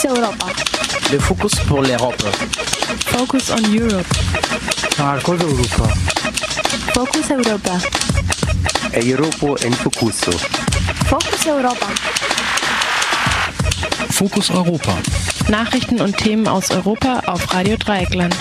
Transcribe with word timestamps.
Focus 0.00 0.18
Europa. 0.18 0.46
Le 1.12 1.18
focus 1.18 1.54
pour 1.68 1.82
l'Europe. 1.82 2.22
Focus 3.06 3.50
on 3.50 3.62
Europe. 3.70 4.06
Marcos 4.98 5.36
Europa. 5.42 5.88
Focus 6.94 7.30
Europa. 7.30 7.78
Europo 8.94 9.56
en 9.62 9.72
Focuso. 9.74 10.32
Focus 11.04 11.46
Europa. 11.46 11.86
Fokus 14.10 14.50
Europa. 14.50 14.96
Nachrichten 15.48 16.00
und 16.00 16.16
Themen 16.16 16.48
aus 16.48 16.70
Europa 16.70 17.20
auf 17.26 17.52
Radio 17.52 17.76
Dreieckland. 17.76 18.34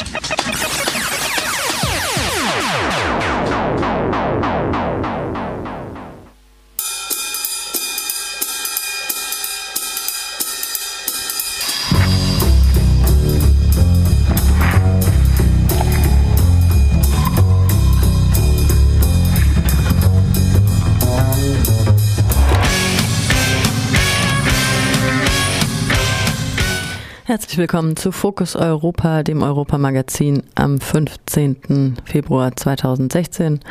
Herzlich 27.49 27.61
willkommen 27.61 27.95
zu 27.95 28.11
Fokus 28.11 28.55
Europa, 28.55 29.23
dem 29.23 29.41
Europamagazin 29.41 30.43
am 30.53 30.79
15. 30.79 31.97
Februar 32.05 32.55
2016. 32.55 33.61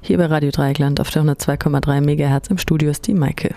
Hier 0.00 0.18
bei 0.18 0.26
Radio 0.26 0.50
Dreieckland 0.50 1.00
auf 1.00 1.10
der 1.10 1.22
102,3 1.22 2.00
MHz 2.00 2.48
im 2.48 2.58
Studio 2.58 2.90
ist 2.90 3.06
die 3.06 3.14
Maike. 3.14 3.54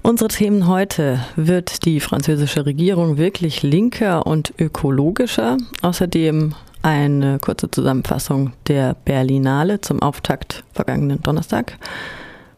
Unsere 0.00 0.28
Themen 0.28 0.66
heute. 0.66 1.20
Wird 1.36 1.84
die 1.84 2.00
französische 2.00 2.64
Regierung 2.64 3.18
wirklich 3.18 3.62
linker 3.62 4.26
und 4.26 4.54
ökologischer? 4.58 5.58
Außerdem 5.82 6.54
eine 6.80 7.38
kurze 7.38 7.70
Zusammenfassung 7.70 8.54
der 8.66 8.96
Berlinale 9.04 9.82
zum 9.82 10.00
Auftakt 10.00 10.64
vergangenen 10.72 11.20
Donnerstag. 11.22 11.76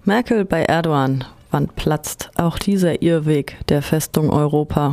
Merkel 0.05 0.47
bei 0.47 0.63
Erdogan. 0.63 1.25
Wann 1.51 1.69
platzt 1.69 2.31
auch 2.37 2.59
dieser 2.59 3.03
Irrweg 3.03 3.57
der 3.69 3.83
Festung 3.83 4.31
Europa? 4.31 4.93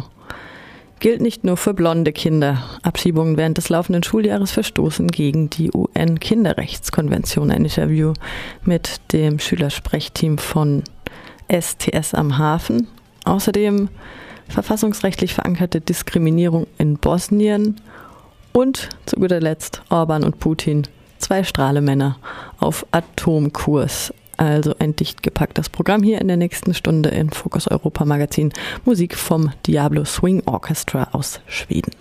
Gilt 1.00 1.22
nicht 1.22 1.46
nur 1.46 1.56
für 1.56 1.74
blonde 1.74 2.12
Kinder. 2.12 2.64
Abschiebungen 2.82 3.38
während 3.38 3.58
des 3.58 3.70
laufenden 3.70 4.04
Schuljahres 4.04 4.52
verstoßen 4.52 5.08
gegen 5.08 5.50
die 5.50 5.72
UN-Kinderrechtskonvention. 5.72 7.52
Ein 7.52 7.64
Interview 7.64 8.14
mit 8.66 9.00
dem 9.14 9.40
Schülersprechteam 9.40 10.40
von 10.40 10.84
STS 11.48 12.14
am 12.14 12.38
Hafen. 12.38 12.88
Außerdem 13.24 13.88
verfassungsrechtlich 14.50 15.34
verankerte 15.34 15.80
Diskriminierung 15.80 16.68
in 16.78 16.98
Bosnien 16.98 17.80
und 18.52 18.90
zu 19.06 19.16
guter 19.16 19.40
Letzt 19.40 19.84
Orban 19.90 20.26
und 20.26 20.40
Putin, 20.40 20.84
zwei 21.18 21.46
Strahlemänner 21.46 22.18
auf 22.60 22.86
Atomkurs. 22.92 24.12
Also 24.38 24.76
ein 24.78 24.96
dicht 24.96 25.24
gepacktes 25.24 25.70
Programm 25.70 26.04
hier 26.04 26.22
in 26.22 26.28
der 26.28 26.38
nächsten 26.38 26.74
Stunde 26.74 27.10
in 27.10 27.32
Focus 27.32 27.68
Europa 27.68 28.06
Magazin. 28.06 28.54
Musik 28.86 29.16
vom 29.16 29.52
Diablo 29.66 30.06
Swing 30.06 30.44
Orchestra 30.46 31.10
aus 31.12 31.42
Schweden. 31.48 31.92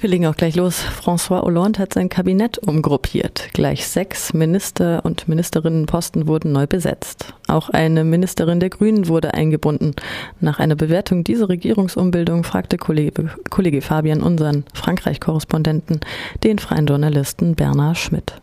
Und 0.00 0.04
wir 0.04 0.10
legen 0.12 0.26
auch 0.28 0.36
gleich 0.36 0.56
los. 0.56 0.82
François 1.04 1.42
Hollande 1.42 1.78
hat 1.78 1.92
sein 1.92 2.08
Kabinett 2.08 2.56
umgruppiert. 2.56 3.50
Gleich 3.52 3.86
sechs 3.86 4.32
Minister 4.32 5.04
und 5.04 5.28
Ministerinnenposten 5.28 6.26
wurden 6.26 6.52
neu 6.52 6.66
besetzt. 6.66 7.34
Auch 7.48 7.68
eine 7.68 8.02
Ministerin 8.02 8.60
der 8.60 8.70
Grünen 8.70 9.08
wurde 9.08 9.34
eingebunden. 9.34 9.94
Nach 10.40 10.58
einer 10.58 10.74
Bewertung 10.74 11.22
dieser 11.22 11.50
Regierungsumbildung 11.50 12.44
fragte 12.44 12.78
Kollege, 12.78 13.28
Kollege 13.50 13.82
Fabian 13.82 14.22
unseren 14.22 14.64
Frankreich-Korrespondenten, 14.72 16.00
den 16.44 16.58
freien 16.58 16.86
Journalisten 16.86 17.54
Bernhard 17.54 17.98
Schmidt. 17.98 18.40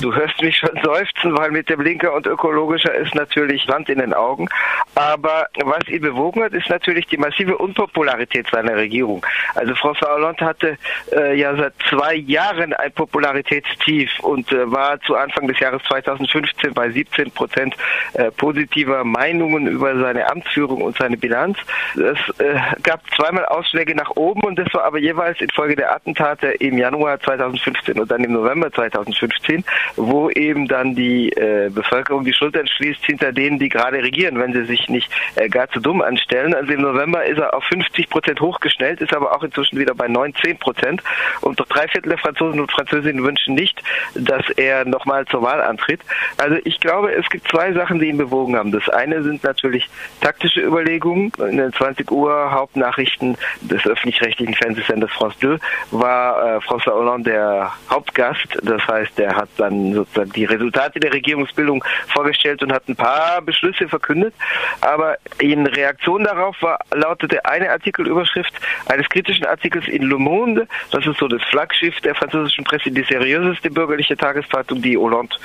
Du 0.00 0.14
hörst 0.14 0.40
mich 0.40 0.56
schon 0.56 0.70
seufzen, 0.82 1.36
weil 1.36 1.50
mit 1.50 1.68
dem 1.68 1.80
Linker 1.80 2.14
und 2.14 2.26
Ökologischer 2.26 2.94
ist 2.94 3.14
natürlich 3.14 3.66
Land 3.66 3.88
in 3.88 3.98
den 3.98 4.14
Augen. 4.14 4.48
Aber 4.94 5.48
was 5.64 5.88
ihn 5.88 6.02
bewogen 6.02 6.42
hat, 6.42 6.52
ist 6.52 6.68
natürlich 6.68 7.06
die 7.06 7.16
massive 7.16 7.58
Unpopularität 7.58 8.46
seiner 8.50 8.76
Regierung. 8.76 9.24
Also 9.54 9.72
François 9.74 10.14
Hollande 10.14 10.44
hatte 10.44 10.78
äh, 11.12 11.38
ja 11.38 11.56
seit 11.56 11.74
zwei 11.88 12.14
Jahren 12.14 12.72
ein 12.74 12.92
Popularitätstief 12.92 14.10
und 14.20 14.50
äh, 14.52 14.70
war 14.70 15.00
zu 15.00 15.16
Anfang 15.16 15.48
des 15.48 15.58
Jahres 15.58 15.82
2015 15.88 16.74
bei 16.74 16.90
17 16.90 17.30
Prozent 17.32 17.76
äh, 18.14 18.30
positiver 18.30 19.04
Meinungen 19.04 19.66
über 19.66 19.98
seine 19.98 20.30
Amtsführung 20.30 20.82
und 20.82 20.96
seine 20.96 21.16
Bilanz. 21.16 21.58
Es 21.94 22.18
äh, 22.38 22.58
gab 22.82 23.02
zweimal 23.16 23.46
Ausschläge 23.46 23.94
nach 23.94 24.10
oben 24.10 24.42
und 24.42 24.58
das 24.58 24.72
war 24.74 24.84
aber 24.84 24.98
jeweils 24.98 25.40
infolge 25.40 25.76
der 25.76 25.94
Attentate 25.94 26.48
im 26.48 26.78
Januar 26.78 27.20
2015 27.20 27.98
und 27.98 28.10
dann 28.10 28.22
im 28.22 28.32
November 28.32 28.72
2015 28.72 29.64
wo 29.96 30.30
eben 30.30 30.66
dann 30.68 30.94
die 30.94 31.30
äh, 31.30 31.70
Bevölkerung 31.72 32.24
die 32.24 32.32
Schuld 32.32 32.56
entschließt 32.56 33.04
hinter 33.04 33.32
denen, 33.32 33.58
die 33.58 33.68
gerade 33.68 34.02
regieren, 34.02 34.38
wenn 34.38 34.52
sie 34.52 34.64
sich 34.64 34.88
nicht 34.88 35.10
äh, 35.36 35.48
gar 35.48 35.68
zu 35.70 35.80
dumm 35.80 36.02
anstellen. 36.02 36.54
Also 36.54 36.72
im 36.72 36.82
November 36.82 37.24
ist 37.24 37.38
er 37.38 37.54
auf 37.54 37.64
50 37.64 38.10
Prozent 38.10 38.40
hochgeschnellt, 38.40 39.00
ist 39.00 39.14
aber 39.14 39.34
auch 39.34 39.42
inzwischen 39.42 39.78
wieder 39.78 39.94
bei 39.94 40.08
19 40.08 40.58
Prozent. 40.58 41.02
Und 41.40 41.58
drei 41.68 41.86
Viertel 41.88 42.10
der 42.10 42.18
Franzosen 42.18 42.60
und 42.60 42.70
Französinnen 42.70 43.22
wünschen 43.22 43.54
nicht, 43.54 43.82
dass 44.14 44.48
er 44.56 44.84
nochmal 44.84 45.24
zur 45.26 45.42
Wahl 45.42 45.60
antritt. 45.62 46.00
Also 46.36 46.56
ich 46.64 46.80
glaube, 46.80 47.12
es 47.12 47.28
gibt 47.28 47.48
zwei 47.48 47.72
Sachen, 47.72 47.98
die 47.98 48.08
ihn 48.08 48.18
bewogen 48.18 48.56
haben. 48.56 48.72
Das 48.72 48.88
eine 48.88 49.22
sind 49.22 49.44
natürlich 49.44 49.88
taktische 50.20 50.60
Überlegungen. 50.60 51.32
In 51.38 51.56
den 51.56 51.72
20 51.72 52.10
Uhr 52.10 52.50
Hauptnachrichten 52.50 53.36
des 53.60 53.86
öffentlich-rechtlichen 53.86 54.54
Fernsehsenders 54.54 55.10
France 55.12 55.36
2 55.40 55.58
war 55.90 56.56
äh, 56.56 56.58
François 56.58 56.94
Hollande 56.94 57.28
der 57.28 57.72
Hauptgast. 57.90 58.58
Das 58.62 58.86
heißt, 58.86 59.18
der 59.18 59.36
hat 59.36 59.48
dann 59.58 59.94
sozusagen 59.94 60.32
die 60.32 60.44
Resultate 60.44 61.00
der 61.00 61.12
Regierungsbildung 61.12 61.84
vorgestellt 62.08 62.62
und 62.62 62.72
hat 62.72 62.88
ein 62.88 62.96
paar 62.96 63.42
Beschlüsse 63.42 63.88
verkündet. 63.88 64.34
Aber 64.80 65.16
in 65.38 65.66
Reaktion 65.66 66.24
darauf 66.24 66.60
war, 66.62 66.78
lautete 66.94 67.44
eine 67.44 67.70
Artikelüberschrift 67.70 68.54
eines 68.86 69.08
kritischen 69.08 69.46
Artikels 69.46 69.86
in 69.88 70.02
Le 70.02 70.18
Monde, 70.18 70.66
das 70.90 71.06
ist 71.06 71.18
so 71.18 71.28
das 71.28 71.42
Flaggschiff 71.44 72.00
der 72.00 72.14
französischen 72.14 72.64
Presse, 72.64 72.90
die 72.90 73.02
seriöseste 73.02 73.70
bürgerliche 73.70 74.16
Tageszeitung, 74.16 74.82
die 74.82 74.96
Hollande 74.96 75.36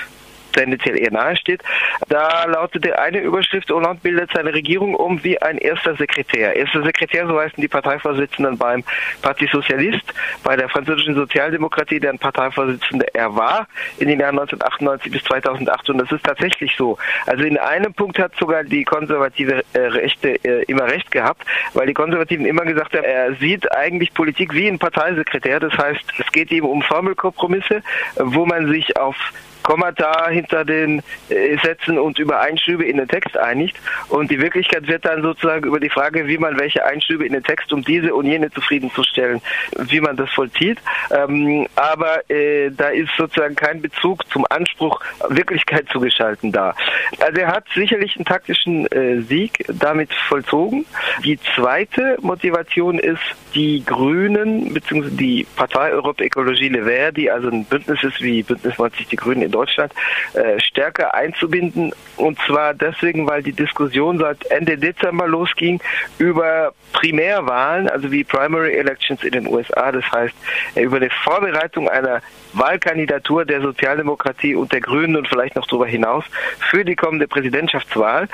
tendenziell 0.53 0.99
eher 0.99 1.11
nahe 1.11 1.35
steht. 1.35 1.61
Da 2.09 2.45
lautete 2.45 2.97
eine 2.99 3.19
Überschrift, 3.19 3.69
Hollande 3.69 4.01
bildet 4.01 4.31
seine 4.33 4.53
Regierung 4.53 4.95
um 4.95 5.23
wie 5.23 5.41
ein 5.41 5.57
erster 5.57 5.95
Sekretär. 5.95 6.55
Erster 6.55 6.83
Sekretär, 6.83 7.27
so 7.27 7.39
heißen 7.39 7.61
die 7.61 7.67
Parteivorsitzenden 7.67 8.57
beim 8.57 8.83
Parti 9.21 9.47
Socialist, 9.51 10.13
bei 10.43 10.55
der 10.55 10.69
französischen 10.69 11.15
Sozialdemokratie, 11.15 11.99
deren 11.99 12.19
Parteivorsitzende 12.19 13.13
er 13.13 13.35
war 13.35 13.67
in 13.97 14.07
den 14.07 14.19
Jahren 14.19 14.39
1998 14.39 15.11
bis 15.11 15.23
2008. 15.23 15.89
Und 15.89 15.97
das 15.99 16.11
ist 16.11 16.23
tatsächlich 16.23 16.73
so. 16.77 16.97
Also 17.25 17.43
in 17.43 17.57
einem 17.57 17.93
Punkt 17.93 18.19
hat 18.19 18.35
sogar 18.35 18.63
die 18.63 18.83
konservative 18.83 19.63
äh, 19.73 19.79
Rechte 19.79 20.43
äh, 20.43 20.63
immer 20.63 20.85
recht 20.85 21.11
gehabt, 21.11 21.45
weil 21.73 21.87
die 21.87 21.93
Konservativen 21.93 22.45
immer 22.45 22.63
gesagt 22.63 22.95
haben, 22.95 23.03
er 23.03 23.33
sieht 23.35 23.71
eigentlich 23.71 24.13
Politik 24.13 24.53
wie 24.53 24.67
ein 24.67 24.79
Parteisekretär. 24.79 25.59
Das 25.59 25.73
heißt, 25.77 26.03
es 26.17 26.31
geht 26.31 26.51
ihm 26.51 26.65
um 26.65 26.81
Formelkompromisse, 26.81 27.81
wo 28.15 28.45
man 28.45 28.67
sich 28.67 28.97
auf 28.97 29.15
Kommata 29.63 30.29
hinter 30.29 30.65
den 30.65 31.01
äh, 31.29 31.57
Sätzen 31.63 31.97
und 31.97 32.19
über 32.19 32.41
Einschübe 32.41 32.85
in 32.85 32.97
den 32.97 33.07
Text 33.07 33.37
einigt. 33.37 33.77
Und 34.09 34.29
die 34.29 34.39
Wirklichkeit 34.39 34.87
wird 34.87 35.05
dann 35.05 35.21
sozusagen 35.21 35.65
über 35.65 35.79
die 35.79 35.89
Frage, 35.89 36.27
wie 36.27 36.37
man 36.37 36.59
welche 36.59 36.85
Einschübe 36.85 37.25
in 37.25 37.33
den 37.33 37.43
Text, 37.43 37.71
um 37.73 37.83
diese 37.83 38.13
und 38.13 38.25
jene 38.25 38.51
zufriedenzustellen, 38.51 39.41
wie 39.87 40.01
man 40.01 40.15
das 40.15 40.29
vollzieht. 40.31 40.79
Ähm, 41.11 41.67
aber 41.75 42.29
äh, 42.29 42.69
da 42.71 42.89
ist 42.89 43.09
sozusagen 43.17 43.55
kein 43.55 43.81
Bezug 43.81 44.29
zum 44.29 44.45
Anspruch, 44.49 44.99
Wirklichkeit 45.29 45.87
zu 45.89 45.99
gestalten 45.99 46.51
da. 46.51 46.75
Also 47.19 47.41
er 47.41 47.47
hat 47.47 47.65
sicherlich 47.73 48.15
einen 48.17 48.25
taktischen 48.25 48.85
äh, 48.91 49.21
Sieg 49.21 49.65
damit 49.67 50.13
vollzogen. 50.27 50.85
Die 51.23 51.39
zweite 51.55 52.17
Motivation 52.21 52.99
ist, 52.99 53.21
die 53.55 53.83
Grünen 53.85 54.73
bzw. 54.73 55.09
die 55.11 55.47
Partei 55.55 55.91
Europe 55.91 56.23
Ecologie 56.23 56.69
Le 56.69 56.83
Vert, 56.85 57.17
also 57.29 57.49
ein 57.49 57.65
Bündnis 57.65 58.03
ist 58.03 58.21
wie 58.21 58.43
Bündnis 58.43 58.77
90 58.77 59.07
Die 59.07 59.15
Grünen 59.15 59.43
in 59.43 59.51
Deutschland, 59.53 59.93
äh, 60.33 60.59
stärker 60.59 61.13
einzubinden. 61.13 61.93
Und 62.17 62.39
zwar 62.45 62.73
deswegen, 62.73 63.27
weil 63.27 63.43
die 63.43 63.53
Diskussion 63.53 64.19
seit 64.19 64.45
Ende 64.45 64.77
Dezember 64.77 65.27
losging 65.27 65.79
über 66.17 66.73
Primärwahlen, 66.93 67.89
also 67.89 68.11
wie 68.11 68.23
Primary 68.23 68.73
Elections 68.73 69.23
in 69.23 69.31
den 69.31 69.47
USA. 69.47 69.91
Das 69.91 70.09
heißt, 70.11 70.35
äh, 70.75 70.83
über 70.83 70.99
die 70.99 71.09
Vorbereitung 71.23 71.89
einer 71.89 72.21
Wahlkandidatur 72.53 73.45
der 73.45 73.61
Sozialdemokratie 73.61 74.55
und 74.55 74.71
der 74.71 74.81
Grünen 74.81 75.15
und 75.15 75.27
vielleicht 75.27 75.55
noch 75.55 75.65
darüber 75.65 75.87
hinaus 75.87 76.23
für 76.69 76.85
die 76.85 76.95
kommende 76.95 77.27
Präsidentschaftswahl. 77.27 78.27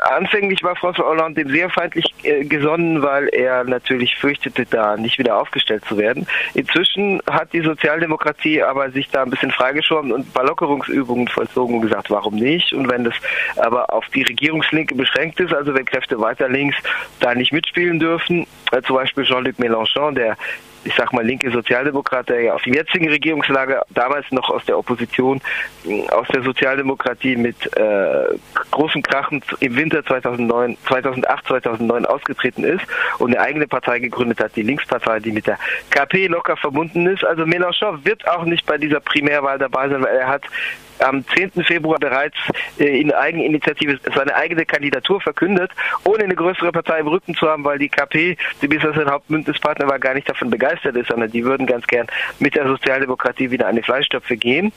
Anfänglich 0.00 0.62
war 0.62 0.74
François 0.76 1.04
Hollande 1.04 1.36
dem 1.36 1.50
sehr 1.50 1.70
feindlich 1.70 2.14
äh, 2.22 2.44
gesonnen, 2.44 3.02
weil 3.02 3.28
er 3.28 3.64
natürlich 3.64 4.16
fürchtete, 4.16 4.66
da 4.66 4.96
nicht 4.96 5.18
wieder 5.18 5.36
aufgestellt 5.38 5.84
zu 5.84 5.98
werden. 5.98 6.26
Inzwischen 6.54 7.20
hat 7.30 7.52
die 7.52 7.60
Sozialdemokratie 7.60 8.62
aber 8.62 8.90
sich 8.90 9.08
da 9.10 9.22
ein 9.22 9.30
bisschen 9.30 9.52
freigeschoben 9.52 10.12
und 10.12 10.32
Ballockerungsübungen 10.66 11.28
vollzogen 11.28 11.76
und 11.76 11.82
gesagt, 11.82 12.10
warum 12.10 12.34
nicht? 12.34 12.72
Und 12.72 12.90
wenn 12.90 13.04
das 13.04 13.14
aber 13.56 13.92
auf 13.92 14.06
die 14.08 14.22
Regierungslinke 14.22 14.94
beschränkt 14.94 15.40
ist, 15.40 15.52
also 15.52 15.74
wenn 15.74 15.84
Kräfte 15.84 16.18
weiter 16.20 16.48
links 16.48 16.76
da 17.20 17.34
nicht 17.34 17.52
mitspielen 17.52 17.98
dürfen, 17.98 18.46
äh, 18.72 18.82
zum 18.82 18.96
Beispiel 18.96 19.24
Jean-Luc 19.24 19.56
Mélenchon, 19.58 20.14
der 20.14 20.36
ich 20.86 20.94
sag 20.94 21.12
mal, 21.12 21.24
linke 21.24 21.50
Sozialdemokrat, 21.50 22.28
der 22.28 22.40
ja 22.42 22.54
auf 22.54 22.62
die 22.62 22.70
jetzige 22.70 23.10
Regierungslage 23.10 23.82
damals 23.90 24.30
noch 24.30 24.48
aus 24.50 24.64
der 24.64 24.78
Opposition, 24.78 25.40
aus 26.10 26.28
der 26.28 26.42
Sozialdemokratie 26.42 27.36
mit 27.36 27.56
äh, 27.76 28.38
großen 28.70 29.02
Krachen 29.02 29.42
im 29.60 29.76
Winter 29.76 30.04
2009, 30.04 30.76
2008, 30.86 31.46
2009 31.46 32.06
ausgetreten 32.06 32.64
ist 32.64 32.84
und 33.18 33.34
eine 33.34 33.44
eigene 33.44 33.66
Partei 33.66 33.98
gegründet 33.98 34.38
hat, 34.40 34.54
die 34.54 34.62
Linkspartei, 34.62 35.18
die 35.18 35.32
mit 35.32 35.46
der 35.46 35.58
KP 35.90 36.28
locker 36.28 36.56
verbunden 36.56 37.06
ist. 37.06 37.24
Also 37.24 37.42
Mélenchon 37.42 38.04
wird 38.04 38.26
auch 38.28 38.44
nicht 38.44 38.64
bei 38.66 38.78
dieser 38.78 39.00
Primärwahl 39.00 39.58
dabei 39.58 39.88
sein, 39.88 40.02
weil 40.02 40.16
er 40.16 40.28
hat 40.28 40.44
am 41.00 41.24
10. 41.26 41.64
Februar 41.64 41.98
bereits 41.98 42.36
äh, 42.78 43.00
in 43.00 43.12
Eigeninitiative 43.12 43.98
seine 44.14 44.34
eigene 44.34 44.64
Kandidatur 44.64 45.20
verkündet, 45.20 45.70
ohne 46.04 46.24
eine 46.24 46.34
größere 46.34 46.72
Partei 46.72 47.00
im 47.00 47.08
Rücken 47.08 47.34
zu 47.34 47.48
haben, 47.48 47.64
weil 47.64 47.78
die 47.78 47.88
KP, 47.88 48.36
die 48.62 48.68
bisher 48.68 48.92
sein 48.92 49.10
Hauptbündnispartner 49.10 49.88
war, 49.88 49.98
gar 49.98 50.14
nicht 50.14 50.28
davon 50.28 50.50
begeistert 50.50 50.96
ist, 50.96 51.08
sondern 51.08 51.30
die 51.30 51.44
würden 51.44 51.66
ganz 51.66 51.86
gern 51.86 52.06
mit 52.38 52.54
der 52.54 52.66
Sozialdemokratie 52.66 53.50
wieder 53.50 53.66
eine 53.66 53.82
Fleischtöpfe 53.82 54.36
gehen 54.36 54.72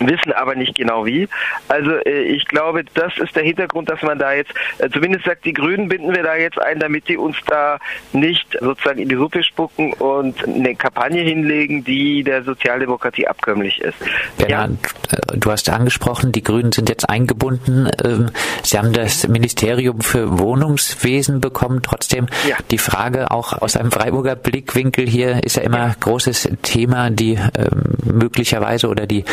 wissen 0.00 0.32
aber 0.32 0.54
nicht 0.54 0.74
genau 0.74 1.06
wie. 1.06 1.28
Also 1.68 1.92
äh, 1.92 2.22
ich 2.22 2.44
glaube, 2.46 2.84
das 2.94 3.16
ist 3.18 3.34
der 3.36 3.42
Hintergrund, 3.42 3.90
dass 3.90 4.02
man 4.02 4.18
da 4.18 4.32
jetzt 4.32 4.52
äh, 4.78 4.88
zumindest 4.90 5.24
sagt, 5.24 5.44
die 5.44 5.52
Grünen 5.52 5.88
binden 5.88 6.14
wir 6.14 6.22
da 6.22 6.36
jetzt 6.36 6.60
ein, 6.60 6.78
damit 6.78 7.08
die 7.08 7.16
uns 7.16 7.36
da 7.46 7.78
nicht 8.12 8.56
sozusagen 8.60 9.00
in 9.00 9.08
die 9.08 9.16
Suppe 9.16 9.42
spucken 9.42 9.92
und 9.94 10.46
eine 10.46 10.74
Kampagne 10.74 11.22
hinlegen, 11.22 11.84
die 11.84 12.22
der 12.22 12.42
Sozialdemokratie 12.42 13.26
abkömmlich 13.26 13.80
ist. 13.80 13.96
Bernhard, 14.38 14.70
ja. 15.10 15.18
Äh, 15.18 15.38
du 15.38 15.50
hast 15.50 15.68
angesprochen, 15.68 16.32
die 16.32 16.42
Grünen 16.42 16.72
sind 16.72 16.88
jetzt 16.88 17.08
eingebunden. 17.08 17.90
Ähm, 18.04 18.30
Sie 18.62 18.78
haben 18.78 18.92
das 18.92 19.26
Ministerium 19.28 20.00
für 20.00 20.38
Wohnungswesen 20.38 21.40
bekommen. 21.40 21.80
Trotzdem 21.82 22.26
ja. 22.48 22.56
die 22.70 22.78
Frage 22.78 23.30
auch 23.30 23.52
aus 23.52 23.76
einem 23.76 23.90
Freiburger 23.90 24.36
Blickwinkel 24.36 25.08
hier 25.08 25.42
ist 25.44 25.56
ja 25.56 25.62
immer 25.62 25.94
großes 26.00 26.48
Thema, 26.62 27.10
die 27.10 27.34
ähm, 27.34 27.96
möglicherweise 28.04 28.88
oder 28.88 29.06
die 29.06 29.24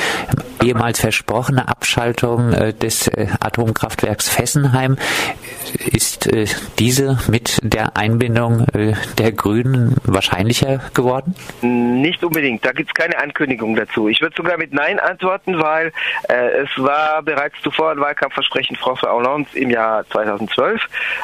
ehemals 0.61 0.99
versprochene 0.99 1.67
Abschaltung 1.67 2.53
äh, 2.53 2.73
des 2.73 3.07
äh, 3.07 3.27
Atomkraftwerks 3.39 4.29
Fessenheim. 4.29 4.97
Ist 5.91 6.31
äh, 6.31 6.45
diese 6.79 7.19
mit 7.27 7.59
der 7.63 7.97
Einbindung 7.97 8.65
der 9.17 9.31
Grünen 9.31 9.95
wahrscheinlicher 10.03 10.81
geworden? 10.93 11.35
Nicht 11.61 12.23
unbedingt. 12.23 12.65
Da 12.65 12.71
gibt 12.71 12.89
es 12.89 12.93
keine 12.93 13.17
Ankündigung 13.17 13.75
dazu. 13.75 14.07
Ich 14.07 14.21
würde 14.21 14.35
sogar 14.35 14.57
mit 14.57 14.73
Nein 14.73 14.99
antworten, 14.99 15.59
weil 15.59 15.91
äh, 16.29 16.63
es 16.63 16.69
war 16.77 17.21
bereits 17.23 17.55
zuvor 17.61 17.91
ein 17.91 17.99
Wahlkampfversprechen 17.99 18.77
François 18.77 19.11
Hollande 19.11 19.49
im 19.53 19.69
Jahr 19.69 20.07
2012. 20.09 20.81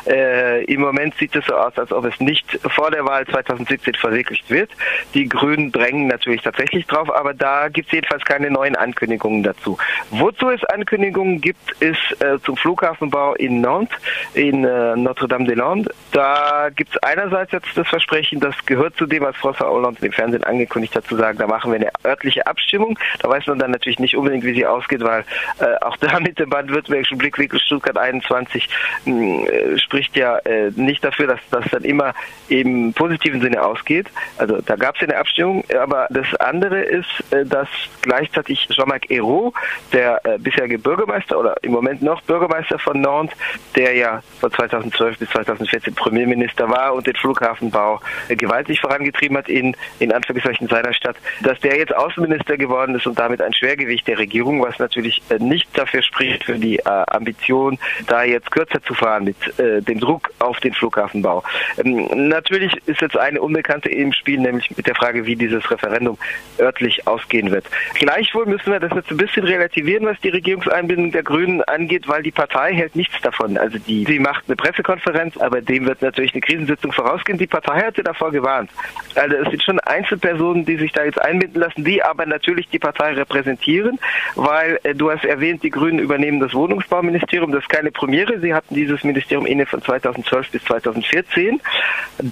Äh, 0.07 0.63
Im 0.65 0.81
Moment 0.81 1.15
sieht 1.15 1.35
es 1.35 1.45
so 1.45 1.55
aus, 1.55 1.77
als 1.77 1.91
ob 1.91 2.05
es 2.05 2.19
nicht 2.19 2.59
vor 2.67 2.91
der 2.91 3.05
Wahl 3.05 3.25
2017 3.27 3.95
verwirklicht 3.95 4.49
wird. 4.49 4.71
Die 5.13 5.27
Grünen 5.27 5.71
drängen 5.71 6.07
natürlich 6.07 6.41
tatsächlich 6.41 6.85
drauf, 6.87 7.13
aber 7.13 7.33
da 7.33 7.69
gibt 7.69 7.87
es 7.87 7.93
jedenfalls 7.93 8.23
keine 8.25 8.49
neuen 8.49 8.75
Ankündigungen. 8.75 9.18
Ankündigungen 9.19 9.43
dazu. 9.43 9.77
Wozu 10.11 10.49
es 10.49 10.63
Ankündigungen 10.65 11.41
gibt, 11.41 11.71
ist 11.79 12.21
äh, 12.21 12.39
zum 12.43 12.55
Flughafenbau 12.57 13.35
in 13.35 13.61
Nantes, 13.61 13.97
in 14.33 14.63
äh, 14.63 14.95
Notre-Dame-des-Landes. 14.95 15.93
Da 16.11 16.69
gibt 16.75 16.91
es 16.91 17.03
einerseits 17.03 17.51
jetzt 17.51 17.67
das 17.75 17.87
Versprechen, 17.87 18.39
das 18.39 18.55
gehört 18.65 18.95
zu 18.95 19.05
dem, 19.05 19.23
was 19.23 19.35
François 19.35 19.69
Hollande 19.69 20.05
im 20.05 20.11
Fernsehen 20.11 20.43
angekündigt 20.43 20.95
hat, 20.95 21.05
zu 21.05 21.15
sagen, 21.15 21.37
da 21.37 21.47
machen 21.47 21.71
wir 21.71 21.79
eine 21.79 21.91
örtliche 22.05 22.47
Abstimmung. 22.47 22.97
Da 23.19 23.29
weiß 23.29 23.47
man 23.47 23.59
dann 23.59 23.71
natürlich 23.71 23.99
nicht 23.99 24.15
unbedingt, 24.15 24.43
wie 24.43 24.53
sie 24.53 24.65
ausgeht, 24.65 25.01
weil 25.03 25.23
äh, 25.59 25.75
auch 25.81 25.97
da 25.99 26.19
mit 26.19 26.39
dem 26.39 26.49
baden-württembergischen 26.49 27.17
Blickwinkel 27.17 27.59
Stuttgart 27.59 27.97
21 27.97 28.69
mh, 29.05 29.13
hm, 29.13 29.45
äh, 29.45 29.77
spricht 29.79 30.15
ja 30.15 30.37
äh, 30.39 30.71
nicht 30.75 31.03
dafür, 31.03 31.27
dass 31.27 31.39
das 31.51 31.65
dann 31.71 31.83
immer 31.83 32.13
im 32.47 32.93
positiven 32.93 33.41
Sinne 33.41 33.61
ausgeht. 33.61 34.07
Also 34.37 34.59
da 34.61 34.75
gab 34.75 34.95
es 34.95 35.03
eine 35.03 35.17
Abstimmung, 35.17 35.63
aber 35.77 36.07
das 36.09 36.33
andere 36.35 36.81
ist, 36.81 37.07
äh, 37.31 37.45
dass 37.45 37.67
gleichzeitig 38.01 38.67
Jean-Marc 38.69 39.08
Hérault, 39.09 39.53
der 39.91 40.21
äh, 40.25 40.37
bisherige 40.37 40.79
Bürgermeister 40.79 41.39
oder 41.39 41.55
im 41.61 41.71
Moment 41.71 42.01
noch 42.01 42.21
Bürgermeister 42.21 42.79
von 42.79 43.01
Nantes, 43.01 43.37
der 43.75 43.95
ja 43.95 44.21
von 44.39 44.51
2012 44.51 45.19
bis 45.19 45.29
2014 45.29 45.93
Premierminister 45.95 46.69
war 46.69 46.93
und 46.93 47.07
den 47.07 47.15
Flughafenbau 47.15 47.99
äh, 48.27 48.35
gewaltig 48.35 48.79
vorangetrieben 48.79 49.37
hat 49.37 49.49
in, 49.49 49.75
in 49.99 50.11
Anführungszeichen 50.11 50.67
seiner 50.67 50.93
Stadt, 50.93 51.15
dass 51.41 51.59
der 51.59 51.77
jetzt 51.77 51.95
Außenminister 51.95 52.57
geworden 52.57 52.95
ist 52.95 53.07
und 53.07 53.17
damit 53.17 53.41
ein 53.41 53.53
Schwergewicht 53.53 54.07
der 54.07 54.19
Regierung, 54.19 54.61
was 54.61 54.79
natürlich 54.79 55.21
äh, 55.29 55.39
nicht 55.39 55.67
dafür 55.77 56.01
spricht 56.01 56.43
für 56.43 56.57
die 56.57 56.77
äh, 56.77 56.83
Ambition, 57.07 57.77
da 58.07 58.23
jetzt 58.23 58.51
kürzer 58.51 58.81
zu 58.83 58.93
fahren 58.93 59.25
mit 59.25 59.59
äh, 59.59 59.81
dem 59.81 59.99
Druck 59.99 60.29
auf 60.39 60.59
den 60.59 60.73
Flughafenbau. 60.73 61.43
Ähm, 61.83 62.27
natürlich 62.29 62.75
ist 62.85 63.01
jetzt 63.01 63.17
eine 63.17 63.41
Unbekannte 63.41 63.89
im 63.89 64.13
Spiel, 64.13 64.39
nämlich 64.39 64.75
mit 64.75 64.87
der 64.87 64.95
Frage, 64.95 65.25
wie 65.25 65.35
dieses 65.35 65.69
Referendum 65.69 66.17
örtlich 66.59 67.07
ausgehen 67.07 67.51
wird. 67.51 67.65
Gleichwohl 67.95 68.45
müssen 68.45 68.71
wir 68.71 68.79
das 68.79 68.91
jetzt 68.99 69.11
ein 69.11 69.17
bisschen 69.17 69.45
relativieren, 69.45 70.05
was 70.05 70.19
die 70.21 70.29
Regierungseinbindung 70.29 71.11
der 71.11 71.23
Grünen 71.23 71.61
angeht, 71.63 72.07
weil 72.07 72.23
die 72.23 72.31
Partei 72.31 72.73
hält 72.73 72.95
nichts 72.95 73.19
davon. 73.21 73.57
Also 73.57 73.77
die, 73.79 74.05
sie 74.05 74.19
macht 74.19 74.45
eine 74.47 74.55
Pressekonferenz, 74.55 75.37
aber 75.37 75.61
dem 75.61 75.85
wird 75.85 76.01
natürlich 76.01 76.33
eine 76.33 76.41
Krisensitzung 76.41 76.91
vorausgehen. 76.91 77.37
Die 77.37 77.47
Partei 77.47 77.81
hat 77.81 77.95
sie 77.95 78.03
davor 78.03 78.31
gewarnt. 78.31 78.69
Also 79.15 79.35
es 79.37 79.49
sind 79.49 79.63
schon 79.63 79.79
Einzelpersonen, 79.79 80.65
die 80.65 80.77
sich 80.77 80.91
da 80.91 81.03
jetzt 81.03 81.21
einbinden 81.21 81.61
lassen, 81.61 81.83
die 81.83 82.03
aber 82.03 82.25
natürlich 82.25 82.69
die 82.69 82.79
Partei 82.79 83.13
repräsentieren, 83.13 83.99
weil 84.35 84.79
äh, 84.83 84.93
du 84.93 85.11
hast 85.11 85.25
erwähnt, 85.25 85.63
die 85.63 85.69
Grünen 85.69 85.99
übernehmen 85.99 86.39
das 86.39 86.53
Wohnungsbauministerium. 86.53 87.51
Das 87.51 87.63
ist 87.63 87.69
keine 87.69 87.91
Premiere. 87.91 88.39
Sie 88.39 88.53
hatten 88.53 88.75
dieses 88.75 89.03
Ministerium 89.03 89.45
inne 89.45 89.65
von 89.65 89.81
2012 89.81 90.51
bis 90.51 90.63
2014. 90.65 91.61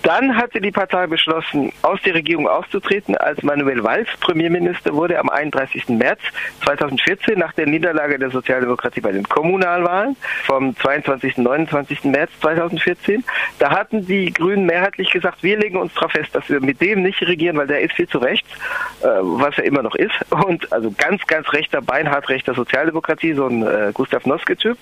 Dann 0.03 0.35
hatte 0.35 0.61
die 0.61 0.71
Partei 0.71 1.07
beschlossen, 1.07 1.71
aus 1.81 2.01
der 2.03 2.13
Regierung 2.13 2.47
auszutreten, 2.47 3.15
als 3.15 3.41
Manuel 3.43 3.83
Valls 3.83 4.09
Premierminister 4.19 4.93
wurde 4.93 5.19
am 5.19 5.29
31. 5.29 5.87
März 5.89 6.19
2014 6.63 7.37
nach 7.37 7.53
der 7.53 7.67
Niederlage 7.67 8.19
der 8.19 8.29
Sozialdemokratie 8.29 9.01
bei 9.01 9.11
den 9.11 9.27
Kommunalwahlen 9.27 10.15
vom 10.45 10.75
22. 10.75 11.37
29. 11.37 12.05
März 12.05 12.31
2014. 12.41 13.23
Da 13.59 13.71
hatten 13.71 14.05
die 14.05 14.31
Grünen 14.31 14.65
mehrheitlich 14.65 15.11
gesagt, 15.11 15.43
wir 15.43 15.57
legen 15.57 15.77
uns 15.77 15.93
darauf 15.93 16.11
fest, 16.11 16.33
dass 16.33 16.49
wir 16.49 16.61
mit 16.61 16.81
dem 16.81 17.03
nicht 17.03 17.21
regieren, 17.21 17.57
weil 17.57 17.67
der 17.67 17.81
ist 17.81 17.93
viel 17.93 18.07
zu 18.07 18.17
rechts, 18.17 18.49
äh, 19.01 19.07
was 19.21 19.57
er 19.57 19.65
immer 19.65 19.83
noch 19.83 19.95
ist. 19.95 20.13
Und 20.29 20.71
also 20.71 20.93
ganz, 20.97 21.25
ganz 21.27 21.51
rechter, 21.53 21.81
beinhart 21.81 22.29
rechter 22.29 22.53
Sozialdemokratie, 22.53 23.33
so 23.33 23.47
ein 23.47 23.63
äh, 23.63 23.91
Gustav 23.93 24.25
Noske-Typ. 24.25 24.77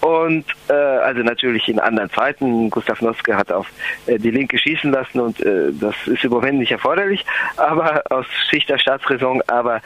Und 0.00 0.44
äh, 0.68 0.72
also 0.72 1.20
natürlich 1.20 1.68
in 1.68 1.78
anderen 1.78 2.10
Zeiten. 2.10 2.70
Gustav 2.70 3.00
Noske 3.02 3.36
hat 3.36 3.52
auf 3.52 3.66
äh, 4.06 4.18
die 4.18 4.30
Linke 4.30 4.58
schießen 4.58 4.90
lassen 4.90 5.20
und 5.20 5.40
äh, 5.40 5.72
das 5.72 5.94
ist 6.06 6.24
im 6.24 6.30
Moment 6.30 6.58
nicht 6.58 6.72
erforderlich, 6.72 7.24
aber 7.56 8.02
aus 8.10 8.26
Schicht 8.48 8.68
der 8.68 8.78
Staatsräson. 8.78 9.42
Aber 9.46 9.80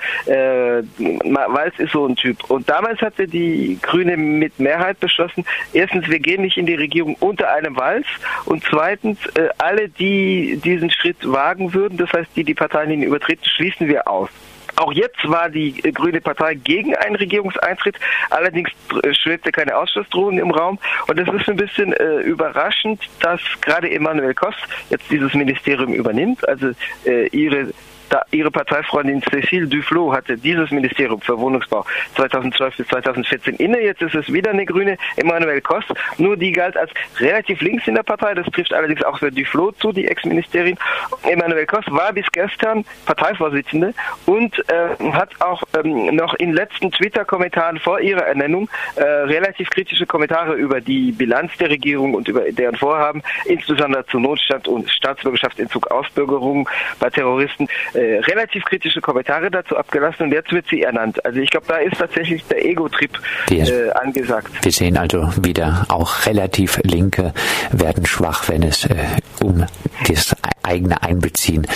Walz 1.24 1.74
ist 1.78 1.92
so 1.92 2.06
ein 2.06 2.16
Typ. 2.16 2.44
Und 2.50 2.68
damals 2.68 3.00
hatte 3.00 3.26
die 3.26 3.78
Grüne 3.80 4.16
mit 4.16 4.58
Mehrheit 4.58 5.00
beschlossen, 5.00 5.44
erstens, 5.72 6.08
wir 6.08 6.18
gehen 6.18 6.42
nicht 6.42 6.56
in 6.56 6.66
die 6.66 6.74
Regierung 6.74 7.16
unter 7.20 7.52
einem 7.52 7.76
Walz 7.76 8.06
und 8.44 8.64
zweitens, 8.64 9.18
äh, 9.36 9.48
alle, 9.58 9.88
die 9.88 10.60
diesen 10.62 10.90
Schritt 10.90 11.16
wagen 11.22 11.74
würden, 11.74 11.98
das 11.98 12.12
heißt, 12.12 12.30
die 12.36 12.44
die 12.44 12.54
Parteienlinie 12.54 13.06
übertreten, 13.06 13.44
schließen 13.44 13.88
wir 13.88 14.08
aus. 14.08 14.30
Auch 14.76 14.92
jetzt 14.92 15.28
war 15.28 15.48
die 15.50 15.80
äh, 15.84 15.92
Grüne 15.92 16.20
Partei 16.20 16.54
gegen 16.54 16.96
einen 16.96 17.16
Regierungseintritt. 17.16 17.96
Allerdings 18.30 18.70
äh, 19.02 19.14
schwebte 19.14 19.52
keine 19.52 19.76
Ausschlussdrohung 19.76 20.38
im 20.38 20.50
Raum. 20.50 20.78
Und 21.06 21.18
es 21.18 21.28
ist 21.28 21.48
ein 21.48 21.56
bisschen 21.56 21.92
äh, 21.92 22.20
überraschend, 22.20 23.00
dass 23.20 23.40
gerade 23.60 23.90
Emmanuel 23.90 24.34
Koss 24.34 24.56
jetzt 24.90 25.08
dieses 25.10 25.32
Ministerium 25.34 25.94
übernimmt. 25.94 26.46
Also 26.48 26.72
äh, 27.04 27.28
ihre 27.28 27.72
da 28.08 28.22
ihre 28.30 28.50
Parteifreundin 28.50 29.22
Cécile 29.22 29.66
Duflo 29.66 30.12
hatte 30.12 30.36
dieses 30.36 30.70
Ministerium 30.70 31.20
für 31.20 31.38
Wohnungsbau 31.38 31.84
2012 32.16 32.76
bis 32.76 32.88
2014 32.88 33.56
inne. 33.56 33.80
Jetzt 33.80 34.02
ist 34.02 34.14
es 34.14 34.32
wieder 34.32 34.50
eine 34.50 34.66
Grüne, 34.66 34.96
Emmanuel 35.16 35.60
Kost. 35.60 35.92
Nur 36.18 36.36
die 36.36 36.52
galt 36.52 36.76
als 36.76 36.90
relativ 37.18 37.60
links 37.60 37.86
in 37.86 37.94
der 37.94 38.02
Partei. 38.02 38.34
Das 38.34 38.46
trifft 38.46 38.72
allerdings 38.72 39.02
auch 39.02 39.18
für 39.18 39.30
Duflo 39.30 39.72
zu, 39.72 39.92
die 39.92 40.06
Ex-Ministerin. 40.08 40.76
Emmanuel 41.22 41.66
Kost 41.66 41.90
war 41.90 42.12
bis 42.12 42.26
gestern 42.32 42.84
Parteivorsitzende 43.06 43.94
und 44.26 44.58
äh, 44.68 45.12
hat 45.12 45.40
auch 45.40 45.62
ähm, 45.82 46.14
noch 46.14 46.34
in 46.34 46.52
letzten 46.52 46.90
Twitter-Kommentaren 46.90 47.78
vor 47.78 48.00
ihrer 48.00 48.22
Ernennung 48.22 48.68
äh, 48.96 49.02
relativ 49.02 49.70
kritische 49.70 50.06
Kommentare 50.06 50.54
über 50.54 50.80
die 50.80 51.12
Bilanz 51.12 51.56
der 51.58 51.70
Regierung 51.70 52.14
und 52.14 52.28
über 52.28 52.50
deren 52.52 52.76
Vorhaben, 52.76 53.22
insbesondere 53.46 54.06
zu 54.06 54.18
Notstand 54.18 54.68
und 54.68 54.90
Staatsbürgerschaftsentzug, 54.90 55.90
Ausbürgerung 55.90 56.68
bei 56.98 57.10
Terroristen, 57.10 57.68
äh, 57.94 58.18
relativ 58.18 58.64
kritische 58.64 59.00
Kommentare 59.00 59.50
dazu 59.50 59.76
abgelassen 59.76 60.24
und 60.24 60.32
jetzt 60.32 60.52
wird 60.52 60.66
sie 60.68 60.82
ernannt. 60.82 61.24
Also 61.24 61.40
ich 61.40 61.50
glaube, 61.50 61.66
da 61.68 61.76
ist 61.76 61.98
tatsächlich 61.98 62.44
der 62.46 62.64
Ego-Trip 62.64 63.10
äh, 63.50 63.90
angesagt. 63.90 64.48
Wir 64.62 64.72
sehen 64.72 64.96
also 64.96 65.30
wieder 65.42 65.86
auch 65.88 66.26
relativ 66.26 66.80
Linke 66.82 67.32
werden 67.70 68.06
schwach, 68.06 68.48
wenn 68.48 68.62
es 68.62 68.84
äh, 68.86 68.94
um 69.42 69.64
das 70.08 70.34
eigene 70.62 71.02
Einbeziehen 71.02 71.66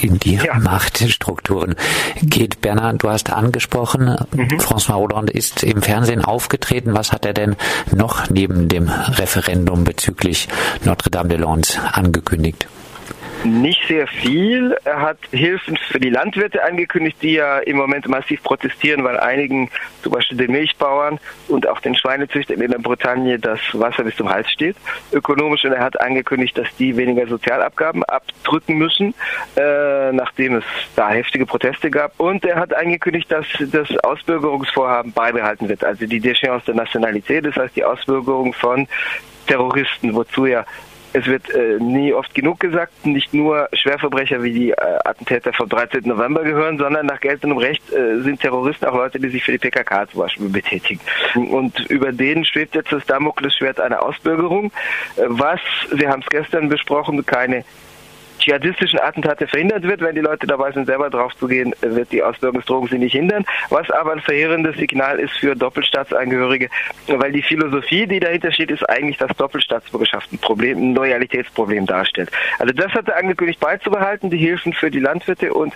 in 0.00 0.18
die 0.18 0.36
ja. 0.36 0.54
Machtstrukturen 0.54 1.74
geht. 2.22 2.60
Bernhard, 2.60 3.02
du 3.02 3.10
hast 3.10 3.32
angesprochen, 3.32 4.16
mhm. 4.32 4.58
François 4.58 4.94
Hollande 4.94 5.32
ist 5.32 5.62
im 5.62 5.82
Fernsehen 5.82 6.24
aufgetreten. 6.24 6.94
Was 6.94 7.12
hat 7.12 7.26
er 7.26 7.32
denn 7.32 7.56
noch 7.94 8.30
neben 8.30 8.68
dem 8.68 8.88
Referendum 8.88 9.84
bezüglich 9.84 10.48
Notre-Dame-de-Lens 10.84 11.78
angekündigt? 11.92 12.66
Nicht 13.46 13.86
sehr 13.86 14.08
viel. 14.08 14.76
Er 14.82 15.00
hat 15.02 15.18
Hilfen 15.30 15.76
für 15.76 16.00
die 16.00 16.10
Landwirte 16.10 16.64
angekündigt, 16.64 17.18
die 17.22 17.34
ja 17.34 17.58
im 17.58 17.76
Moment 17.76 18.08
massiv 18.08 18.42
protestieren, 18.42 19.04
weil 19.04 19.20
einigen, 19.20 19.70
zum 20.02 20.12
Beispiel 20.12 20.36
den 20.36 20.50
Milchbauern 20.50 21.20
und 21.46 21.68
auch 21.68 21.78
den 21.78 21.94
Schweinezüchtern 21.94 22.60
in 22.60 22.72
der 22.72 22.80
Bretagne, 22.80 23.38
das 23.38 23.60
Wasser 23.72 24.02
bis 24.02 24.16
zum 24.16 24.28
Hals 24.28 24.50
steht. 24.50 24.74
Ökonomisch 25.12 25.64
und 25.64 25.72
er 25.72 25.84
hat 25.84 26.00
angekündigt, 26.00 26.58
dass 26.58 26.66
die 26.76 26.96
weniger 26.96 27.28
Sozialabgaben 27.28 28.02
abdrücken 28.02 28.78
müssen, 28.78 29.14
äh, 29.54 30.10
nachdem 30.10 30.56
es 30.56 30.64
da 30.96 31.10
heftige 31.10 31.46
Proteste 31.46 31.88
gab. 31.88 32.18
Und 32.18 32.44
er 32.44 32.56
hat 32.56 32.74
angekündigt, 32.74 33.30
dass 33.30 33.46
das 33.60 33.96
Ausbürgerungsvorhaben 33.98 35.12
beibehalten 35.12 35.68
wird, 35.68 35.84
also 35.84 36.04
die 36.04 36.20
Déchéance 36.20 36.64
der 36.64 36.74
Nationalität, 36.74 37.46
das 37.46 37.54
heißt 37.54 37.76
die 37.76 37.84
Ausbürgerung 37.84 38.52
von 38.54 38.88
Terroristen, 39.46 40.14
wozu 40.14 40.46
ja 40.46 40.66
es 41.16 41.26
wird 41.26 41.48
äh, 41.48 41.78
nie 41.78 42.12
oft 42.12 42.34
genug 42.34 42.60
gesagt, 42.60 43.06
nicht 43.06 43.32
nur 43.32 43.70
Schwerverbrecher 43.72 44.42
wie 44.42 44.52
die 44.52 44.70
äh, 44.72 44.76
Attentäter 45.04 45.50
vom 45.54 45.66
13. 45.66 46.02
November 46.04 46.44
gehören, 46.44 46.76
sondern 46.76 47.06
nach 47.06 47.20
geltendem 47.20 47.56
Recht 47.56 47.90
äh, 47.90 48.20
sind 48.20 48.40
Terroristen 48.40 48.84
auch 48.84 48.94
Leute, 48.94 49.18
die 49.18 49.30
sich 49.30 49.42
für 49.42 49.52
die 49.52 49.58
PKK 49.58 50.10
zum 50.10 50.20
Beispiel 50.20 50.50
betätigen. 50.50 51.00
Und 51.34 51.80
über 51.88 52.12
denen 52.12 52.44
schwebt 52.44 52.74
jetzt 52.74 52.92
das 52.92 53.06
Damoklesschwert 53.06 53.80
einer 53.80 54.02
Ausbürgerung, 54.02 54.66
äh, 55.16 55.22
was, 55.26 55.60
wir 55.90 56.10
haben 56.10 56.20
es 56.20 56.28
gestern 56.28 56.68
besprochen, 56.68 57.24
keine 57.24 57.64
dschihadistischen 58.46 59.00
Attentate 59.00 59.46
verhindert 59.48 59.82
wird. 59.82 60.00
Wenn 60.00 60.14
die 60.14 60.20
Leute 60.20 60.46
dabei 60.46 60.70
sind, 60.70 60.86
selber 60.86 61.10
drauf 61.10 61.34
zu 61.36 61.48
gehen, 61.48 61.74
wird 61.80 62.12
die 62.12 62.22
Ausbildungsdrohung 62.22 62.88
sie 62.88 62.98
nicht 62.98 63.12
hindern. 63.12 63.44
Was 63.70 63.90
aber 63.90 64.12
ein 64.12 64.20
verheerendes 64.20 64.76
Signal 64.76 65.18
ist 65.18 65.32
für 65.38 65.56
Doppelstaatsangehörige, 65.56 66.68
weil 67.08 67.32
die 67.32 67.42
Philosophie, 67.42 68.06
die 68.06 68.20
dahinter 68.20 68.52
steht, 68.52 68.70
ist 68.70 68.88
eigentlich, 68.88 69.16
dass 69.18 69.36
Doppelstaatsbürgerschaft 69.36 70.32
ein 70.32 70.38
Problem, 70.38 70.78
ein 70.78 70.94
Loyalitätsproblem 70.94 71.86
darstellt. 71.86 72.30
Also 72.58 72.72
das 72.72 72.92
hat 72.92 73.08
er 73.08 73.16
angekündigt 73.16 73.58
beizubehalten, 73.58 74.30
die 74.30 74.38
Hilfen 74.38 74.72
für 74.72 74.90
die 74.90 75.00
Landwirte 75.00 75.52
und 75.52 75.74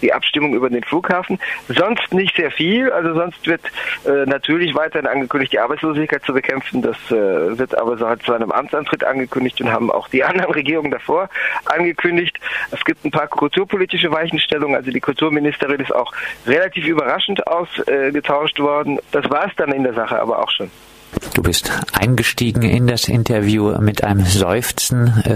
die 0.00 0.12
Abstimmung 0.12 0.54
über 0.54 0.70
den 0.70 0.84
Flughafen. 0.84 1.40
Sonst 1.68 2.14
nicht 2.14 2.36
sehr 2.36 2.52
viel. 2.52 2.90
Also 2.92 3.14
sonst 3.14 3.46
wird 3.46 3.62
äh, 4.04 4.26
natürlich 4.26 4.74
weiterhin 4.74 5.08
angekündigt, 5.08 5.52
die 5.52 5.58
Arbeitslosigkeit 5.58 6.24
zu 6.24 6.32
bekämpfen. 6.32 6.82
Das 6.82 6.96
äh, 7.10 7.58
wird 7.58 7.76
aber 7.76 7.96
seit 7.96 8.22
seinem 8.22 8.52
Amtsantritt 8.52 9.02
angekündigt 9.02 9.60
und 9.60 9.72
haben 9.72 9.90
auch 9.90 10.08
die 10.08 10.22
anderen 10.32 10.52
Regierungen 10.52 10.92
davor 10.92 11.28
angekündigt 11.64 12.11
angekündigt. 12.12 12.38
Es 12.70 12.84
gibt 12.84 13.04
ein 13.04 13.10
paar 13.10 13.28
kulturpolitische 13.28 14.10
Weichenstellungen. 14.10 14.76
Also 14.76 14.90
die 14.90 15.00
Kulturministerin 15.00 15.80
ist 15.80 15.94
auch 15.94 16.12
relativ 16.46 16.86
überraschend 16.86 17.46
ausgetauscht 17.46 18.58
worden. 18.58 18.98
Das 19.10 19.28
war 19.30 19.46
es 19.46 19.52
dann 19.56 19.72
in 19.72 19.84
der 19.84 19.94
Sache 19.94 20.20
aber 20.20 20.38
auch 20.38 20.50
schon. 20.50 20.70
Du 21.34 21.42
bist 21.42 21.70
eingestiegen 21.92 22.62
in 22.62 22.86
das 22.86 23.08
Interview 23.08 23.78
mit 23.80 24.04
einem 24.04 24.24
Seufzen 24.24 25.22
äh, 25.24 25.34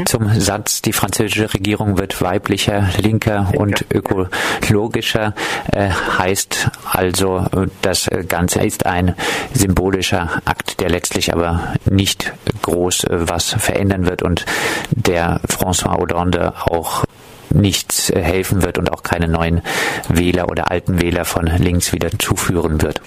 mhm. 0.00 0.06
zum 0.06 0.40
Satz, 0.40 0.82
die 0.82 0.92
französische 0.92 1.52
Regierung 1.54 1.98
wird 1.98 2.20
weiblicher, 2.20 2.88
linker 2.98 3.52
und 3.56 3.84
ökologischer. 3.92 5.34
Äh, 5.72 5.90
heißt 5.90 6.70
also, 6.90 7.46
das 7.82 8.08
Ganze 8.28 8.60
ist 8.60 8.86
ein 8.86 9.14
symbolischer 9.52 10.42
Akt, 10.44 10.80
der 10.80 10.90
letztlich 10.90 11.32
aber 11.32 11.74
nicht 11.88 12.32
groß 12.62 13.04
äh, 13.04 13.28
was 13.28 13.50
verändern 13.50 14.06
wird 14.06 14.22
und 14.22 14.44
der 14.90 15.40
François 15.48 15.96
Hollande 15.96 16.54
auch 16.66 17.04
nichts 17.50 18.10
helfen 18.10 18.62
wird 18.62 18.78
und 18.78 18.92
auch 18.92 19.02
keine 19.02 19.28
neuen 19.28 19.62
Wähler 20.08 20.48
oder 20.48 20.70
alten 20.70 21.00
Wähler 21.00 21.24
von 21.24 21.46
links 21.46 21.92
wieder 21.92 22.10
zuführen 22.18 22.82
wird. 22.82 23.00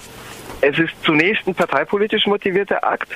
Es 0.60 0.78
ist 0.78 0.92
zunächst 1.04 1.46
ein 1.46 1.54
parteipolitisch 1.54 2.26
motivierter 2.26 2.82
Akt. 2.82 3.08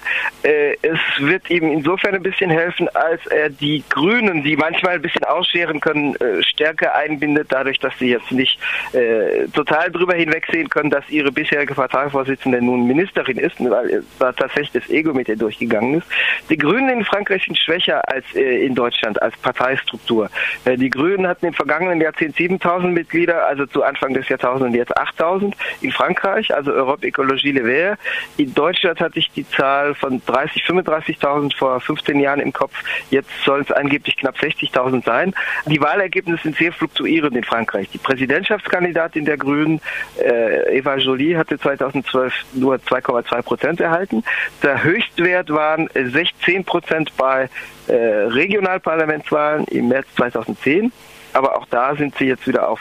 Äh, 0.43 0.77
es 0.83 0.99
wird 1.19 1.51
ihm 1.51 1.71
insofern 1.73 2.15
ein 2.15 2.23
bisschen 2.23 2.51
helfen, 2.51 2.89
als 2.95 3.25
er 3.27 3.51
die 3.51 3.83
Grünen, 3.89 4.45
die 4.45 4.57
manchmal 4.57 4.95
ein 4.95 5.03
bisschen 5.03 5.25
ausscheren 5.25 5.81
können, 5.81 6.15
äh, 6.17 6.43
stärker 6.43 6.95
einbindet, 6.95 7.49
dadurch, 7.51 7.79
dass 7.81 7.99
sie 7.99 8.11
jetzt 8.11 8.31
nicht 8.31 8.59
äh, 8.93 9.49
total 9.49 9.91
drüber 9.91 10.15
hinwegsehen 10.15 10.69
können, 10.69 10.91
dass 10.91 11.09
ihre 11.09 11.33
bisherige 11.33 11.75
Parteivorsitzende 11.75 12.63
nun 12.63 12.87
Ministerin 12.87 13.39
ist, 13.39 13.57
weil 13.59 14.05
da 14.19 14.33
tatsächlich 14.33 14.83
das 14.83 14.91
Ego 14.91 15.13
mit 15.13 15.29
ihr 15.29 15.37
durchgegangen 15.37 15.95
ist. 15.95 16.07
Die 16.49 16.57
Grünen 16.57 16.89
in 16.91 17.05
Frankreich 17.05 17.45
sind 17.45 17.59
schwächer 17.59 18.03
als 18.09 18.25
in 18.35 18.75
Deutschland 18.75 19.21
als 19.21 19.37
Parteistruktur. 19.39 20.31
Die 20.67 20.91
Grünen 20.91 21.27
hatten 21.27 21.47
im 21.47 21.55
vergangenen 21.55 22.01
Jahrzehnt 22.01 22.37
7000 22.37 22.93
Mitglieder, 22.93 23.47
also 23.47 23.67
zu 23.67 23.83
Anfang 23.83 24.15
des 24.15 24.29
Jahrtausends 24.29 24.77
jetzt 24.77 24.97
8000 24.97 25.55
in 25.81 25.93
Frankreich, 25.93 26.55
also 26.55 26.73
Europe 26.73 27.07
Technologie 27.33 27.53
Le 27.53 27.99
In 28.37 28.55
Deutschland 28.55 29.01
hatte 29.01 29.19
ich 29.19 29.31
die 29.31 29.49
Zahl 29.49 29.95
von 29.95 30.23
30, 30.25 30.65
35.000 30.65 31.57
vor 31.57 31.81
15 31.81 32.21
Jahren 32.21 32.41
im 32.41 32.53
Kopf. 32.53 32.75
Jetzt 33.11 33.31
soll 33.45 33.61
es 33.61 33.71
angeblich 33.71 34.17
knapp 34.17 34.37
60.000 34.37 35.05
sein. 35.05 35.35
Die 35.67 35.81
Wahlergebnisse 35.81 36.43
sind 36.45 36.57
sehr 36.57 36.73
fluktuierend 36.73 37.37
in 37.37 37.45
Frankreich. 37.45 37.89
Die 37.91 37.99
Präsidentschaftskandidatin 37.99 39.25
der 39.25 39.37
Grünen, 39.37 39.81
äh, 40.19 40.79
Eva 40.79 40.97
Jolie, 40.97 41.37
hatte 41.37 41.59
2012 41.59 42.33
nur 42.55 42.77
2,2 42.77 43.43
Prozent 43.43 43.81
erhalten. 43.81 44.23
Der 44.63 44.83
Höchstwert 44.83 45.51
waren 45.51 45.89
16 45.95 46.65
Prozent 46.65 47.17
bei 47.17 47.49
äh, 47.89 47.95
Regionalparlamentswahlen 47.95 49.65
im 49.67 49.89
März 49.89 50.07
2010. 50.17 50.93
Aber 51.33 51.57
auch 51.57 51.67
da 51.71 51.95
sind 51.97 52.15
sie 52.17 52.27
jetzt 52.27 52.47
wieder 52.47 52.69
auf 52.69 52.81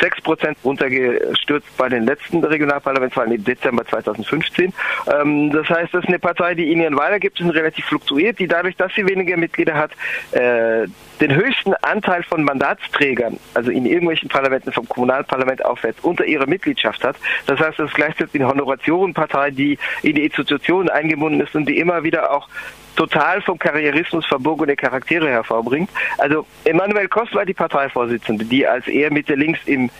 6 0.00 0.20
Prozent 0.22 0.58
runtergestürzt 0.64 1.66
bei 1.76 1.88
den 1.88 2.04
letzten 2.04 2.44
Regionalparlamentswahlen 2.44 3.32
im 3.32 3.44
Dezember 3.44 3.84
2015. 3.86 4.72
Ähm, 5.12 5.50
das 5.50 5.68
heißt, 5.68 5.94
das 5.94 6.02
ist 6.02 6.08
eine 6.08 6.18
Partei, 6.18 6.54
die 6.54 6.72
in 6.72 6.80
ihren 6.80 6.96
Wahlergebnissen 6.96 7.50
relativ 7.50 7.84
fluktuiert, 7.86 8.38
die 8.38 8.46
dadurch, 8.46 8.76
dass 8.76 8.92
sie 8.94 9.06
weniger 9.06 9.36
Mitglieder 9.36 9.74
hat, 9.74 9.92
äh, 10.32 10.86
den 11.20 11.34
höchsten 11.34 11.74
Anteil 11.82 12.22
von 12.24 12.42
Mandatsträgern, 12.42 13.38
also 13.54 13.70
in 13.70 13.86
irgendwelchen 13.86 14.28
Parlamenten 14.28 14.72
vom 14.72 14.88
Kommunalparlament 14.88 15.64
aufwärts, 15.64 16.00
unter 16.02 16.24
ihrer 16.24 16.46
Mitgliedschaft 16.46 17.04
hat. 17.04 17.16
Das 17.46 17.60
heißt, 17.60 17.78
es 17.78 17.90
ist 17.90 17.94
gleichzeitig 17.94 18.34
eine 18.34 18.48
Honoratiorenpartei, 18.48 19.52
die 19.52 19.78
in 20.02 20.16
die 20.16 20.24
Institutionen 20.24 20.88
eingebunden 20.88 21.40
ist 21.40 21.54
und 21.54 21.66
die 21.66 21.78
immer 21.78 22.02
wieder 22.02 22.32
auch 22.32 22.48
total 22.96 23.40
vom 23.42 23.58
Karrierismus 23.58 24.26
verbogene 24.26 24.76
Charaktere 24.76 25.28
hervorbringt. 25.28 25.90
Also 26.18 26.46
Emanuel 26.64 27.08
Kost 27.08 27.34
war 27.34 27.46
die 27.46 27.54
Parteivorsitzende, 27.54 28.44
die 28.44 28.66
als 28.66 28.86
eher 28.86 29.12
Mitte-Links 29.12 29.60
im 29.66 29.90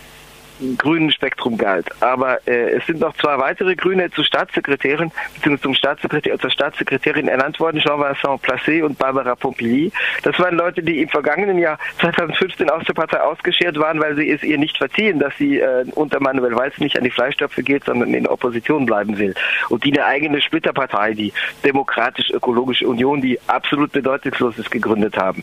grünen 0.79 1.11
Spektrum 1.11 1.57
galt. 1.57 1.89
Aber 2.01 2.39
äh, 2.47 2.71
es 2.73 2.87
sind 2.87 3.01
noch 3.01 3.15
zwei 3.17 3.39
weitere 3.39 3.75
Grüne 3.75 4.11
zu 4.11 4.23
Staatssekretären 4.23 5.13
bzw. 5.37 5.61
zum 5.61 5.75
Staatssekretär 5.75 6.39
zur 6.39 6.51
Staatssekretärin 6.51 7.29
ernannt 7.29 7.59
worden, 7.61 7.81
Jean-Vincent 7.81 8.43
Placé 8.43 8.83
und 8.83 8.99
Barbara 8.99 9.35
Pompili. 9.35 9.93
Das 10.23 10.39
waren 10.39 10.57
Leute, 10.57 10.83
die 10.83 11.03
im 11.03 11.09
vergangenen 11.09 11.59
Jahr 11.59 11.79
2015 12.01 12.71
aus 12.71 12.85
der 12.85 12.95
Partei 12.95 13.21
ausgeschert 13.21 13.79
waren, 13.79 14.01
weil 14.01 14.17
sie 14.17 14.31
es 14.31 14.43
ihr 14.43 14.59
nicht 14.59 14.77
verziehen, 14.77 15.19
dass 15.19 15.37
sie 15.39 15.59
äh, 15.59 15.85
unter 15.95 16.21
Manuel 16.21 16.55
Walz 16.55 16.79
nicht 16.79 16.97
an 16.97 17.05
die 17.05 17.11
Fleischtöpfe 17.11 17.63
geht, 17.63 17.85
sondern 17.85 18.15
in 18.15 18.27
Opposition 18.27 18.87
bleiben 18.87 19.19
will. 19.19 19.35
Und 19.69 19.85
die 19.85 19.93
eine 19.93 20.07
eigene 20.07 20.41
Splitterpartei, 20.41 21.15
die 21.15 21.33
Demokratisch-Ökologische 21.65 22.87
Union, 22.87 23.21
die 23.21 23.39
absolut 23.47 23.93
bedeutungslos 23.93 24.59
ist, 24.59 24.71
gegründet 24.71 25.17
haben. 25.17 25.43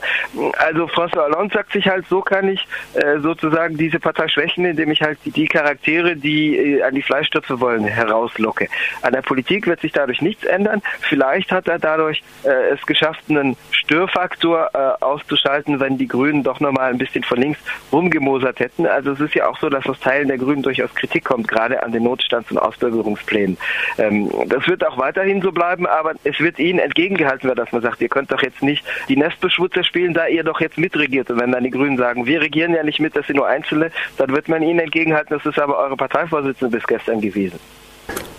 Also 0.58 0.86
François 0.86 1.26
Hollande 1.26 1.54
sagt 1.54 1.72
sich 1.72 1.88
halt, 1.88 2.06
so 2.08 2.22
kann 2.22 2.48
ich 2.50 2.68
äh, 2.94 3.20
sozusagen 3.20 3.78
diese 3.78 4.00
Partei 4.00 4.28
schwächen, 4.28 4.66
indem 4.66 4.92
ich 4.92 5.02
halt 5.02 5.09
halt 5.10 5.36
die 5.36 5.48
Charaktere, 5.48 6.16
die 6.16 6.58
äh, 6.58 6.84
an 6.84 6.96
die 6.96 7.02
Fleischstöpfe 7.02 7.60
wollen, 7.60 7.84
herauslocke. 7.84 8.68
An 9.02 9.14
der 9.14 9.22
Politik 9.22 9.68
wird 9.68 9.82
sich 9.82 9.92
dadurch 9.92 10.22
nichts 10.22 10.44
ändern. 10.46 10.82
Vielleicht 11.02 11.52
hat 11.52 11.68
er 11.68 11.80
dadurch 11.80 12.22
äh, 12.44 12.74
es 12.74 12.86
geschafft, 12.86 13.24
einen 13.30 13.58
Störfaktor 13.72 14.70
äh, 14.74 15.04
auszuschalten, 15.04 15.80
wenn 15.80 15.98
die 15.98 16.08
Grünen 16.08 16.44
doch 16.44 16.60
nochmal 16.60 16.92
ein 16.92 16.98
bisschen 16.98 17.24
von 17.24 17.40
links 17.40 17.60
rumgemosert 17.92 18.60
hätten. 18.60 18.86
Also 18.86 19.12
es 19.14 19.20
ist 19.20 19.36
ja 19.36 19.48
auch 19.48 19.60
so, 19.60 19.70
dass 19.70 19.86
aus 19.88 20.00
Teilen 20.00 20.28
der 20.28 20.38
Grünen 20.38 20.62
durchaus 20.62 20.94
Kritik 20.94 21.26
kommt, 21.26 21.48
gerade 21.48 21.82
an 21.84 21.92
den 21.92 22.04
Notstands- 22.04 22.52
und 22.52 22.58
Ausbürgerungsplänen. 22.58 23.58
Ähm, 23.98 24.32
das 24.48 24.68
wird 24.68 24.86
auch 24.86 24.98
weiterhin 24.98 25.42
so 25.42 25.52
bleiben, 25.52 25.88
aber 25.88 26.14
es 26.24 26.40
wird 26.40 26.60
ihnen 26.60 26.80
entgegengehalten 26.80 27.48
werden, 27.48 27.58
dass 27.58 27.72
man 27.72 27.82
sagt, 27.82 28.02
ihr 28.02 28.10
könnt 28.10 28.32
doch 28.32 28.42
jetzt 28.42 28.62
nicht 28.62 28.86
die 29.08 29.18
Nestbeschmutzer 29.18 29.84
spielen, 29.84 30.14
da 30.14 30.28
ihr 30.28 30.44
doch 30.44 30.62
jetzt 30.62 30.78
mitregiert. 30.78 31.30
Und 31.32 31.40
wenn 31.40 31.52
dann 31.52 31.64
die 31.64 31.72
Grünen 31.72 31.98
sagen, 31.98 32.26
wir 32.26 32.42
regieren 32.42 32.74
ja 32.74 32.84
nicht 32.84 33.00
mit, 33.00 33.16
das 33.16 33.26
sind 33.28 33.38
nur 33.38 33.48
Einzelne, 33.48 33.92
dann 34.18 34.30
wird 34.30 34.48
man 34.48 34.62
ihnen 34.62 34.80
entgegenhalten, 34.90 35.38
das 35.38 35.46
ist 35.46 35.60
aber 35.60 35.78
eure 35.78 35.96
Parteivorsitzende 35.96 36.76
bis 36.76 36.86
gestern 36.88 37.22
gewesen. 37.22 37.60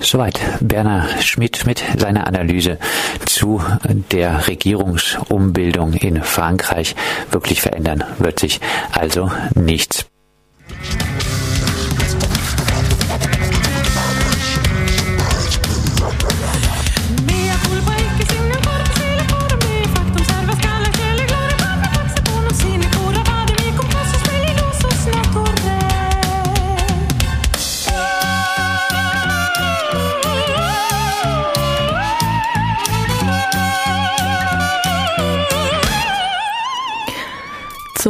Soweit 0.01 0.41
Berner 0.61 1.07
Schmidt 1.21 1.67
mit 1.67 1.85
seiner 1.97 2.27
Analyse 2.27 2.79
zu 3.27 3.63
der 4.11 4.49
Regierungsumbildung 4.49 5.93
in 5.95 6.23
Frankreich. 6.23 6.97
Wirklich 7.31 7.61
verändern 7.61 8.03
wird 8.19 8.41
sich 8.41 8.61
also 8.93 9.31
nichts. 9.55 10.11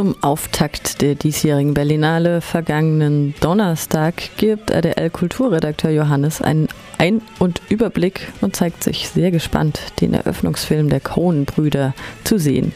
Zum 0.01 0.15
Auftakt 0.23 1.03
der 1.03 1.13
diesjährigen 1.13 1.75
Berlinale 1.75 2.41
vergangenen 2.41 3.35
Donnerstag 3.39 4.35
gibt 4.37 4.71
RDL-Kulturredakteur 4.71 5.91
Johannes 5.91 6.41
einen 6.41 6.69
Ein- 6.97 7.21
und 7.37 7.61
Überblick 7.69 8.33
und 8.41 8.55
zeigt 8.55 8.83
sich 8.83 9.09
sehr 9.09 9.29
gespannt, 9.29 9.79
den 10.01 10.15
Eröffnungsfilm 10.15 10.89
der 10.89 11.01
Coen-Brüder 11.01 11.93
zu 12.23 12.39
sehen. 12.39 12.73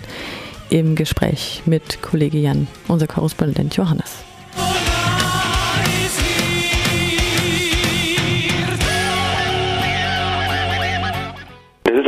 Im 0.69 0.93
Gespräch 0.93 1.63
mit 1.65 2.03
Kollege 2.03 2.37
Jan, 2.37 2.67
unser 2.87 3.07
Korrespondent 3.07 3.75
Johannes. 3.75 4.23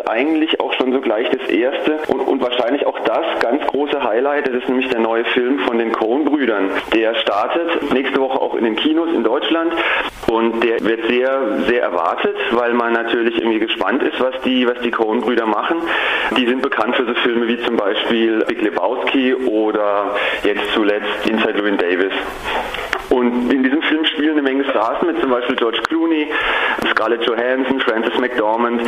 Eigentlich 0.07 0.59
auch 0.59 0.73
schon 0.73 0.91
sogleich 0.91 1.29
das 1.29 1.49
erste 1.49 1.99
und, 2.07 2.19
und 2.21 2.41
wahrscheinlich 2.41 2.85
auch 2.85 2.99
das 2.99 3.25
ganz 3.39 3.65
große 3.67 4.03
Highlight. 4.03 4.47
Das 4.47 4.55
ist 4.55 4.69
nämlich 4.69 4.89
der 4.89 4.99
neue 4.99 5.25
Film 5.25 5.59
von 5.59 5.77
den 5.77 5.91
Coen-Brüdern. 5.91 6.69
Der 6.93 7.15
startet 7.15 7.93
nächste 7.93 8.19
Woche 8.19 8.39
auch 8.39 8.55
in 8.55 8.63
den 8.63 8.75
Kinos 8.75 9.09
in 9.13 9.23
Deutschland 9.23 9.73
und 10.27 10.63
der 10.63 10.79
wird 10.81 11.07
sehr, 11.07 11.63
sehr 11.67 11.81
erwartet, 11.81 12.35
weil 12.51 12.73
man 12.73 12.93
natürlich 12.93 13.37
irgendwie 13.37 13.59
gespannt 13.59 14.03
ist, 14.03 14.19
was 14.19 14.39
die, 14.41 14.67
was 14.67 14.79
die 14.81 14.91
Coen-Brüder 14.91 15.45
machen. 15.45 15.77
Die 16.37 16.45
sind 16.45 16.61
bekannt 16.61 16.95
für 16.95 17.05
so 17.05 17.13
Filme 17.15 17.47
wie 17.47 17.59
zum 17.63 17.77
Beispiel 17.77 18.43
Big 18.45 18.61
Lebowski 18.61 19.33
oder 19.35 20.15
jetzt 20.43 20.73
zuletzt 20.73 21.27
Inside 21.29 21.53
Llewyn 21.53 21.77
Davis. 21.77 22.13
Und 23.09 23.51
in 23.51 23.63
diesem 23.63 23.81
Film 23.83 24.05
spielen 24.05 24.33
eine 24.33 24.41
Menge 24.41 24.65
Stars 24.65 25.01
mit, 25.01 25.19
zum 25.21 25.29
Beispiel 25.29 25.55
George 25.55 25.81
Clooney, 25.87 26.27
Scarlett 26.91 27.23
Johansson, 27.25 27.79
Frances 27.79 28.17
McDormand, 28.19 28.81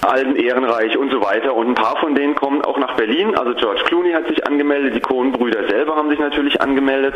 Alden 0.00 0.36
Ehrenreich 0.44 0.96
und 0.96 1.10
so 1.10 1.20
weiter. 1.22 1.54
Und 1.54 1.68
ein 1.68 1.74
paar 1.74 1.96
von 1.96 2.14
denen 2.14 2.34
kommen 2.34 2.62
auch 2.62 2.78
nach 2.78 2.96
Berlin. 2.96 3.34
Also 3.36 3.54
George 3.54 3.82
Clooney 3.86 4.12
hat 4.12 4.26
sich 4.28 4.46
angemeldet, 4.46 4.94
die 4.94 5.00
Cohen-Brüder 5.00 5.68
selber 5.68 5.96
haben 5.96 6.10
sich 6.10 6.18
natürlich 6.18 6.60
angemeldet. 6.60 7.14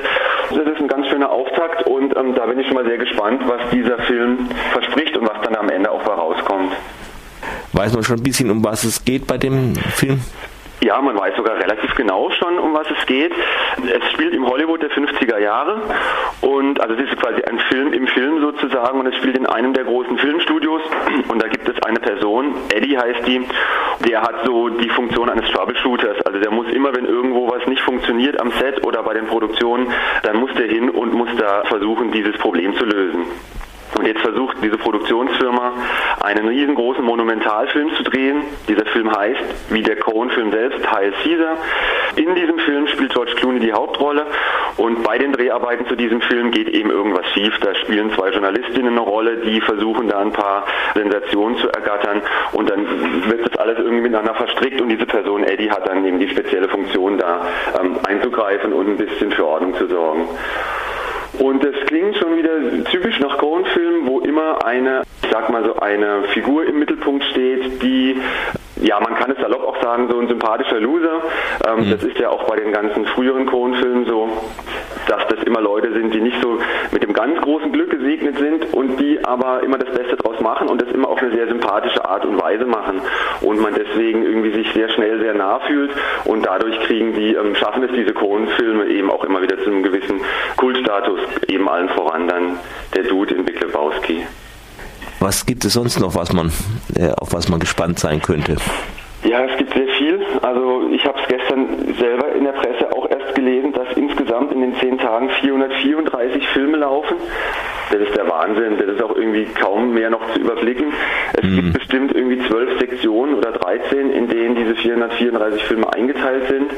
Das 0.50 0.58
ist 0.58 0.80
ein 0.80 0.88
ganz 0.88 1.08
schöner 1.08 1.30
Auftakt 1.30 1.86
und 1.86 2.16
ähm, 2.16 2.34
da 2.34 2.46
bin 2.46 2.58
ich 2.58 2.66
schon 2.66 2.74
mal 2.74 2.86
sehr 2.86 2.98
gespannt, 2.98 3.42
was 3.46 3.70
dieser 3.70 3.98
Film 3.98 4.48
verspricht 4.72 5.16
und 5.16 5.28
was 5.28 5.40
dann 5.42 5.56
am 5.56 5.68
Ende 5.68 5.90
auch 5.90 6.02
bei 6.02 6.12
rauskommt. 6.12 6.72
Weiß 7.72 7.94
man 7.94 8.04
schon 8.04 8.16
ein 8.16 8.22
bisschen, 8.22 8.50
um 8.50 8.64
was 8.64 8.84
es 8.84 9.04
geht 9.04 9.26
bei 9.26 9.38
dem 9.38 9.74
Film? 9.74 10.20
Ja, 10.80 11.00
man 11.00 11.18
weiß 11.18 11.34
sogar 11.36 11.56
relativ 11.56 11.94
genau 11.94 12.30
schon, 12.30 12.58
um 12.58 12.74
was 12.74 12.86
es 12.90 13.06
geht. 13.06 13.32
Es 13.78 14.12
spielt 14.12 14.34
im 14.34 14.46
Hollywood 14.46 14.82
der 14.82 14.90
50er 14.90 15.38
Jahre 15.38 15.80
und 16.42 16.80
also 16.80 16.94
es 16.94 17.10
ist 17.10 17.20
quasi 17.20 17.42
ein 17.42 17.58
Film 17.58 17.92
im 17.94 18.06
Film 18.08 18.40
sozusagen 18.40 19.00
und 19.00 19.06
es 19.06 19.16
spielt 19.16 19.38
in 19.38 19.46
einem 19.46 19.72
der 19.72 19.84
großen 19.84 20.18
Filmstudios 20.18 20.82
und 21.28 21.42
da 21.42 21.48
gibt 21.48 21.66
es 21.68 21.82
eine 21.82 21.98
Person, 21.98 22.54
Eddie 22.68 22.98
heißt 22.98 23.26
die, 23.26 23.46
der 24.06 24.20
hat 24.20 24.44
so 24.44 24.68
die 24.68 24.90
Funktion 24.90 25.30
eines 25.30 25.50
Troubleshooters. 25.50 26.24
Also 26.26 26.38
der 26.38 26.50
muss 26.50 26.68
immer, 26.68 26.94
wenn 26.94 27.06
irgendwo 27.06 27.50
was 27.50 27.66
nicht 27.66 27.80
funktioniert 27.80 28.38
am 28.40 28.52
Set 28.52 28.84
oder 28.84 29.02
bei 29.02 29.14
den 29.14 29.26
Produktionen, 29.26 29.90
dann 30.22 30.36
muss 30.36 30.52
der 30.54 30.68
hin 30.68 30.90
und 30.90 31.14
muss 31.14 31.30
da 31.38 31.64
versuchen, 31.64 32.12
dieses 32.12 32.36
Problem 32.38 32.76
zu 32.76 32.84
lösen. 32.84 33.24
Und 33.94 34.06
jetzt 34.06 34.20
versucht 34.20 34.56
diese 34.62 34.76
Produktionsfirma 34.76 35.72
einen 36.20 36.48
riesengroßen 36.48 37.04
Monumentalfilm 37.04 37.94
zu 37.94 38.02
drehen. 38.02 38.42
Dieser 38.68 38.84
Film 38.86 39.16
heißt, 39.16 39.72
wie 39.72 39.82
der 39.82 39.96
Cohen-Film 39.96 40.50
selbst, 40.50 40.90
Heil 40.90 41.12
Caesar. 41.22 41.56
In 42.16 42.34
diesem 42.34 42.58
Film 42.58 42.88
spielt 42.88 43.12
George 43.12 43.34
Clooney 43.36 43.60
die 43.60 43.72
Hauptrolle 43.72 44.26
und 44.76 45.02
bei 45.02 45.18
den 45.18 45.32
Dreharbeiten 45.32 45.86
zu 45.86 45.96
diesem 45.96 46.20
Film 46.20 46.50
geht 46.50 46.68
eben 46.68 46.90
irgendwas 46.90 47.26
schief. 47.32 47.58
Da 47.60 47.74
spielen 47.74 48.10
zwei 48.12 48.30
Journalistinnen 48.30 48.92
eine 48.92 49.00
Rolle, 49.00 49.38
die 49.38 49.60
versuchen 49.60 50.08
da 50.08 50.20
ein 50.20 50.32
paar 50.32 50.66
Sensationen 50.94 51.58
zu 51.58 51.68
ergattern 51.68 52.22
und 52.52 52.70
dann 52.70 53.30
wird 53.30 53.46
das 53.46 53.58
alles 53.58 53.78
irgendwie 53.78 54.02
miteinander 54.02 54.34
verstrickt 54.34 54.80
und 54.80 54.88
diese 54.88 55.06
Person 55.06 55.44
Eddie 55.44 55.70
hat 55.70 55.86
dann 55.88 56.04
eben 56.04 56.18
die 56.18 56.28
spezielle 56.28 56.68
Funktion 56.68 57.18
da 57.18 57.46
ähm, 57.80 57.98
einzugreifen 58.06 58.72
und 58.72 58.88
ein 58.88 58.96
bisschen 58.96 59.30
für 59.30 59.46
Ordnung 59.46 59.74
zu 59.74 59.86
sorgen. 59.86 60.28
Und 61.38 61.64
es 61.64 61.86
klingt 61.86 62.16
schon 62.16 62.36
wieder 62.36 62.84
typisch 62.90 63.20
nach 63.20 63.38
Cohen-Filmen, 63.38 64.06
wo 64.06 64.20
immer 64.20 64.64
eine, 64.64 65.02
ich 65.22 65.30
sag 65.30 65.50
mal 65.50 65.64
so, 65.64 65.76
eine 65.76 66.24
Figur 66.34 66.66
im 66.66 66.78
Mittelpunkt 66.78 67.24
steht, 67.24 67.82
die 67.82 68.16
ja, 68.82 69.00
man 69.00 69.14
kann 69.14 69.30
es 69.30 69.38
salopp 69.38 69.62
auch 69.62 69.82
sagen, 69.82 70.08
so 70.10 70.18
ein 70.18 70.28
sympathischer 70.28 70.80
Loser. 70.80 71.22
Ähm, 71.66 71.86
mhm. 71.86 71.90
Das 71.90 72.02
ist 72.02 72.18
ja 72.18 72.28
auch 72.28 72.44
bei 72.44 72.56
den 72.56 72.72
ganzen 72.72 73.06
früheren 73.06 73.46
Cohen-Filmen 73.46 74.06
so, 74.06 74.28
dass 75.08 75.26
das 75.28 75.42
immer 75.44 75.60
Leute 75.60 75.92
sind, 75.92 76.12
die 76.12 76.20
nicht 76.20 76.40
so 76.42 76.58
mit 76.92 77.02
dem 77.02 77.12
ganz 77.12 77.40
großen 77.40 77.72
Glück 77.72 77.90
gesegnet 77.90 78.38
sind 78.38 78.74
und 78.74 78.98
die 78.98 79.24
aber 79.24 79.62
immer 79.62 79.78
das 79.78 79.94
Beste 79.94 80.16
draus 80.16 80.40
machen 80.40 80.68
und 80.68 80.82
das 80.82 80.90
immer 80.90 81.08
auf 81.08 81.18
eine 81.18 81.32
sehr 81.32 81.48
sympathische 81.48 82.04
Art 82.04 82.24
und 82.24 82.40
Weise 82.40 82.66
machen 82.66 83.00
und 83.40 83.60
man 83.60 83.74
deswegen 83.74 84.22
irgendwie 84.22 84.52
sich 84.52 84.72
sehr 84.72 84.90
schnell 84.90 85.20
sehr 85.20 85.34
nah 85.34 85.60
fühlt 85.60 85.92
und 86.24 86.44
dadurch 86.44 86.78
kriegen 86.80 87.14
die, 87.14 87.34
ähm, 87.34 87.54
schaffen 87.54 87.82
es 87.84 87.92
diese 87.92 88.12
Cohen-Filme 88.12 88.86
eben 88.86 89.10
auch 89.10 89.24
immer 89.24 89.40
wieder 89.42 89.58
zu 89.58 89.70
einem 89.70 89.82
gewissen 89.82 90.20
Kultstatus, 90.56 91.20
eben 91.48 91.68
allen 91.68 91.88
voran 91.90 92.28
dann 92.28 92.58
der 92.94 93.04
Dude 93.04 93.34
in 93.34 93.44
Big 93.44 93.60
Lebowski. 93.60 94.26
Was 95.20 95.46
gibt 95.46 95.64
es 95.64 95.72
sonst 95.72 95.98
noch, 96.00 96.14
was 96.14 96.32
man, 96.32 96.52
äh, 96.94 97.10
auf 97.18 97.32
was 97.32 97.48
man 97.48 97.58
gespannt 97.58 97.98
sein 97.98 98.20
könnte? 98.20 98.56
Ja, 99.24 99.44
es 99.44 99.56
gibt 99.56 99.72
sehr 99.74 99.88
viel. 99.98 100.20
Also 100.42 100.88
ich 100.92 101.04
habe 101.04 101.18
es 101.20 101.28
gestern 101.28 101.94
selber 101.98 102.32
in 102.32 102.44
der 102.44 102.52
Presse 102.52 102.92
auch 102.92 103.10
erst 103.10 103.34
gelesen, 103.34 103.72
dass 103.72 103.88
insgesamt 103.96 104.52
in 104.52 104.60
den 104.60 104.76
zehn 104.76 104.98
Tagen 104.98 105.30
434 105.40 106.46
Filme 106.48 106.76
laufen. 106.76 107.16
Das 107.90 108.00
ist 108.00 108.16
der 108.16 108.28
Wahnsinn. 108.28 108.78
Das 108.78 108.88
ist 108.88 109.02
auch 109.02 109.16
irgendwie 109.16 109.46
kaum 109.46 109.94
mehr 109.94 110.10
noch 110.10 110.32
zu 110.32 110.40
überblicken. 110.40 110.92
Es 111.32 111.42
mhm. 111.44 111.56
gibt 111.56 111.72
bestimmt 111.72 112.14
irgendwie 112.14 112.46
zwölf 112.46 112.78
Sektionen 112.78 113.34
oder 113.34 113.52
13, 113.52 114.10
in 114.10 114.28
denen 114.28 114.54
diese 114.54 114.74
434 114.74 115.64
Filme 115.64 115.92
eingeteilt 115.92 116.48
sind. 116.48 116.70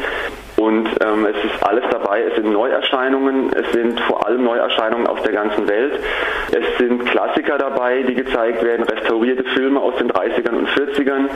Und 0.59 0.88
ähm, 1.05 1.25
es 1.27 1.44
ist 1.44 1.62
alles 1.62 1.85
dabei. 1.90 2.23
Es 2.23 2.35
sind 2.35 2.53
Neuerscheinungen, 2.53 3.53
es 3.53 3.71
sind 3.73 4.01
vor 4.01 4.27
allem 4.27 4.42
Neuerscheinungen 4.42 5.07
aus 5.07 5.23
der 5.23 5.33
ganzen 5.33 5.68
Welt. 5.68 6.01
Es 6.51 6.79
sind 6.79 7.07
Klassiker 7.07 7.59
dabei, 7.59 8.03
die 8.03 8.14
gezeigt 8.14 8.64
werden, 8.64 8.83
restaurierte 8.83 9.44
Filme 9.44 9.81
aus 9.81 9.97
den 9.99 10.11
30ern 10.11 10.55
und 10.55 10.68
40ern. 10.71 11.29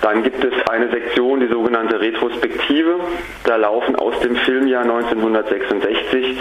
Dann 0.00 0.22
gibt 0.22 0.42
es 0.42 0.52
eine 0.70 0.88
Sektion, 0.90 1.40
die 1.40 1.48
sogenannte 1.48 2.00
Retrospektive. 2.00 3.00
Da 3.44 3.56
laufen 3.56 3.96
aus 3.96 4.18
dem 4.20 4.36
Filmjahr 4.36 4.82
1966 4.82 6.38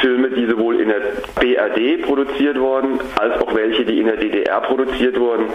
Filme, 0.00 0.30
die 0.30 0.46
sowohl 0.46 0.80
in 0.80 0.88
der 0.88 1.00
BRD 1.38 2.02
produziert 2.02 2.58
wurden, 2.58 3.00
als 3.18 3.42
auch 3.42 3.54
welche, 3.54 3.84
die 3.84 3.98
in 3.98 4.06
der 4.06 4.16
DDR 4.16 4.60
produziert 4.60 5.18
wurden. 5.18 5.46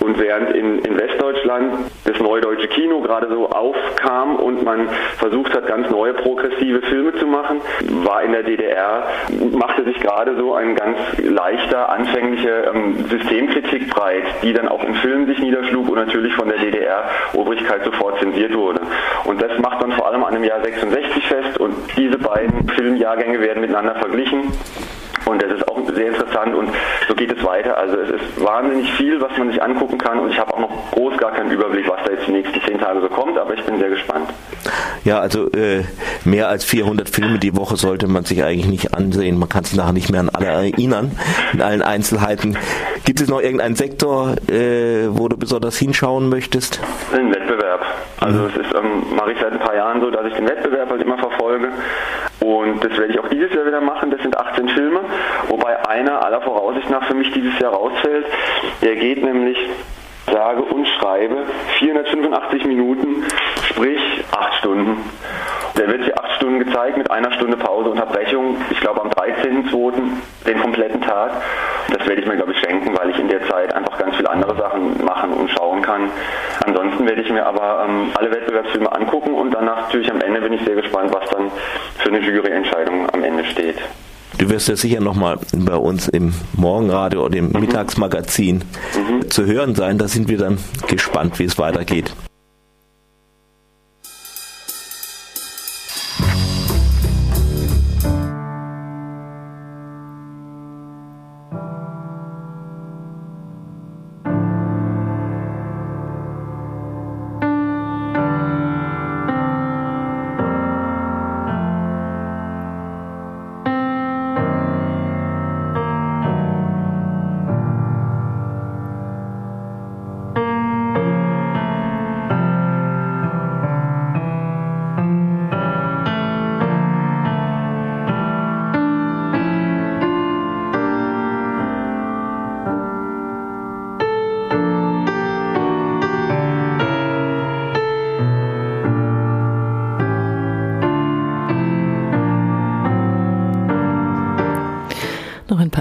Und 0.00 0.18
während 0.18 0.54
in, 0.54 0.78
in 0.80 0.98
Westdeutschland 0.98 1.90
das 2.04 2.18
neue 2.20 2.40
deutsche 2.40 2.68
Kino 2.68 3.00
gerade 3.00 3.28
so 3.28 3.48
aufkam 3.48 4.36
und 4.36 4.64
man 4.64 4.88
versucht 5.18 5.35
hat, 5.44 5.66
ganz 5.66 5.90
neue 5.90 6.14
progressive 6.14 6.80
Filme 6.82 7.14
zu 7.14 7.26
machen, 7.26 7.60
war 8.04 8.22
in 8.22 8.32
der 8.32 8.42
DDR, 8.42 9.06
machte 9.52 9.84
sich 9.84 9.98
gerade 10.00 10.36
so 10.36 10.54
ein 10.54 10.74
ganz 10.74 10.96
leichter, 11.18 11.90
anfänglicher 11.90 12.74
ähm, 12.74 13.04
Systemkritik 13.08 13.90
breit, 13.90 14.24
die 14.42 14.52
dann 14.52 14.68
auch 14.68 14.82
in 14.82 14.94
Filmen 14.96 15.26
sich 15.26 15.38
niederschlug 15.38 15.88
und 15.88 15.96
natürlich 15.96 16.34
von 16.34 16.48
der 16.48 16.58
DDR-Obrigkeit 16.58 17.84
sofort 17.84 18.18
zensiert 18.20 18.54
wurde. 18.54 18.80
Und 19.24 19.42
das 19.42 19.58
macht 19.58 19.80
man 19.80 19.92
vor 19.92 20.06
allem 20.06 20.24
an 20.24 20.34
dem 20.34 20.44
Jahr 20.44 20.62
66 20.62 21.26
fest 21.26 21.58
und 21.58 21.74
diese 21.96 22.18
beiden 22.18 22.68
Filmjahrgänge 22.68 23.40
werden 23.40 23.60
miteinander 23.60 23.94
verglichen. 23.96 24.52
Und 25.26 25.42
das 25.42 25.52
ist 25.52 25.68
auch 25.68 25.76
sehr 25.92 26.08
interessant 26.08 26.54
und 26.54 26.68
so 27.08 27.14
geht 27.14 27.36
es 27.36 27.44
weiter. 27.44 27.76
Also 27.76 27.96
es 27.96 28.10
ist 28.10 28.44
wahnsinnig 28.44 28.92
viel, 28.92 29.20
was 29.20 29.36
man 29.36 29.50
sich 29.50 29.60
angucken 29.62 29.98
kann 29.98 30.20
und 30.20 30.30
ich 30.30 30.38
habe 30.38 30.54
auch 30.54 30.60
noch 30.60 30.90
groß 30.92 31.16
gar 31.18 31.32
keinen 31.32 31.50
Überblick, 31.50 31.88
was 31.88 31.98
da 32.04 32.12
jetzt 32.12 32.26
die 32.28 32.32
nächsten 32.32 32.60
zehn 32.62 32.78
Tage 32.78 33.00
so 33.00 33.08
kommt, 33.08 33.36
aber 33.36 33.54
ich 33.54 33.64
bin 33.64 33.78
sehr 33.78 33.90
gespannt. 33.90 34.30
Ja, 35.04 35.20
also 35.20 35.50
äh, 35.52 35.84
mehr 36.24 36.48
als 36.48 36.64
400 36.64 37.08
Filme 37.08 37.38
die 37.38 37.56
Woche 37.56 37.76
sollte 37.76 38.06
man 38.06 38.24
sich 38.24 38.44
eigentlich 38.44 38.66
nicht 38.66 38.94
ansehen. 38.94 39.38
Man 39.38 39.48
kann 39.48 39.64
sich 39.64 39.76
nachher 39.76 39.92
nicht 39.92 40.10
mehr 40.10 40.20
an 40.20 40.30
alle 40.30 40.46
erinnern, 40.46 41.12
in 41.52 41.62
allen 41.62 41.82
Einzelheiten. 41.82 42.56
Gibt 43.04 43.20
es 43.20 43.28
noch 43.28 43.40
irgendeinen 43.40 43.76
Sektor, 43.76 44.34
äh, 44.48 45.08
wo 45.08 45.28
du 45.28 45.36
besonders 45.36 45.76
hinschauen 45.76 46.28
möchtest? 46.28 46.80
Den 47.16 47.34
Wettbewerb. 47.34 47.84
Also 48.20 48.40
mhm. 48.40 48.46
es 48.46 48.56
ist, 48.56 48.74
ähm, 48.74 49.14
mache 49.14 49.32
ich 49.32 49.38
seit 49.40 49.52
ein 49.52 49.60
paar 49.60 49.74
Jahren 49.74 50.00
so, 50.00 50.10
dass 50.10 50.26
ich 50.26 50.34
den 50.34 50.48
Wettbewerb 50.48 50.90
halt 50.90 51.02
immer 51.02 51.18
verfolge. 51.18 51.68
Und 52.46 52.84
das 52.84 52.96
werde 52.96 53.12
ich 53.12 53.18
auch 53.18 53.26
dieses 53.26 53.52
Jahr 53.52 53.66
wieder 53.66 53.80
machen. 53.80 54.12
Das 54.12 54.22
sind 54.22 54.38
18 54.38 54.68
Filme, 54.68 55.00
wobei 55.48 55.84
einer 55.84 56.24
aller 56.24 56.40
Voraussicht 56.40 56.88
nach 56.90 57.04
für 57.08 57.14
mich 57.14 57.32
dieses 57.32 57.58
Jahr 57.58 57.72
rausfällt. 57.72 58.24
Der 58.82 58.94
geht 58.94 59.24
nämlich 59.24 59.58
sage 60.30 60.62
und 60.62 60.86
schreibe 60.86 61.44
485 61.78 62.66
Minuten, 62.66 63.24
sprich 63.68 64.00
8 64.30 64.54
Stunden. 64.54 64.98
Der 65.76 65.88
wird 65.88 66.04
hier 66.04 66.18
8 66.18 66.32
Stunden 66.36 66.58
gezeigt 66.60 66.96
mit 66.96 67.10
einer 67.10 67.32
Stunde 67.32 67.56
Pause, 67.56 67.90
Unterbrechung, 67.90 68.56
ich 68.70 68.80
glaube 68.80 69.02
am 69.02 69.10
13.02. 69.10 69.92
den 70.46 70.60
kompletten 70.60 71.00
Tag. 71.02 71.32
Das 71.90 72.06
werde 72.06 72.20
ich 72.20 72.26
mir, 72.26 72.36
glaube 72.36 72.52
ich, 72.52 72.58
schenken, 72.58 72.96
weil 72.96 73.10
ich 73.10 73.18
in 73.18 73.28
der 73.28 73.46
Zeit 73.48 73.74
einfach 73.74 73.98
ganz 73.98 74.16
viele 74.16 74.30
andere 74.30 74.56
Sachen 74.56 75.04
machen 75.04 75.32
und 75.32 75.50
schauen 75.50 75.82
kann. 75.82 76.10
Ansonsten 76.64 77.06
werde 77.06 77.22
ich 77.22 77.30
mir 77.30 77.46
aber 77.46 77.86
ähm, 77.88 78.10
alle 78.14 78.30
Wettbewerbsfilme 78.30 78.90
angucken 78.92 79.34
und 79.34 79.52
danach 79.52 79.82
natürlich 79.82 80.10
am 80.10 80.20
Ende 80.20 80.40
bin 80.40 80.52
ich 80.52 80.64
sehr 80.64 80.74
gespannt, 80.74 81.12
was 81.14 81.28
dann 81.30 81.50
für 81.98 82.08
eine 82.08 82.20
Juryentscheidung 82.20 83.08
am 83.12 83.22
Ende 83.22 83.44
steht. 83.44 83.76
Du 84.38 84.50
wirst 84.50 84.68
ja 84.68 84.76
sicher 84.76 85.00
nochmal 85.00 85.38
bei 85.52 85.76
uns 85.76 86.08
im 86.08 86.34
Morgenradio 86.54 87.24
oder 87.24 87.36
im 87.36 87.48
mhm. 87.48 87.60
Mittagsmagazin 87.60 88.56
mhm. 88.56 89.30
zu 89.30 89.46
hören 89.46 89.74
sein. 89.74 89.98
Da 89.98 90.08
sind 90.08 90.28
wir 90.28 90.38
dann 90.38 90.58
gespannt, 90.88 91.38
wie 91.38 91.44
es 91.44 91.58
weitergeht. 91.58 92.14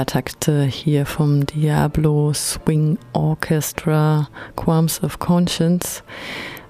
Takte 0.04 0.64
hier 0.64 1.06
vom 1.06 1.46
Diablo 1.46 2.34
Swing 2.34 2.98
Orchestra 3.14 4.28
Qualms 4.58 5.02
of 5.02 5.20
Conscience. 5.20 6.04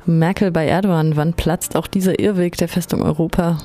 Merkel 0.05 0.51
bei 0.51 0.67
Erdogan, 0.67 1.15
wann 1.15 1.33
platzt 1.33 1.75
auch 1.75 1.87
dieser 1.87 2.19
Irrweg 2.19 2.55
der 2.57 2.67
Festung 2.67 3.01
Europa? 3.01 3.57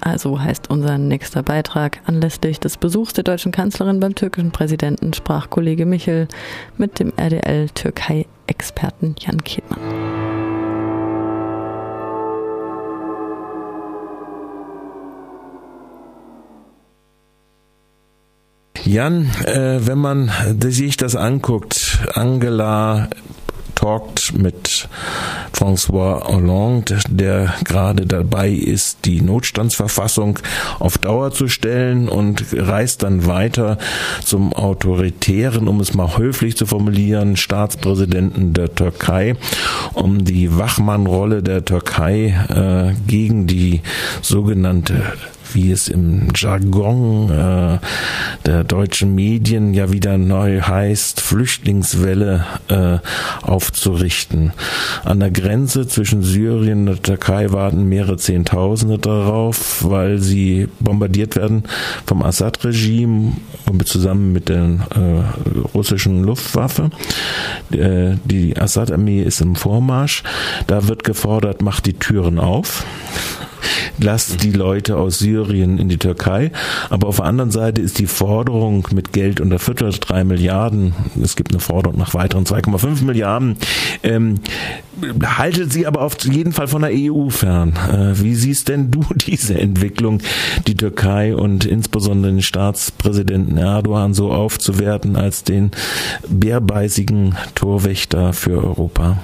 Also 0.00 0.40
heißt 0.40 0.68
unser 0.70 0.98
nächster 0.98 1.44
Beitrag. 1.44 2.00
Anlässlich 2.06 2.58
des 2.58 2.76
Besuchs 2.76 3.12
der 3.12 3.22
deutschen 3.22 3.52
Kanzlerin 3.52 4.00
beim 4.00 4.16
türkischen 4.16 4.50
Präsidenten 4.50 5.12
sprach 5.12 5.48
Kollege 5.48 5.86
Michel 5.86 6.26
mit 6.76 6.98
dem 6.98 7.12
RDL-Türkei-Experten 7.16 9.14
Jan 9.20 9.44
Kiedmann. 9.44 10.17
Jan, 18.88 19.30
äh, 19.44 19.86
wenn 19.86 19.98
man 19.98 20.32
sich 20.60 20.96
das 20.96 21.14
anguckt, 21.14 21.98
Angela 22.14 23.10
talkt 23.74 24.32
mit 24.32 24.88
François 25.52 26.26
Hollande, 26.26 26.98
der 27.10 27.52
gerade 27.64 28.06
dabei 28.06 28.48
ist, 28.48 29.04
die 29.04 29.20
Notstandsverfassung 29.20 30.38
auf 30.78 30.96
Dauer 30.96 31.32
zu 31.32 31.48
stellen 31.48 32.08
und 32.08 32.46
reist 32.54 33.02
dann 33.02 33.26
weiter 33.26 33.76
zum 34.24 34.54
autoritären, 34.54 35.68
um 35.68 35.80
es 35.80 35.92
mal 35.92 36.16
höflich 36.16 36.56
zu 36.56 36.64
formulieren, 36.64 37.36
Staatspräsidenten 37.36 38.54
der 38.54 38.74
Türkei, 38.74 39.36
um 39.92 40.24
die 40.24 40.56
Wachmannrolle 40.56 41.42
der 41.42 41.62
Türkei 41.62 42.34
äh, 42.48 42.94
gegen 43.06 43.46
die 43.46 43.82
sogenannte 44.22 45.02
wie 45.54 45.70
es 45.70 45.88
im 45.88 46.28
Jargon 46.34 47.30
äh, 47.30 47.78
der 48.46 48.64
deutschen 48.64 49.14
Medien 49.14 49.74
ja 49.74 49.92
wieder 49.92 50.18
neu 50.18 50.60
heißt, 50.60 51.20
Flüchtlingswelle 51.20 52.44
äh, 52.68 52.98
aufzurichten. 53.42 54.52
An 55.04 55.20
der 55.20 55.30
Grenze 55.30 55.86
zwischen 55.86 56.22
Syrien 56.22 56.80
und 56.80 56.86
der 56.86 57.02
Türkei 57.02 57.52
warten 57.52 57.88
mehrere 57.88 58.16
Zehntausende 58.16 58.98
darauf, 58.98 59.84
weil 59.84 60.18
sie 60.18 60.68
bombardiert 60.80 61.36
werden 61.36 61.64
vom 62.06 62.22
Assad-Regime 62.22 63.32
zusammen 63.84 64.32
mit 64.32 64.48
der 64.48 64.58
äh, 64.58 65.68
russischen 65.74 66.22
Luftwaffe. 66.24 66.90
Äh, 67.72 68.16
die 68.24 68.56
Assad-Armee 68.56 69.22
ist 69.22 69.40
im 69.40 69.56
Vormarsch. 69.56 70.22
Da 70.66 70.88
wird 70.88 71.04
gefordert, 71.04 71.62
macht 71.62 71.86
die 71.86 71.94
Türen 71.94 72.38
auf 72.38 72.84
lasst 73.98 74.42
die 74.42 74.52
Leute 74.52 74.96
aus 74.96 75.18
Syrien 75.18 75.78
in 75.78 75.88
die 75.88 75.98
Türkei. 75.98 76.52
Aber 76.90 77.08
auf 77.08 77.16
der 77.16 77.26
anderen 77.26 77.50
Seite 77.50 77.80
ist 77.80 77.98
die 77.98 78.06
Forderung 78.06 78.86
mit 78.92 79.12
Geld 79.12 79.40
unter 79.40 79.58
Viertel 79.58 79.88
drei 80.00 80.24
Milliarden, 80.24 80.94
es 81.22 81.36
gibt 81.36 81.52
eine 81.52 81.60
Forderung 81.60 81.98
nach 81.98 82.14
weiteren 82.14 82.44
2,5 82.44 83.04
Milliarden, 83.04 83.56
ähm, 84.02 84.36
haltet 85.24 85.72
sie 85.72 85.86
aber 85.86 86.02
auf 86.02 86.16
jeden 86.24 86.52
Fall 86.52 86.68
von 86.68 86.82
der 86.82 86.90
EU 86.92 87.28
fern. 87.30 87.74
Äh, 87.90 88.20
wie 88.22 88.34
siehst 88.34 88.68
denn 88.68 88.90
du 88.90 89.04
diese 89.14 89.58
Entwicklung, 89.58 90.20
die 90.66 90.76
Türkei 90.76 91.34
und 91.34 91.64
insbesondere 91.64 92.32
den 92.32 92.42
Staatspräsidenten 92.42 93.56
Erdogan 93.56 94.14
so 94.14 94.32
aufzuwerten 94.32 95.16
als 95.16 95.44
den 95.44 95.70
bärbeißigen 96.28 97.36
Torwächter 97.54 98.32
für 98.32 98.62
Europa? 98.62 99.18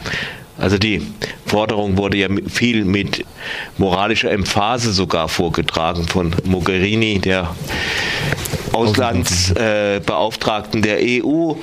Also 0.58 0.78
die 0.78 1.02
Forderung 1.46 1.96
wurde 1.96 2.18
ja 2.18 2.28
viel 2.48 2.84
mit 2.84 3.24
moralischer 3.76 4.30
Emphase 4.30 4.92
sogar 4.92 5.28
vorgetragen 5.28 6.06
von 6.06 6.32
Mogherini, 6.44 7.18
der 7.18 7.56
Auslandsbeauftragten 8.72 10.78
äh, 10.80 10.82
der 10.82 10.98
EU. 11.24 11.54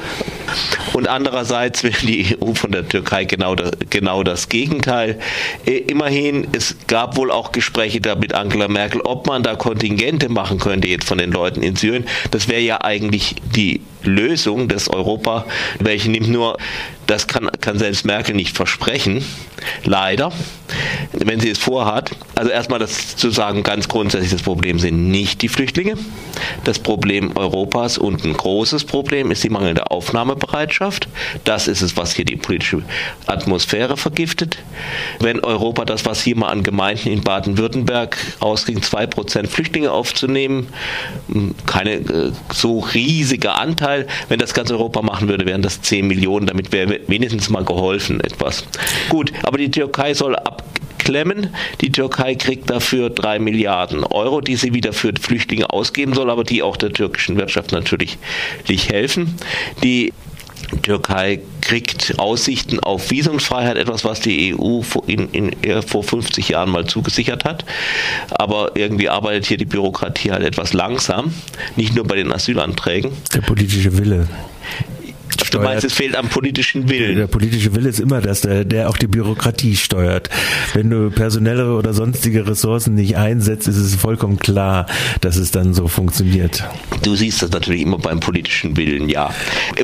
Und 0.93 1.07
andererseits 1.07 1.83
will 1.83 1.93
die 2.01 2.37
EU 2.41 2.53
von 2.53 2.71
der 2.71 2.87
Türkei 2.87 3.25
genau, 3.25 3.55
das, 3.55 3.71
genau 3.89 4.23
das 4.23 4.49
Gegenteil. 4.49 5.19
Äh, 5.65 5.77
immerhin, 5.77 6.47
es 6.51 6.75
gab 6.87 7.17
wohl 7.17 7.31
auch 7.31 7.51
Gespräche 7.51 8.01
da 8.01 8.15
mit 8.15 8.33
Angela 8.33 8.67
Merkel, 8.67 9.01
ob 9.01 9.27
man 9.27 9.43
da 9.43 9.55
Kontingente 9.55 10.29
machen 10.29 10.59
könnte 10.59 10.87
jetzt 10.87 11.05
von 11.05 11.17
den 11.17 11.31
Leuten 11.31 11.61
in 11.61 11.75
Syrien. 11.75 12.05
Das 12.31 12.47
wäre 12.47 12.61
ja 12.61 12.81
eigentlich 12.81 13.35
die 13.55 13.81
Lösung 14.03 14.67
des 14.67 14.89
Europa, 14.89 15.45
welche 15.79 16.09
nimmt 16.09 16.29
nur, 16.29 16.57
das 17.07 17.27
kann, 17.27 17.49
kann 17.61 17.77
selbst 17.77 18.05
Merkel 18.05 18.35
nicht 18.35 18.55
versprechen, 18.55 19.23
leider, 19.83 20.31
wenn 21.11 21.39
sie 21.39 21.49
es 21.49 21.57
vorhat. 21.57 22.11
Also 22.35 22.51
erstmal 22.51 22.79
das 22.79 23.15
zu 23.15 23.29
sagen, 23.29 23.63
ganz 23.63 23.87
grundsätzlich, 23.87 24.31
das 24.31 24.41
Problem 24.41 24.79
sind 24.79 25.09
nicht 25.09 25.41
die 25.41 25.47
Flüchtlinge. 25.47 25.95
Das 26.63 26.79
Problem 26.79 27.35
Europas 27.35 27.97
und 27.97 28.23
ein 28.23 28.33
großes 28.33 28.85
Problem 28.85 29.31
ist 29.31 29.43
die 29.43 29.49
mangelnde 29.49 29.91
Aufnahmebereitschaft. 29.91 31.07
Das 31.43 31.67
ist 31.67 31.81
es, 31.81 31.97
was 31.97 32.13
hier 32.13 32.25
die 32.25 32.37
politische 32.37 32.83
Atmosphäre 33.27 33.97
vergiftet. 33.97 34.57
Wenn 35.19 35.39
Europa 35.41 35.85
das, 35.85 36.05
was 36.05 36.21
hier 36.21 36.37
mal 36.37 36.49
an 36.49 36.63
Gemeinden 36.63 37.09
in 37.09 37.21
Baden-Württemberg 37.21 38.17
ausging, 38.39 38.81
zwei 38.81 39.07
Prozent 39.07 39.49
Flüchtlinge 39.49 39.91
aufzunehmen, 39.91 40.67
keine 41.65 41.93
äh, 41.93 42.31
so 42.53 42.79
riesige 42.79 43.53
Anteil 43.53 43.71
Anteil. 43.71 44.07
Wenn 44.29 44.39
das 44.39 44.53
ganz 44.53 44.71
Europa 44.71 45.01
machen 45.01 45.27
würde, 45.27 45.45
wären 45.45 45.61
das 45.61 45.81
10 45.81 46.07
Millionen. 46.07 46.45
Damit 46.45 46.71
wäre 46.71 46.99
wenigstens 47.07 47.49
mal 47.49 47.63
geholfen 47.63 48.19
etwas. 48.21 48.63
Gut, 49.09 49.31
aber 49.43 49.57
die 49.57 49.71
Türkei 49.71 50.13
soll 50.13 50.35
ab 50.35 50.63
klemmen. 51.03 51.53
Die 51.81 51.91
Türkei 51.91 52.35
kriegt 52.35 52.69
dafür 52.69 53.09
drei 53.09 53.39
Milliarden 53.39 54.03
Euro, 54.03 54.41
die 54.41 54.55
sie 54.55 54.73
wieder 54.73 54.93
für 54.93 55.13
Flüchtlinge 55.19 55.69
ausgeben 55.69 56.13
soll, 56.13 56.29
aber 56.29 56.43
die 56.43 56.63
auch 56.63 56.77
der 56.77 56.91
türkischen 56.91 57.37
Wirtschaft 57.37 57.71
natürlich 57.71 58.17
nicht 58.67 58.89
helfen. 58.89 59.35
Die 59.83 60.13
Türkei 60.83 61.41
kriegt 61.61 62.17
Aussichten 62.17 62.79
auf 62.79 63.11
Visumsfreiheit, 63.11 63.77
etwas, 63.77 64.03
was 64.03 64.19
die 64.21 64.55
EU 64.55 64.81
in, 65.07 65.29
in, 65.29 65.81
vor 65.83 66.03
50 66.03 66.49
Jahren 66.49 66.69
mal 66.69 66.85
zugesichert 66.85 67.45
hat. 67.45 67.65
Aber 68.31 68.71
irgendwie 68.75 69.09
arbeitet 69.09 69.45
hier 69.45 69.57
die 69.57 69.65
Bürokratie 69.65 70.31
halt 70.31 70.43
etwas 70.43 70.73
langsam, 70.73 71.33
nicht 71.75 71.95
nur 71.95 72.05
bei 72.05 72.15
den 72.15 72.31
Asylanträgen. 72.31 73.11
Der 73.33 73.41
politische 73.41 73.97
Wille. 73.97 74.27
Du 75.51 75.59
meinst, 75.59 75.83
es 75.83 75.93
fehlt 75.93 76.15
am 76.15 76.29
politischen 76.29 76.89
Willen. 76.89 77.17
Der 77.17 77.27
politische 77.27 77.75
Wille 77.75 77.89
ist 77.89 77.99
immer 77.99 78.21
das, 78.21 78.41
der, 78.41 78.63
der 78.63 78.89
auch 78.89 78.97
die 78.97 79.07
Bürokratie 79.07 79.75
steuert. 79.75 80.29
Wenn 80.73 80.89
du 80.89 81.11
personelle 81.11 81.75
oder 81.75 81.93
sonstige 81.93 82.47
Ressourcen 82.47 82.95
nicht 82.95 83.17
einsetzt, 83.17 83.67
ist 83.67 83.77
es 83.77 83.95
vollkommen 83.95 84.39
klar, 84.39 84.85
dass 85.19 85.35
es 85.35 85.51
dann 85.51 85.73
so 85.73 85.87
funktioniert. 85.87 86.63
Du 87.03 87.15
siehst 87.15 87.41
das 87.41 87.51
natürlich 87.51 87.81
immer 87.81 87.97
beim 87.97 88.19
politischen 88.19 88.77
Willen, 88.77 89.09
ja. 89.09 89.29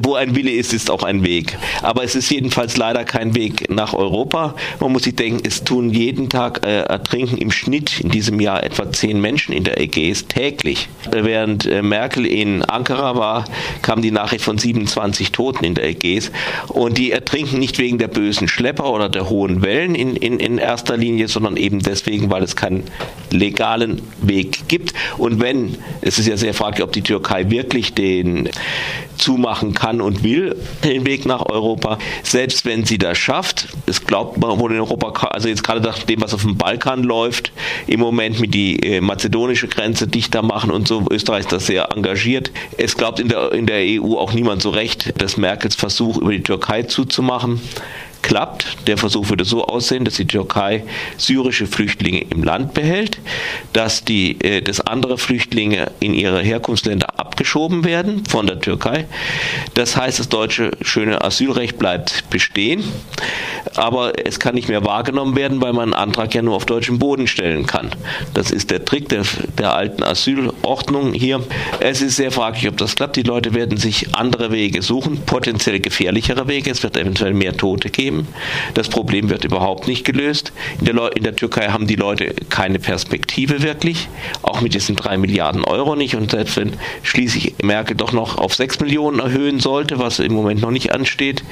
Wo 0.01 0.15
ein 0.15 0.35
Wille 0.35 0.51
ist, 0.51 0.73
ist 0.73 0.89
auch 0.89 1.03
ein 1.03 1.23
Weg. 1.23 1.57
Aber 1.81 2.03
es 2.03 2.15
ist 2.15 2.29
jedenfalls 2.29 2.77
leider 2.77 3.03
kein 3.03 3.35
Weg 3.35 3.69
nach 3.69 3.93
Europa. 3.93 4.55
Man 4.79 4.91
muss 4.93 5.03
sich 5.03 5.15
denken, 5.15 5.41
es 5.45 5.63
tun 5.63 5.89
jeden 5.89 6.29
Tag 6.29 6.65
äh, 6.65 6.83
ertrinken 6.83 7.37
im 7.37 7.51
Schnitt 7.51 7.99
in 7.99 8.09
diesem 8.09 8.39
Jahr 8.39 8.63
etwa 8.63 8.91
zehn 8.91 9.19
Menschen 9.19 9.53
in 9.53 9.63
der 9.63 9.81
Ägäis 9.81 10.27
täglich. 10.27 10.87
Während 11.11 11.65
äh, 11.65 11.81
Merkel 11.81 12.25
in 12.25 12.63
Ankara 12.63 13.15
war, 13.17 13.45
kam 13.81 14.01
die 14.01 14.11
Nachricht 14.11 14.43
von 14.43 14.57
27 14.57 15.31
Toten 15.31 15.56
Toten 15.57 15.65
in 15.65 15.75
der 15.75 15.85
Ägäis. 15.85 16.31
Und 16.67 16.97
die 16.97 17.11
ertrinken 17.11 17.59
nicht 17.59 17.77
wegen 17.77 17.97
der 17.97 18.07
bösen 18.07 18.47
Schlepper 18.47 18.91
oder 18.91 19.09
der 19.09 19.29
hohen 19.29 19.61
Wellen 19.61 19.95
in, 19.95 20.15
in, 20.15 20.39
in 20.39 20.57
erster 20.57 20.97
Linie, 20.97 21.27
sondern 21.27 21.57
eben 21.57 21.79
deswegen, 21.79 22.29
weil 22.29 22.43
es 22.43 22.55
keinen 22.55 22.83
legalen 23.31 24.01
Weg 24.21 24.67
gibt. 24.67 24.93
Und 25.17 25.41
wenn, 25.41 25.77
es 26.01 26.19
ist 26.19 26.27
ja 26.27 26.37
sehr 26.37 26.53
fraglich, 26.53 26.83
ob 26.83 26.91
die 26.93 27.01
Türkei 27.01 27.49
wirklich 27.49 27.93
den 27.93 28.49
zumachen 29.17 29.73
kann 29.73 29.99
und 30.01 30.23
will, 30.23 30.55
den 30.83 31.05
Weg 31.05 31.25
nach 31.25 31.45
Europa, 31.47 31.97
selbst 32.23 32.65
wenn 32.65 32.85
sie 32.85 32.97
das 32.97 33.17
schafft, 33.17 33.67
es 33.85 34.05
glaubt 34.05 34.37
man 34.37 34.59
wohl 34.59 34.71
in 34.71 34.79
Europa, 34.79 35.27
also 35.27 35.47
jetzt 35.47 35.63
gerade 35.63 35.81
nach 35.81 35.97
dem, 36.03 36.21
was 36.21 36.33
auf 36.33 36.43
dem 36.43 36.57
Balkan 36.57 37.03
läuft, 37.03 37.51
im 37.87 37.99
Moment 37.99 38.39
mit 38.39 38.53
die 38.53 38.79
äh, 38.83 39.01
mazedonische 39.01 39.67
Grenze 39.67 40.07
dichter 40.07 40.41
machen 40.41 40.71
und 40.71 40.87
so, 40.87 41.05
Österreich 41.09 41.41
ist 41.41 41.51
das 41.51 41.65
sehr 41.65 41.89
engagiert. 41.95 42.51
Es 42.77 42.95
glaubt 42.95 43.19
in 43.19 43.27
der, 43.27 43.51
in 43.53 43.65
der 43.65 43.79
EU 43.79 44.17
auch 44.17 44.33
niemand 44.33 44.61
so 44.61 44.69
recht, 44.69 45.13
dass 45.21 45.37
Merkels 45.47 45.75
Versuch 45.75 46.17
über 46.17 46.31
die 46.33 46.43
Türkei 46.43 46.83
zuzumachen 46.83 47.61
klappt. 48.27 48.87
Der 48.87 48.97
Versuch 48.97 49.29
würde 49.29 49.45
so 49.45 49.63
aussehen, 49.63 50.03
dass 50.03 50.15
die 50.15 50.27
Türkei 50.27 50.83
syrische 51.15 51.65
Flüchtlinge 51.65 52.25
im 52.29 52.43
Land 52.43 52.73
behält, 52.73 53.19
dass 53.71 54.03
die, 54.03 54.37
äh, 54.41 54.61
dass 54.61 54.81
andere 54.81 55.17
Flüchtlinge 55.17 55.91
in 56.01 56.13
ihre 56.13 56.41
Herkunftsländer 56.41 57.17
abgeschoben 57.17 57.85
werden 57.85 58.25
von 58.25 58.45
der 58.45 58.59
Türkei. 58.59 59.05
Das 59.75 59.95
heißt, 59.95 60.19
das 60.19 60.27
deutsche 60.27 60.71
schöne 60.81 61.23
Asylrecht 61.23 61.79
bleibt 61.79 62.29
bestehen, 62.29 62.83
aber 63.75 64.11
es 64.25 64.41
kann 64.41 64.55
nicht 64.55 64.67
mehr 64.67 64.83
wahrgenommen 64.83 65.37
werden, 65.37 65.61
weil 65.61 65.71
man 65.71 65.93
einen 65.93 65.93
Antrag 65.93 66.35
ja 66.35 66.41
nur 66.41 66.55
auf 66.55 66.65
deutschem 66.65 66.99
Boden 66.99 67.27
stellen 67.27 67.65
kann. 67.65 67.91
Das 68.33 68.51
ist 68.51 68.71
der 68.71 68.83
Trick 68.83 69.07
der, 69.07 69.23
der 69.57 69.73
alten 69.73 70.03
Asylordnung 70.03 71.13
hier. 71.13 71.41
Es 71.79 72.01
ist 72.01 72.17
sehr 72.17 72.31
fraglich, 72.31 72.67
ob 72.67 72.75
das 72.75 72.97
klappt. 72.97 73.15
Die 73.15 73.23
Leute 73.23 73.53
werden 73.53 73.77
sich 73.77 74.13
andere 74.15 74.51
Wege 74.51 74.81
suchen, 74.81 75.21
potenziell 75.25 75.79
gefährlichere 75.79 76.49
Wege. 76.49 76.69
Es 76.71 76.83
wird 76.83 76.97
eventuell 76.97 77.33
mehr 77.33 77.55
Tote 77.55 77.89
geben 77.89 78.16
geben. 78.17 78.27
Das 78.73 78.89
Problem 78.89 79.29
wird 79.29 79.45
überhaupt 79.45 79.87
nicht 79.87 80.05
gelöst. 80.05 80.51
In 80.79 80.85
der, 80.85 81.15
in 81.15 81.23
der 81.23 81.35
Türkei 81.35 81.69
haben 81.69 81.87
die 81.87 81.95
Leute 81.95 82.33
keine 82.49 82.79
Perspektive 82.79 83.61
wirklich, 83.61 84.07
auch 84.41 84.61
mit 84.61 84.73
diesen 84.73 84.95
drei 84.95 85.17
Milliarden 85.17 85.63
Euro 85.63 85.95
nicht. 85.95 86.15
Und 86.15 86.31
selbst 86.31 86.57
wenn 86.57 86.73
schließlich 87.03 87.55
Merkel 87.63 87.95
doch 87.95 88.11
noch 88.11 88.37
auf 88.37 88.55
sechs 88.55 88.79
Millionen 88.79 89.19
erhöhen 89.19 89.59
sollte, 89.59 89.99
was 89.99 90.19
im 90.19 90.33
Moment 90.33 90.61
noch 90.61 90.71
nicht 90.71 90.93
ansteht, 90.93 91.43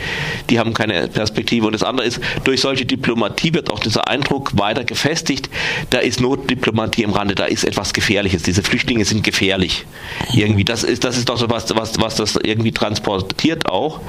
die 0.50 0.60
haben 0.60 0.74
keine 0.74 1.08
Perspektive. 1.08 1.68
Und 1.68 1.74
das 1.74 1.84
andere 1.84 2.08
ist, 2.08 2.20
durch 2.44 2.62
solche 2.62 2.86
Diplomatie 2.86 3.54
wird 3.54 3.72
auch 3.72 3.80
dieser 3.80 4.08
Eindruck 4.08 4.58
weiter 4.58 4.84
gefestigt, 4.84 5.50
da 5.90 6.00
ist 6.00 6.22
Notdiplomatie 6.22 7.04
im 7.04 7.12
Rande, 7.12 7.36
da 7.36 7.46
ist 7.46 7.64
etwas 7.64 7.94
Gefährliches. 7.94 8.44
Diese 8.44 8.64
Flüchtlinge 8.64 9.06
sind 9.06 9.24
gefährlich. 9.24 9.86
Irgendwie, 10.34 10.64
das 10.64 10.84
ist, 10.84 11.04
das 11.04 11.18
ist 11.18 11.30
doch 11.30 11.38
so 11.38 11.50
was, 11.50 11.76
was, 11.76 12.00
was 12.00 12.16
das 12.16 12.36
irgendwie 12.36 12.72
transportiert 12.72 13.68
auch. 13.68 14.00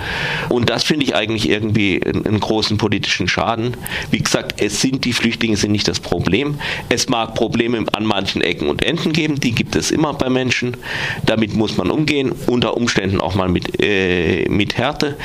Und 0.49 0.71
das 0.71 0.85
finde 0.85 1.05
ich 1.05 1.15
eigentlich 1.15 1.49
irgendwie 1.49 2.01
ein 2.05 2.36
großen 2.41 2.79
politischen 2.79 3.29
Schaden. 3.29 3.77
Wie 4.11 4.19
gesagt, 4.19 4.61
es 4.61 4.81
sind 4.81 5.05
die 5.05 5.13
Flüchtlinge 5.13 5.57
sind 5.57 5.73
nicht 5.73 5.89
das 5.89 6.01
Problem. 6.01 6.59
Es 6.89 7.09
mag 7.09 7.35
Probleme 7.35 7.85
an 7.93 8.05
manchen 8.05 8.43
Ecken 8.43 8.69
und 8.69 8.85
Enden 8.85 9.13
geben, 9.13 9.41
die 9.41 9.53
gibt 9.53 9.77
es 9.77 9.91
immer 9.91 10.15
bei 10.15 10.29
Menschen. 10.29 10.77
Damit 11.25 11.55
muss 11.55 11.77
man 11.77 11.91
umgehen, 11.91 12.33
unter 12.47 12.77
Umständen 12.77 13.21
auch 13.21 13.35
mal 13.35 13.49
mit, 13.49 13.83
äh, 13.83 14.49
mit 14.49 14.77
Härte. 14.77 15.17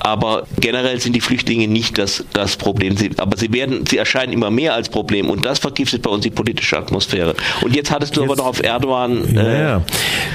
Aber 0.00 0.46
generell 0.60 1.00
sind 1.00 1.14
die 1.14 1.20
Flüchtlinge 1.20 1.68
nicht 1.68 1.98
das, 1.98 2.24
das 2.32 2.56
Problem. 2.56 2.96
Sie, 2.96 3.10
aber 3.16 3.36
sie 3.36 3.52
werden, 3.52 3.86
sie 3.86 3.98
erscheinen 3.98 4.32
immer 4.32 4.50
mehr 4.50 4.74
als 4.74 4.88
Problem 4.88 5.30
und 5.30 5.44
das 5.44 5.58
vergiftet 5.58 6.02
bei 6.02 6.10
uns 6.10 6.22
die 6.22 6.30
politische 6.30 6.78
Atmosphäre. 6.78 7.34
Und 7.62 7.74
jetzt 7.74 7.90
hattest 7.90 8.16
du 8.16 8.22
jetzt, 8.22 8.30
aber 8.30 8.42
noch 8.42 8.48
auf 8.48 8.62
Erdogan. 8.62 9.36
Äh, 9.36 9.62
ja. 9.62 9.82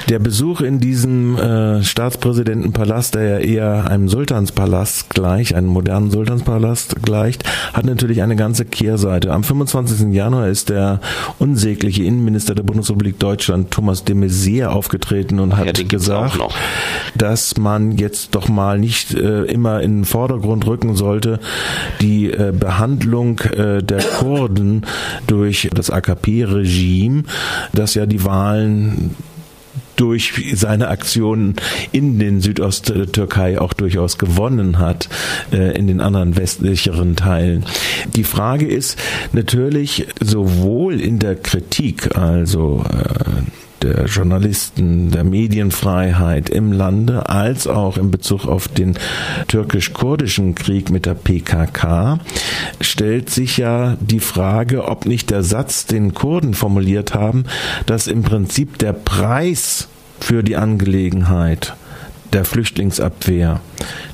Der 0.08 0.18
Besuch 0.18 0.60
in 0.60 0.80
diesem 0.80 1.38
äh, 1.38 1.82
Staatspräsidentenpalast, 1.82 3.14
der 3.14 3.22
ja 3.22 3.38
eher 3.38 3.90
einem 3.90 4.08
Sultanspalast 4.08 5.10
gleich, 5.10 5.54
einem 5.54 5.68
modernen 5.68 6.10
Sultanspalast 6.10 6.23
Sultanspalast 6.24 7.02
gleicht, 7.02 7.44
hat 7.74 7.84
natürlich 7.84 8.22
eine 8.22 8.34
ganze 8.34 8.64
Kehrseite. 8.64 9.30
Am 9.30 9.44
25. 9.44 10.12
Januar 10.12 10.48
ist 10.48 10.70
der 10.70 11.00
unsägliche 11.38 12.02
Innenminister 12.02 12.54
der 12.54 12.62
Bundesrepublik 12.62 13.18
Deutschland, 13.18 13.70
Thomas 13.70 14.04
de 14.04 14.16
Maizière, 14.16 14.68
aufgetreten 14.68 15.38
und 15.38 15.56
hat 15.56 15.78
ja, 15.78 15.84
gesagt, 15.84 16.38
dass 17.14 17.58
man 17.58 17.98
jetzt 17.98 18.34
doch 18.34 18.48
mal 18.48 18.78
nicht 18.78 19.12
äh, 19.14 19.42
immer 19.42 19.82
in 19.82 19.98
den 19.98 20.04
Vordergrund 20.06 20.66
rücken 20.66 20.96
sollte, 20.96 21.40
die 22.00 22.30
äh, 22.30 22.52
Behandlung 22.58 23.40
äh, 23.40 23.82
der 23.82 24.02
Kurden 24.02 24.86
durch 25.26 25.68
das 25.74 25.90
AKP-Regime, 25.90 27.24
das 27.74 27.94
ja 27.94 28.06
die 28.06 28.24
Wahlen 28.24 29.14
durch 29.96 30.34
seine 30.54 30.88
Aktionen 30.88 31.56
in 31.92 32.18
den 32.18 32.40
Südosttürkei 32.40 33.60
auch 33.60 33.72
durchaus 33.72 34.18
gewonnen 34.18 34.78
hat, 34.78 35.08
äh, 35.52 35.76
in 35.76 35.86
den 35.86 36.00
anderen 36.00 36.36
westlicheren 36.36 37.16
Teilen. 37.16 37.64
Die 38.14 38.24
Frage 38.24 38.66
ist 38.66 38.98
natürlich 39.32 40.06
sowohl 40.20 41.00
in 41.00 41.18
der 41.18 41.36
Kritik, 41.36 42.16
also 42.16 42.84
äh, 42.88 43.42
der 43.84 44.06
Journalisten, 44.06 45.10
der 45.10 45.24
Medienfreiheit 45.24 46.48
im 46.48 46.72
Lande, 46.72 47.28
als 47.28 47.66
auch 47.66 47.98
in 47.98 48.10
Bezug 48.10 48.46
auf 48.46 48.68
den 48.68 48.98
türkisch-kurdischen 49.48 50.54
Krieg 50.54 50.90
mit 50.90 51.06
der 51.06 51.14
PKK, 51.14 52.18
stellt 52.80 53.30
sich 53.30 53.58
ja 53.58 53.96
die 54.00 54.20
Frage, 54.20 54.88
ob 54.88 55.06
nicht 55.06 55.30
der 55.30 55.42
Satz, 55.42 55.86
den 55.86 56.14
Kurden 56.14 56.54
formuliert 56.54 57.14
haben, 57.14 57.44
dass 57.86 58.06
im 58.06 58.22
Prinzip 58.22 58.78
der 58.78 58.92
Preis 58.92 59.88
für 60.18 60.42
die 60.42 60.56
Angelegenheit 60.56 61.74
der 62.32 62.44
Flüchtlingsabwehr 62.44 63.60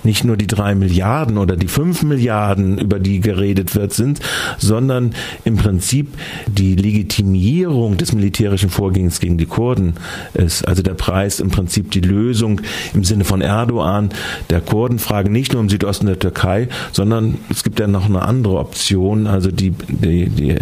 nicht 0.02 0.24
nur 0.24 0.36
die 0.36 0.46
drei 0.46 0.74
Milliarden 0.74 1.38
oder 1.38 1.56
die 1.56 1.68
fünf 1.68 2.02
Milliarden, 2.02 2.78
über 2.78 2.98
die 2.98 3.20
geredet 3.20 3.74
wird, 3.74 3.92
sind, 3.92 4.20
sondern 4.58 5.14
im 5.44 5.56
Prinzip 5.56 6.08
die 6.46 6.74
Legitimierung 6.74 7.96
des 7.96 8.12
militärischen 8.12 8.70
Vorgehens 8.70 9.20
gegen 9.20 9.38
die 9.38 9.46
Kurden 9.46 9.94
ist. 10.34 10.66
Also 10.66 10.82
der 10.82 10.94
Preis 10.94 11.40
im 11.40 11.50
Prinzip 11.50 11.90
die 11.90 12.00
Lösung 12.00 12.60
im 12.94 13.04
Sinne 13.04 13.24
von 13.24 13.40
Erdogan 13.40 14.10
der 14.48 14.60
Kurdenfrage 14.60 15.30
nicht 15.30 15.52
nur 15.52 15.62
im 15.62 15.68
Südosten 15.68 16.06
der 16.06 16.18
Türkei, 16.18 16.68
sondern 16.92 17.38
es 17.50 17.62
gibt 17.62 17.80
ja 17.80 17.86
noch 17.86 18.06
eine 18.06 18.22
andere 18.22 18.58
Option, 18.58 19.26
also 19.26 19.50
die, 19.50 19.70
die, 19.70 20.28
die, 20.28 20.54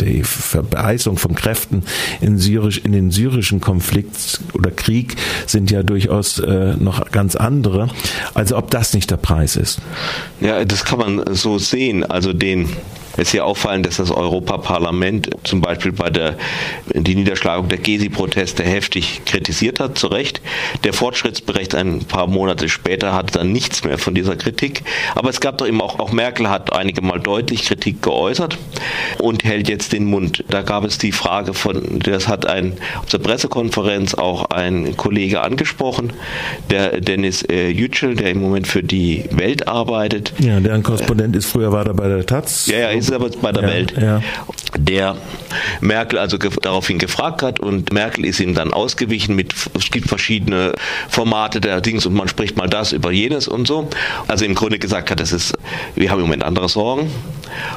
die 0.00 0.22
Verbeißung 0.24 1.16
von 1.16 1.34
Kräften 1.34 1.82
in, 2.20 2.38
Syrisch, 2.38 2.78
in 2.78 2.92
den 2.92 3.10
syrischen 3.10 3.60
Konflikt 3.60 4.40
oder 4.52 4.70
Krieg 4.70 5.16
sind 5.46 5.70
ja 5.70 5.82
durchaus 5.82 6.38
äh, 6.38 6.74
noch 6.78 7.10
ganz 7.10 7.36
andere. 7.36 7.88
Also 8.34 8.51
ob 8.52 8.70
das 8.70 8.94
nicht 8.94 9.10
der 9.10 9.16
Preis 9.16 9.56
ist. 9.56 9.80
Ja, 10.40 10.64
das 10.64 10.84
kann 10.84 10.98
man 10.98 11.34
so 11.34 11.58
sehen. 11.58 12.04
Also 12.04 12.32
den 12.32 12.68
es 13.14 13.28
ist 13.28 13.32
ja 13.32 13.44
auffallend, 13.44 13.86
dass 13.86 13.96
das 13.96 14.10
Europaparlament 14.10 15.30
zum 15.44 15.60
Beispiel 15.60 15.92
bei 15.92 16.10
der 16.10 16.36
die 16.94 17.14
Niederschlagung 17.14 17.68
der 17.68 17.78
Gezi-Proteste 17.78 18.62
heftig 18.62 19.22
kritisiert 19.26 19.80
hat, 19.80 19.98
zu 19.98 20.06
Recht. 20.06 20.40
Der 20.84 20.92
Fortschrittsbericht 20.92 21.74
ein 21.74 22.00
paar 22.00 22.26
Monate 22.26 22.68
später 22.68 23.12
hatte 23.12 23.38
dann 23.38 23.52
nichts 23.52 23.84
mehr 23.84 23.98
von 23.98 24.14
dieser 24.14 24.36
Kritik. 24.36 24.82
Aber 25.14 25.30
es 25.30 25.40
gab 25.40 25.58
doch 25.58 25.66
eben 25.66 25.80
auch, 25.80 25.98
auch 25.98 26.12
Merkel 26.12 26.48
hat 26.48 26.72
einige 26.72 27.02
Mal 27.02 27.20
deutlich 27.20 27.64
Kritik 27.64 28.02
geäußert 28.02 28.58
und 29.18 29.44
hält 29.44 29.68
jetzt 29.68 29.92
den 29.92 30.04
Mund. 30.04 30.44
Da 30.48 30.62
gab 30.62 30.84
es 30.84 30.98
die 30.98 31.12
Frage 31.12 31.54
von, 31.54 32.00
das 32.00 32.28
hat 32.28 32.46
ein 32.46 32.74
auf 33.00 33.06
der 33.06 33.18
Pressekonferenz 33.18 34.14
auch 34.14 34.46
ein 34.46 34.96
Kollege 34.96 35.42
angesprochen, 35.42 36.12
der 36.70 37.00
Dennis 37.00 37.42
äh, 37.42 37.68
Yücel, 37.68 38.14
der 38.14 38.30
im 38.30 38.40
Moment 38.40 38.66
für 38.66 38.82
die 38.82 39.24
Welt 39.30 39.68
arbeitet. 39.68 40.32
Ja, 40.38 40.60
der 40.60 40.74
ein 40.74 40.82
Korrespondent 40.82 41.36
ist, 41.36 41.46
früher 41.46 41.72
war 41.72 41.86
er 41.86 41.94
bei 41.94 42.08
der 42.08 42.24
Taz. 42.24 42.66
Ja, 42.66 42.78
ja, 42.78 42.90
Ministerpräsident 43.10 43.42
bei 43.42 43.52
der 43.52 43.62
ja, 43.62 43.68
Welt, 43.68 43.94
ja. 44.00 44.22
der 44.76 45.16
Merkel 45.80 46.18
also 46.18 46.38
daraufhin 46.38 46.98
gefragt 46.98 47.42
hat 47.42 47.60
und 47.60 47.92
Merkel 47.92 48.24
ist 48.24 48.40
ihm 48.40 48.54
dann 48.54 48.72
ausgewichen 48.72 49.34
mit, 49.34 49.54
es 49.76 49.90
gibt 49.90 50.08
verschiedene 50.08 50.72
Formate 51.08 51.60
der 51.60 51.80
Dings 51.80 52.06
und 52.06 52.14
man 52.14 52.28
spricht 52.28 52.56
mal 52.56 52.68
das 52.68 52.92
über 52.92 53.10
jenes 53.10 53.48
und 53.48 53.66
so. 53.66 53.88
Also 54.28 54.44
im 54.44 54.54
Grunde 54.54 54.78
gesagt 54.78 55.10
hat, 55.10 55.20
das 55.20 55.32
ist, 55.32 55.54
wir 55.94 56.10
haben 56.10 56.18
im 56.18 56.26
Moment 56.26 56.44
andere 56.44 56.68
Sorgen. 56.68 57.10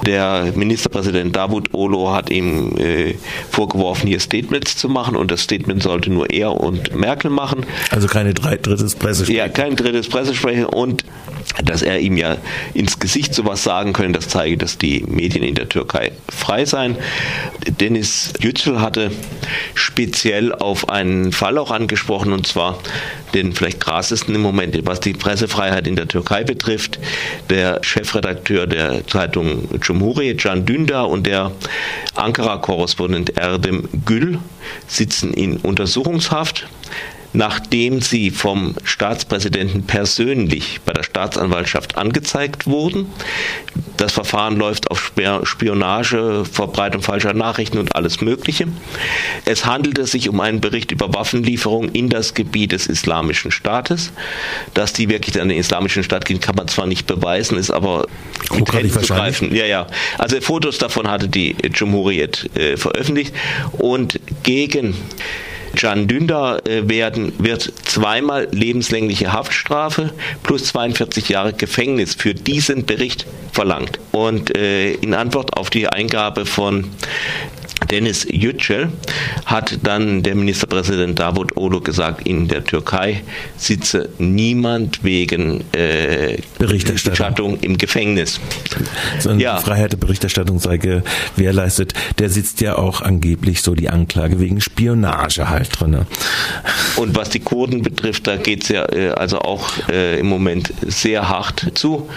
Der 0.05 0.53
Ministerpräsident 0.55 1.35
Davut 1.35 1.73
Olo 1.73 2.13
hat 2.13 2.29
ihm 2.29 2.77
äh, 2.77 3.15
vorgeworfen, 3.51 4.07
hier 4.07 4.19
Statements 4.19 4.77
zu 4.77 4.87
machen 4.87 5.15
und 5.15 5.31
das 5.31 5.41
Statement 5.41 5.83
sollte 5.83 6.11
nur 6.11 6.29
er 6.29 6.53
und 6.53 6.95
Merkel 6.95 7.29
machen. 7.29 7.65
Also 7.91 8.07
keine 8.07 8.33
drei, 8.33 8.55
drittes 8.55 8.95
Pressesprecher. 8.95 9.37
Ja, 9.37 9.49
kein 9.49 9.75
drittes 9.75 10.07
Pressesprecher 10.07 10.71
und 10.73 11.03
dass 11.63 11.81
er 11.81 11.99
ihm 11.99 12.17
ja 12.17 12.37
ins 12.73 12.99
Gesicht 12.99 13.33
sowas 13.33 13.63
sagen 13.63 13.93
könne, 13.93 14.13
das 14.13 14.27
zeige, 14.29 14.57
dass 14.57 14.77
die 14.77 15.03
Medien 15.15 15.43
in 15.43 15.55
der 15.55 15.69
Türkei 15.69 16.11
frei 16.29 16.65
seien. 16.65 16.97
Dennis 17.79 18.33
Yücel 18.39 18.81
hatte 18.81 19.11
speziell 19.73 20.53
auf 20.53 20.89
einen 20.89 21.31
Fall 21.31 21.57
auch 21.57 21.71
angesprochen, 21.71 22.33
und 22.33 22.45
zwar 22.45 22.79
den 23.33 23.53
vielleicht 23.53 23.79
krassesten 23.79 24.35
im 24.35 24.41
Moment, 24.41 24.77
was 24.85 24.99
die 24.99 25.13
Pressefreiheit 25.13 25.87
in 25.87 25.95
der 25.95 26.07
Türkei 26.07 26.43
betrifft. 26.43 26.99
Der 27.49 27.83
Chefredakteur 27.83 28.67
der 28.67 29.05
Zeitung 29.07 29.67
Cumhuriyet, 29.79 30.41
Can 30.41 30.65
Dündar, 30.65 31.09
und 31.09 31.25
der 31.25 31.51
Ankara-Korrespondent 32.15 33.37
Erdem 33.37 33.87
Gül 34.05 34.39
sitzen 34.87 35.33
in 35.33 35.57
Untersuchungshaft 35.57 36.67
nachdem 37.35 38.01
sie 38.01 38.31
vom 38.31 38.75
Staatspräsidenten 38.83 39.83
persönlich 39.83 40.79
bei 40.85 40.93
der 40.93 41.03
Staatsanwaltschaft 41.03 41.97
angezeigt 41.97 42.65
wurden. 42.65 43.07
Das 43.97 44.13
Verfahren 44.13 44.57
läuft 44.57 44.91
auf 44.91 45.13
Spionage, 45.43 46.43
Verbreitung 46.49 47.01
falscher 47.01 47.33
Nachrichten 47.33 47.77
und 47.77 47.95
alles 47.95 48.21
Mögliche. 48.21 48.67
Es 49.45 49.65
handelte 49.65 50.05
sich 50.05 50.29
um 50.29 50.39
einen 50.39 50.61
Bericht 50.61 50.91
über 50.91 51.13
Waffenlieferungen 51.13 51.91
in 51.91 52.09
das 52.09 52.33
Gebiet 52.33 52.71
des 52.71 52.87
Islamischen 52.87 53.51
Staates. 53.51 54.11
Dass 54.73 54.93
die 54.93 55.09
wirklich 55.09 55.39
an 55.39 55.49
den 55.49 55.57
Islamischen 55.57 56.03
Staat 56.03 56.25
gehen, 56.25 56.39
kann 56.39 56.55
man 56.55 56.67
zwar 56.67 56.87
nicht 56.87 57.07
beweisen, 57.07 57.57
ist 57.57 57.71
aber 57.71 58.07
mit 58.53 58.71
Händen 58.71 58.89
zu 58.91 59.13
greifen. 59.13 59.53
Ja, 59.53 59.65
ja. 59.65 59.87
Also 60.17 60.39
Fotos 60.41 60.77
davon 60.77 61.09
hatte 61.09 61.27
die 61.27 61.55
Jumhuriyet 61.73 62.49
äh, 62.55 62.77
veröffentlicht 62.77 63.33
und 63.77 64.19
gegen 64.43 64.95
Can 65.75 66.07
Dündar 66.07 66.65
äh, 66.67 66.87
werden, 66.89 67.33
wird 67.37 67.71
zweimal 67.85 68.47
lebenslängliche 68.51 69.33
Haftstrafe 69.33 70.11
plus 70.43 70.65
42 70.65 71.29
Jahre 71.29 71.53
Gefängnis 71.53 72.15
für 72.15 72.33
diesen 72.33 72.85
Bericht 72.85 73.25
verlangt. 73.51 73.99
Und 74.11 74.55
äh, 74.57 74.93
in 74.93 75.13
Antwort 75.13 75.55
auf 75.57 75.69
die 75.69 75.87
Eingabe 75.87 76.45
von 76.45 76.89
Dennis 77.89 78.25
Yücel 78.29 78.89
hat 79.45 79.79
dann 79.83 80.23
der 80.23 80.35
Ministerpräsident 80.35 81.19
Davut 81.19 81.55
Olo 81.55 81.81
gesagt, 81.81 82.27
in 82.27 82.47
der 82.47 82.63
Türkei 82.63 83.21
sitze 83.57 84.09
niemand 84.17 85.03
wegen 85.03 85.63
äh, 85.73 86.37
Berichterstattung 86.57 87.59
im 87.59 87.77
Gefängnis. 87.77 88.39
So 89.19 89.31
ja. 89.31 89.57
Die 89.57 89.63
Freiheit 89.63 89.91
der 89.91 89.97
Berichterstattung 89.97 90.59
sei 90.59 90.77
gewährleistet. 90.77 91.93
Der 92.19 92.29
sitzt 92.29 92.61
ja 92.61 92.77
auch 92.77 93.01
angeblich 93.01 93.61
so 93.61 93.75
die 93.75 93.89
Anklage 93.89 94.39
wegen 94.39 94.61
Spionage 94.61 95.49
halt 95.49 95.79
drin. 95.79 96.05
Und 96.95 97.15
was 97.15 97.29
die 97.29 97.39
Kurden 97.39 97.81
betrifft, 97.81 98.27
da 98.27 98.37
geht 98.37 98.63
es 98.63 98.69
ja 98.69 98.85
äh, 98.91 99.09
also 99.09 99.39
auch 99.39 99.69
äh, 99.89 100.19
im 100.19 100.27
Moment 100.27 100.73
sehr 100.81 101.29
hart 101.29 101.71
zu. 101.75 102.09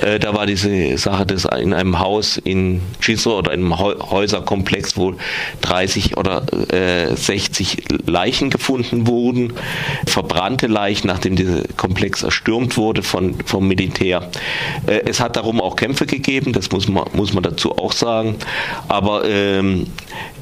Äh, 0.00 0.18
da 0.18 0.34
war 0.34 0.46
diese 0.46 0.98
Sache, 0.98 1.26
dass 1.26 1.44
in 1.44 1.72
einem 1.72 1.98
Haus 1.98 2.38
in 2.38 2.80
Cizre 3.00 3.34
oder 3.34 3.52
in 3.52 3.60
einem 3.60 3.78
Häuserkomplex, 3.78 4.96
wo 4.96 5.01
30 5.60 6.16
oder 6.16 6.44
äh, 6.72 7.14
60 7.14 7.84
Leichen 8.06 8.50
gefunden 8.50 9.06
wurden, 9.06 9.52
verbrannte 10.06 10.66
Leichen, 10.66 11.06
nachdem 11.08 11.36
dieser 11.36 11.62
Komplex 11.76 12.22
erstürmt 12.22 12.76
wurde 12.76 13.02
von, 13.02 13.34
vom 13.44 13.68
Militär. 13.68 14.30
Äh, 14.86 15.02
es 15.06 15.20
hat 15.20 15.36
darum 15.36 15.60
auch 15.60 15.76
Kämpfe 15.76 16.06
gegeben, 16.06 16.52
das 16.52 16.70
muss 16.70 16.88
man, 16.88 17.04
muss 17.12 17.32
man 17.32 17.42
dazu 17.42 17.76
auch 17.76 17.92
sagen, 17.92 18.36
aber 18.88 19.24
ähm, 19.24 19.86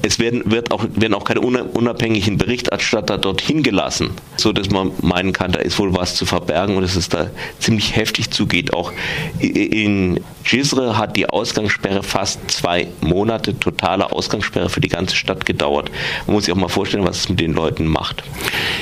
es 0.02 0.18
werden, 0.18 0.50
wird 0.50 0.70
auch, 0.70 0.84
werden 0.94 1.14
auch 1.14 1.24
keine 1.24 1.40
unabhängigen 1.40 2.38
Berichterstatter 2.38 3.18
dorthin 3.18 3.62
gelassen, 3.62 4.10
so 4.36 4.52
dass 4.52 4.70
man 4.70 4.92
meinen 5.02 5.32
kann, 5.32 5.52
da 5.52 5.60
ist 5.60 5.78
wohl 5.78 5.94
was 5.94 6.14
zu 6.14 6.26
verbergen 6.26 6.76
und 6.76 6.82
dass 6.82 6.96
es 6.96 7.08
da 7.08 7.30
ziemlich 7.58 7.96
heftig 7.96 8.30
zugeht. 8.30 8.72
Auch 8.72 8.92
in 9.40 10.20
Gisre 10.44 10.96
hat 10.96 11.16
die 11.16 11.28
Ausgangssperre 11.28 12.02
fast 12.02 12.50
zwei 12.50 12.88
Monate, 13.00 13.58
totale 13.58 14.10
Ausgangssperre 14.12 14.49
für 14.68 14.80
die 14.80 14.88
ganze 14.88 15.16
Stadt 15.16 15.46
gedauert. 15.46 15.90
Man 16.26 16.34
muss 16.34 16.44
sich 16.44 16.54
auch 16.54 16.58
mal 16.58 16.68
vorstellen, 16.68 17.04
was 17.04 17.18
es 17.18 17.28
mit 17.28 17.40
den 17.40 17.52
Leuten 17.52 17.86
macht. 17.86 18.22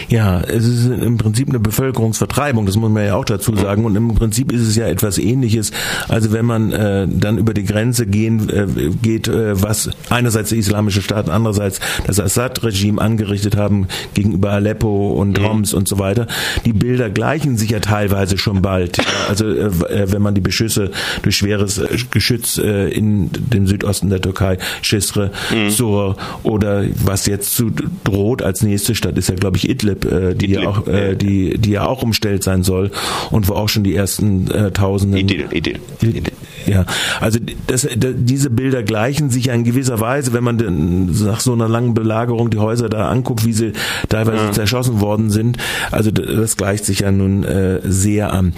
Ja, 0.08 0.40
es 0.40 0.66
ist 0.66 0.86
im 0.86 1.18
Prinzip 1.18 1.48
eine 1.48 1.58
Bevölkerungsvertreibung, 1.58 2.66
das 2.66 2.76
muss 2.76 2.90
man 2.90 3.04
ja 3.04 3.14
auch 3.14 3.24
dazu 3.24 3.54
sagen. 3.56 3.84
Und 3.84 3.96
im 3.96 4.14
Prinzip 4.14 4.52
ist 4.52 4.62
es 4.62 4.76
ja 4.76 4.86
etwas 4.86 5.18
ähnliches. 5.18 5.70
Also 6.08 6.32
wenn 6.32 6.46
man 6.46 6.72
äh, 6.72 7.06
dann 7.08 7.38
über 7.38 7.54
die 7.54 7.64
Grenze 7.64 8.06
gehen 8.06 8.48
äh, 8.48 8.66
geht, 9.02 9.28
äh, 9.28 9.60
was 9.60 9.90
einerseits 10.10 10.50
der 10.50 10.58
islamische 10.58 11.02
Staat, 11.02 11.28
andererseits 11.28 11.80
das 12.06 12.20
Assad-Regime 12.20 13.00
angerichtet 13.00 13.56
haben 13.56 13.88
gegenüber 14.14 14.52
Aleppo 14.52 15.12
und 15.12 15.38
mhm. 15.38 15.44
Homs 15.48 15.74
und 15.74 15.88
so 15.88 15.98
weiter. 15.98 16.26
Die 16.64 16.72
Bilder 16.72 17.10
gleichen 17.10 17.56
sich 17.56 17.70
ja 17.70 17.80
teilweise 17.80 18.38
schon 18.38 18.62
bald. 18.62 18.98
Also 19.28 19.46
äh, 19.46 19.66
äh, 19.66 20.12
wenn 20.12 20.22
man 20.22 20.34
die 20.34 20.40
Beschüsse 20.40 20.90
durch 21.22 21.36
schweres 21.36 21.78
äh, 21.78 21.88
Geschütz 22.10 22.58
in 22.58 23.30
dem 23.32 23.66
Südosten 23.66 24.10
der 24.10 24.20
Türkei, 24.20 24.58
Schisre, 24.82 25.30
mhm. 25.50 25.57
Sur 25.70 26.16
oder 26.42 26.84
was 27.04 27.26
jetzt 27.26 27.54
zu 27.54 27.70
droht 28.04 28.42
als 28.42 28.62
nächste 28.62 28.94
Stadt 28.94 29.16
ist 29.18 29.28
ja 29.28 29.34
glaube 29.34 29.56
ich 29.56 29.68
Idlib, 29.68 30.04
äh, 30.04 30.34
die 30.34 30.46
Idlib, 30.46 30.62
ja 30.62 30.68
auch 30.68 30.86
äh, 30.86 31.14
die 31.14 31.58
die 31.58 31.70
ja 31.70 31.86
auch 31.86 32.02
umstellt 32.02 32.42
sein 32.42 32.62
soll 32.62 32.90
und 33.30 33.48
wo 33.48 33.54
auch 33.54 33.68
schon 33.68 33.84
die 33.84 33.94
ersten 33.94 34.50
äh, 34.50 34.70
Tausenden 34.70 35.18
Idil, 35.18 35.46
Idil, 35.52 35.80
Idil. 36.02 36.32
Ja, 36.66 36.84
also 37.20 37.38
das, 37.66 37.88
das, 37.96 38.12
diese 38.16 38.50
Bilder 38.50 38.82
gleichen 38.82 39.30
sich 39.30 39.46
ja 39.46 39.54
in 39.54 39.64
gewisser 39.64 40.00
Weise, 40.00 40.32
wenn 40.32 40.44
man 40.44 40.58
den, 40.58 41.06
nach 41.24 41.40
so 41.40 41.52
einer 41.52 41.68
langen 41.68 41.94
Belagerung 41.94 42.50
die 42.50 42.58
Häuser 42.58 42.88
da 42.88 43.08
anguckt, 43.08 43.44
wie 43.46 43.52
sie 43.52 43.72
teilweise 44.08 44.44
ja. 44.44 44.52
zerschossen 44.52 45.00
worden 45.00 45.30
sind. 45.30 45.56
Also 45.90 46.10
das 46.10 46.56
gleicht 46.56 46.84
sich 46.84 47.00
ja 47.00 47.10
nun 47.10 47.44
äh, 47.44 47.80
sehr 47.84 48.32
an. 48.32 48.52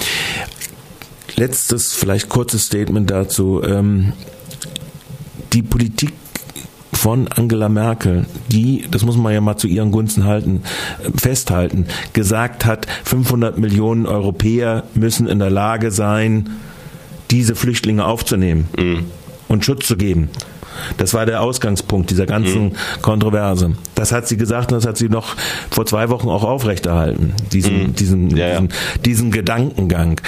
Letztes, 1.37 1.95
vielleicht 1.95 2.29
kurzes 2.29 2.65
Statement 2.65 3.11
dazu. 3.11 3.63
Ähm, 3.65 4.13
die 5.53 5.63
Politik 5.63 6.13
von 7.01 7.29
Angela 7.29 7.71
Merkel, 7.71 8.27
die, 8.53 8.85
das 8.91 9.07
muss 9.07 9.17
man 9.17 9.33
ja 9.33 9.41
mal 9.41 9.57
zu 9.57 9.67
ihren 9.67 9.91
Gunsten 9.91 10.25
halten, 10.25 10.65
festhalten, 11.17 11.87
gesagt 12.13 12.67
hat, 12.67 12.87
500 13.05 13.57
Millionen 13.57 14.05
Europäer 14.05 14.85
müssen 14.93 15.27
in 15.27 15.39
der 15.39 15.49
Lage 15.49 15.93
sein, 15.93 16.51
diese 17.31 17.55
Flüchtlinge 17.55 18.05
aufzunehmen 18.05 18.69
mhm. 18.77 19.05
und 19.49 19.65
Schutz 19.65 19.87
zu 19.87 19.97
geben. 19.97 20.29
Das 20.99 21.15
war 21.15 21.25
der 21.25 21.41
Ausgangspunkt 21.41 22.11
dieser 22.11 22.27
ganzen 22.27 22.65
mhm. 22.65 22.73
Kontroverse. 23.01 23.73
Das 23.95 24.13
hat 24.13 24.29
sie 24.29 24.37
gesagt 24.37 24.71
und 24.71 24.77
das 24.77 24.87
hat 24.87 24.99
sie 24.99 25.09
noch 25.09 25.37
vor 25.71 25.87
zwei 25.87 26.11
Wochen 26.11 26.29
auch 26.29 26.45
aufrechterhalten, 26.45 27.33
diesen, 27.51 27.83
mhm. 27.83 27.95
diesen, 27.95 28.37
ja, 28.37 28.61
diesen, 28.61 28.69
ja. 28.69 29.01
diesen 29.07 29.31
Gedankengang. 29.31 30.21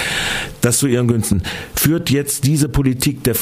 Das 0.61 0.79
zu 0.79 0.87
ihren 0.87 1.07
Günsten. 1.07 1.43
Führt 1.75 2.09
jetzt 2.09 2.45
diese 2.45 2.67
Politik 2.67 3.23
der 3.23 3.35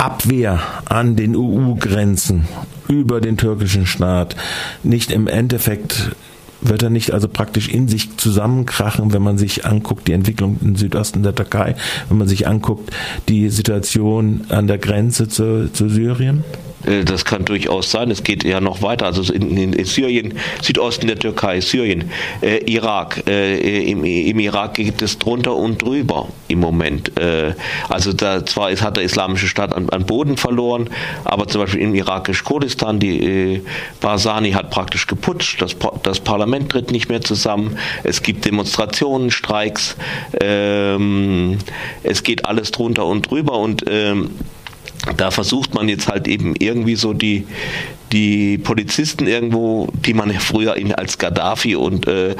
Flüchtlingsabwehr 0.00 0.60
an 0.86 1.14
den 1.14 1.36
EU-Grenzen 1.36 2.48
über 2.88 3.20
den 3.20 3.36
türkischen 3.36 3.86
Staat 3.86 4.34
nicht 4.82 5.12
im 5.12 5.26
Endeffekt 5.26 6.16
wird 6.62 6.82
er 6.82 6.90
nicht 6.90 7.12
also 7.12 7.28
praktisch 7.28 7.68
in 7.68 7.88
sich 7.88 8.18
zusammenkrachen, 8.18 9.12
wenn 9.12 9.22
man 9.22 9.38
sich 9.38 9.64
anguckt, 9.64 10.08
die 10.08 10.12
Entwicklung 10.12 10.58
im 10.60 10.76
Südosten 10.76 11.22
der 11.22 11.34
Türkei, 11.34 11.74
wenn 12.08 12.18
man 12.18 12.28
sich 12.28 12.46
anguckt, 12.46 12.90
die 13.28 13.48
Situation 13.48 14.42
an 14.50 14.66
der 14.66 14.76
Grenze 14.76 15.28
zu, 15.28 15.70
zu 15.72 15.88
Syrien? 15.88 16.44
Äh, 16.86 17.04
das 17.04 17.24
kann 17.24 17.44
durchaus 17.44 17.90
sein. 17.90 18.10
Es 18.10 18.22
geht 18.22 18.44
ja 18.44 18.60
noch 18.60 18.82
weiter. 18.82 19.06
Also 19.06 19.32
in, 19.32 19.56
in, 19.56 19.72
in 19.72 19.84
Syrien, 19.84 20.38
Südosten 20.62 21.06
der 21.06 21.18
Türkei, 21.18 21.60
Syrien, 21.60 22.10
äh, 22.42 22.58
Irak. 22.70 23.24
Äh, 23.28 23.90
im, 23.90 24.04
im, 24.04 24.38
Irak 24.38 24.74
geht 24.74 25.02
es 25.02 25.18
drunter 25.18 25.56
und 25.56 25.82
drüber 25.82 26.28
im 26.48 26.60
Moment. 26.60 27.18
Äh, 27.18 27.54
also 27.88 28.12
da 28.12 28.44
zwar 28.44 28.70
ist, 28.70 28.82
hat 28.82 28.96
der 28.96 29.04
islamische 29.04 29.48
Staat 29.48 29.74
an, 29.74 29.88
an 29.90 30.06
Boden 30.06 30.36
verloren, 30.36 30.90
aber 31.24 31.48
zum 31.48 31.62
Beispiel 31.62 31.80
im 31.80 31.94
irakisch 31.94 32.44
Kurdistan, 32.44 32.98
die 32.98 33.20
äh, 33.20 33.60
Barzani 34.00 34.52
hat 34.52 34.70
praktisch 34.70 35.06
geputscht. 35.06 35.60
Das, 35.60 35.76
das 36.02 36.20
Parlament 36.20 36.70
tritt 36.70 36.90
nicht 36.90 37.08
mehr 37.08 37.20
zusammen. 37.20 37.78
Es 38.04 38.22
gibt 38.22 38.44
Demonstrationen, 38.44 39.30
Streiks. 39.30 39.96
Ähm, 40.40 41.58
es 42.02 42.22
geht 42.22 42.44
alles 42.44 42.70
drunter 42.70 43.06
und 43.06 43.30
drüber 43.30 43.58
und 43.58 43.84
ähm, 43.88 44.30
da 45.16 45.30
versucht 45.30 45.74
man 45.74 45.88
jetzt 45.88 46.08
halt 46.08 46.28
eben 46.28 46.54
irgendwie 46.58 46.96
so 46.96 47.12
die, 47.12 47.46
die 48.12 48.58
Polizisten 48.58 49.26
irgendwo, 49.26 49.88
die 50.04 50.14
man 50.14 50.30
früher 50.32 50.76
in, 50.76 50.94
als 50.94 51.18
Gaddafi 51.18 51.76
und, 51.76 52.06
äh, 52.06 52.36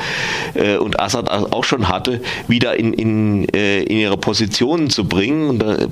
äh, 0.55 0.77
und 0.77 1.01
Assad 1.01 1.31
auch 1.31 1.65
schon 1.65 1.89
hatte, 1.89 2.21
wieder 2.49 2.79
in, 2.79 2.93
in, 2.93 3.49
äh, 3.55 3.83
in 3.83 3.99
ihre 3.99 4.17
Positionen 4.17 4.91
zu 4.91 5.05
bringen. 5.05 5.49
Und, 5.49 5.63
äh, 5.63 5.89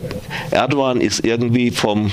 Erdogan 0.50 1.00
ist 1.00 1.24
irgendwie 1.24 1.70
vom 1.70 2.11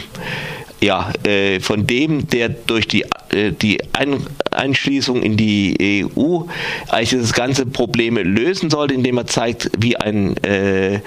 ja, 0.81 1.11
äh, 1.23 1.59
von 1.59 1.87
dem, 1.87 2.27
der 2.27 2.49
durch 2.49 2.87
die, 2.87 3.03
äh, 3.29 3.51
die 3.51 3.79
Ein 3.93 4.25
Einschließung 4.51 5.21
in 5.21 5.37
die 5.37 6.05
EU 6.05 6.43
eigentlich 6.89 7.21
das 7.21 7.33
ganze 7.33 7.65
Probleme 7.65 8.23
lösen 8.23 8.69
sollte, 8.69 8.93
indem 8.93 9.17
er 9.17 9.27
zeigt, 9.27 9.71
wie 9.77 9.97
ein 9.97 10.37
äh, 10.43 11.01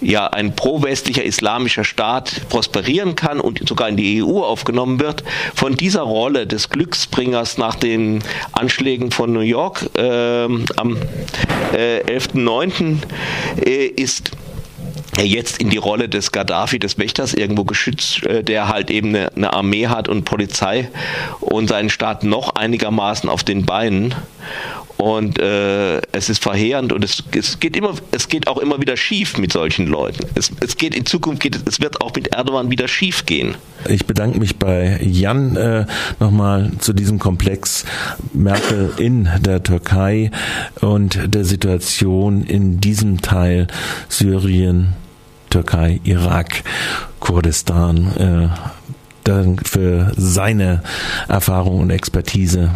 ja 0.00 0.26
ein 0.26 0.54
pro-westlicher 0.54 1.24
islamischer 1.24 1.84
Staat 1.84 2.48
prosperieren 2.48 3.14
kann 3.14 3.40
und 3.40 3.66
sogar 3.66 3.88
in 3.88 3.96
die 3.96 4.22
EU 4.22 4.40
aufgenommen 4.40 5.00
wird, 5.00 5.22
von 5.54 5.76
dieser 5.76 6.02
Rolle 6.02 6.46
des 6.46 6.70
Glücksbringers 6.70 7.56
nach 7.58 7.76
den 7.76 8.22
Anschlägen 8.52 9.10
von 9.10 9.32
New 9.32 9.40
York 9.40 9.88
äh, 9.96 10.44
am 10.76 10.96
äh, 11.72 12.00
11.09. 12.00 12.96
Äh, 13.64 13.86
ist 13.86 14.32
jetzt 15.20 15.60
in 15.60 15.68
die 15.68 15.78
Rolle 15.78 16.08
des 16.08 16.32
Gaddafi, 16.32 16.78
des 16.78 16.98
Wächters 16.98 17.34
irgendwo 17.34 17.64
geschützt, 17.64 18.24
äh, 18.26 18.42
der 18.42 18.68
halt 18.68 18.90
eben 18.90 19.14
eine, 19.14 19.52
Armee 19.52 19.88
hat 19.88 20.08
und 20.08 20.24
Polizei 20.24 20.88
und 21.40 21.68
seinen 21.68 21.90
Staat 21.90 22.24
noch 22.24 22.54
einigermaßen 22.54 23.28
auf 23.28 23.44
den 23.44 23.66
Beinen. 23.66 24.14
Und 24.96 25.40
äh, 25.40 26.00
es 26.12 26.28
ist 26.28 26.42
verheerend 26.42 26.92
und 26.92 27.02
es, 27.02 27.24
es, 27.34 27.58
geht 27.58 27.76
immer, 27.76 27.94
es 28.12 28.28
geht 28.28 28.46
auch 28.46 28.58
immer 28.58 28.80
wieder 28.80 28.96
schief 28.96 29.36
mit 29.36 29.52
solchen 29.52 29.88
Leuten. 29.88 30.26
Es, 30.36 30.52
es 30.60 30.76
geht 30.76 30.94
in 30.94 31.06
Zukunft 31.06 31.42
geht 31.42 31.58
es 31.66 31.80
wird 31.80 32.00
auch 32.00 32.14
mit 32.14 32.28
Erdogan 32.28 32.70
wieder 32.70 32.86
schief 32.86 33.26
gehen. 33.26 33.56
Ich 33.88 34.06
bedanke 34.06 34.38
mich 34.38 34.58
bei 34.58 35.00
Jan 35.02 35.56
äh, 35.56 35.86
nochmal 36.20 36.70
zu 36.78 36.92
diesem 36.92 37.18
Komplex 37.18 37.84
Merkel 38.32 38.92
in 38.96 39.28
der 39.40 39.64
Türkei 39.64 40.30
und 40.80 41.34
der 41.34 41.44
Situation 41.44 42.44
in 42.44 42.80
diesem 42.80 43.22
Teil 43.22 43.66
Syrien, 44.08 44.94
Türkei, 45.52 46.00
Irak, 46.04 46.64
Kurdistan. 47.20 48.16
Äh, 48.16 48.48
für 49.64 50.12
seine 50.16 50.82
Erfahrung 51.28 51.80
und 51.80 51.90
Expertise. 51.90 52.70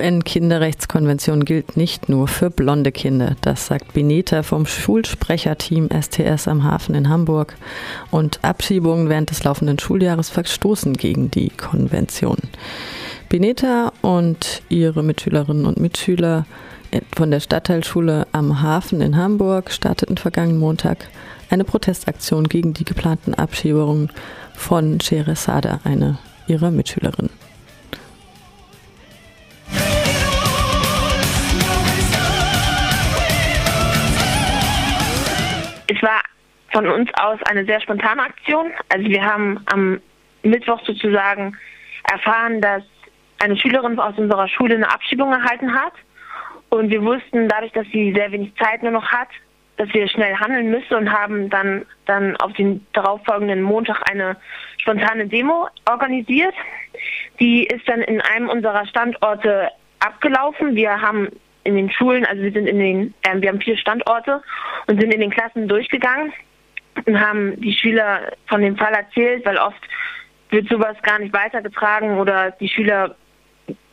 UN-Kinderrechtskonvention 0.00 1.44
gilt 1.44 1.76
nicht 1.76 2.08
nur 2.08 2.26
für 2.26 2.50
blonde 2.50 2.90
Kinder. 2.90 3.36
Das 3.42 3.66
sagt 3.66 3.92
Beneta 3.92 4.42
vom 4.42 4.66
Schulsprecherteam 4.66 5.88
STS 5.90 6.48
am 6.48 6.64
Hafen 6.64 6.94
in 6.94 7.08
Hamburg. 7.08 7.54
Und 8.10 8.42
Abschiebungen 8.42 9.08
während 9.08 9.30
des 9.30 9.44
laufenden 9.44 9.78
Schuljahres 9.78 10.30
verstoßen 10.30 10.94
gegen 10.94 11.30
die 11.30 11.50
Konvention. 11.50 12.38
Beneta 13.28 13.92
und 14.00 14.62
ihre 14.68 15.02
Mitschülerinnen 15.02 15.66
und 15.66 15.78
Mitschüler 15.78 16.46
von 17.14 17.30
der 17.30 17.40
Stadtteilschule 17.40 18.26
am 18.32 18.62
Hafen 18.62 19.00
in 19.00 19.16
Hamburg 19.16 19.70
starteten 19.70 20.16
vergangenen 20.16 20.58
Montag 20.58 21.08
eine 21.50 21.64
Protestaktion 21.64 22.48
gegen 22.48 22.74
die 22.74 22.84
geplanten 22.84 23.34
Abschiebungen 23.34 24.10
von 24.54 25.00
Sheresada, 25.00 25.80
eine 25.84 26.18
ihrer 26.48 26.70
Mitschülerinnen. 26.70 27.49
Es 35.90 36.00
war 36.02 36.22
von 36.72 36.86
uns 36.86 37.10
aus 37.14 37.40
eine 37.48 37.64
sehr 37.64 37.80
spontane 37.80 38.22
Aktion. 38.22 38.70
Also 38.90 39.08
wir 39.08 39.24
haben 39.24 39.60
am 39.66 40.00
Mittwoch 40.44 40.80
sozusagen 40.84 41.56
erfahren, 42.12 42.60
dass 42.60 42.84
eine 43.42 43.56
Schülerin 43.56 43.98
aus 43.98 44.16
unserer 44.16 44.46
Schule 44.46 44.76
eine 44.76 44.88
Abschiebung 44.88 45.32
erhalten 45.32 45.74
hat. 45.74 45.94
Und 46.68 46.90
wir 46.90 47.02
wussten 47.02 47.48
dadurch, 47.48 47.72
dass 47.72 47.88
sie 47.92 48.12
sehr 48.14 48.30
wenig 48.30 48.54
Zeit 48.54 48.84
nur 48.84 48.92
noch 48.92 49.10
hat, 49.10 49.30
dass 49.78 49.92
wir 49.92 50.06
schnell 50.08 50.36
handeln 50.36 50.70
müssen 50.70 50.94
und 50.94 51.12
haben 51.12 51.50
dann, 51.50 51.84
dann 52.06 52.36
auf 52.36 52.52
den 52.52 52.86
darauffolgenden 52.92 53.60
Montag 53.60 54.08
eine 54.08 54.36
spontane 54.78 55.26
Demo 55.26 55.66
organisiert. 55.90 56.54
Die 57.40 57.64
ist 57.64 57.88
dann 57.88 58.02
in 58.02 58.20
einem 58.20 58.48
unserer 58.48 58.86
Standorte 58.86 59.72
abgelaufen. 59.98 60.76
Wir 60.76 61.00
haben 61.00 61.30
in 61.64 61.76
den 61.76 61.90
Schulen, 61.90 62.24
also 62.24 62.42
wir 62.42 62.52
sind 62.52 62.66
in 62.66 62.78
den, 62.78 63.14
äh, 63.22 63.40
wir 63.40 63.48
haben 63.48 63.60
vier 63.60 63.76
Standorte 63.76 64.42
und 64.86 65.00
sind 65.00 65.12
in 65.12 65.20
den 65.20 65.30
Klassen 65.30 65.68
durchgegangen 65.68 66.32
und 67.06 67.20
haben 67.20 67.60
die 67.60 67.74
Schüler 67.74 68.32
von 68.46 68.62
dem 68.62 68.76
Fall 68.76 68.92
erzählt, 68.92 69.44
weil 69.44 69.58
oft 69.58 69.80
wird 70.50 70.68
sowas 70.68 70.96
gar 71.02 71.18
nicht 71.18 71.32
weitergetragen 71.32 72.18
oder 72.18 72.50
die 72.52 72.68
Schüler 72.68 73.14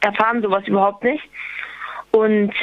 erfahren 0.01 0.41
sowas 0.41 0.67
überhaupt 0.67 1.03
nicht. 1.03 1.23
Und 2.11 2.53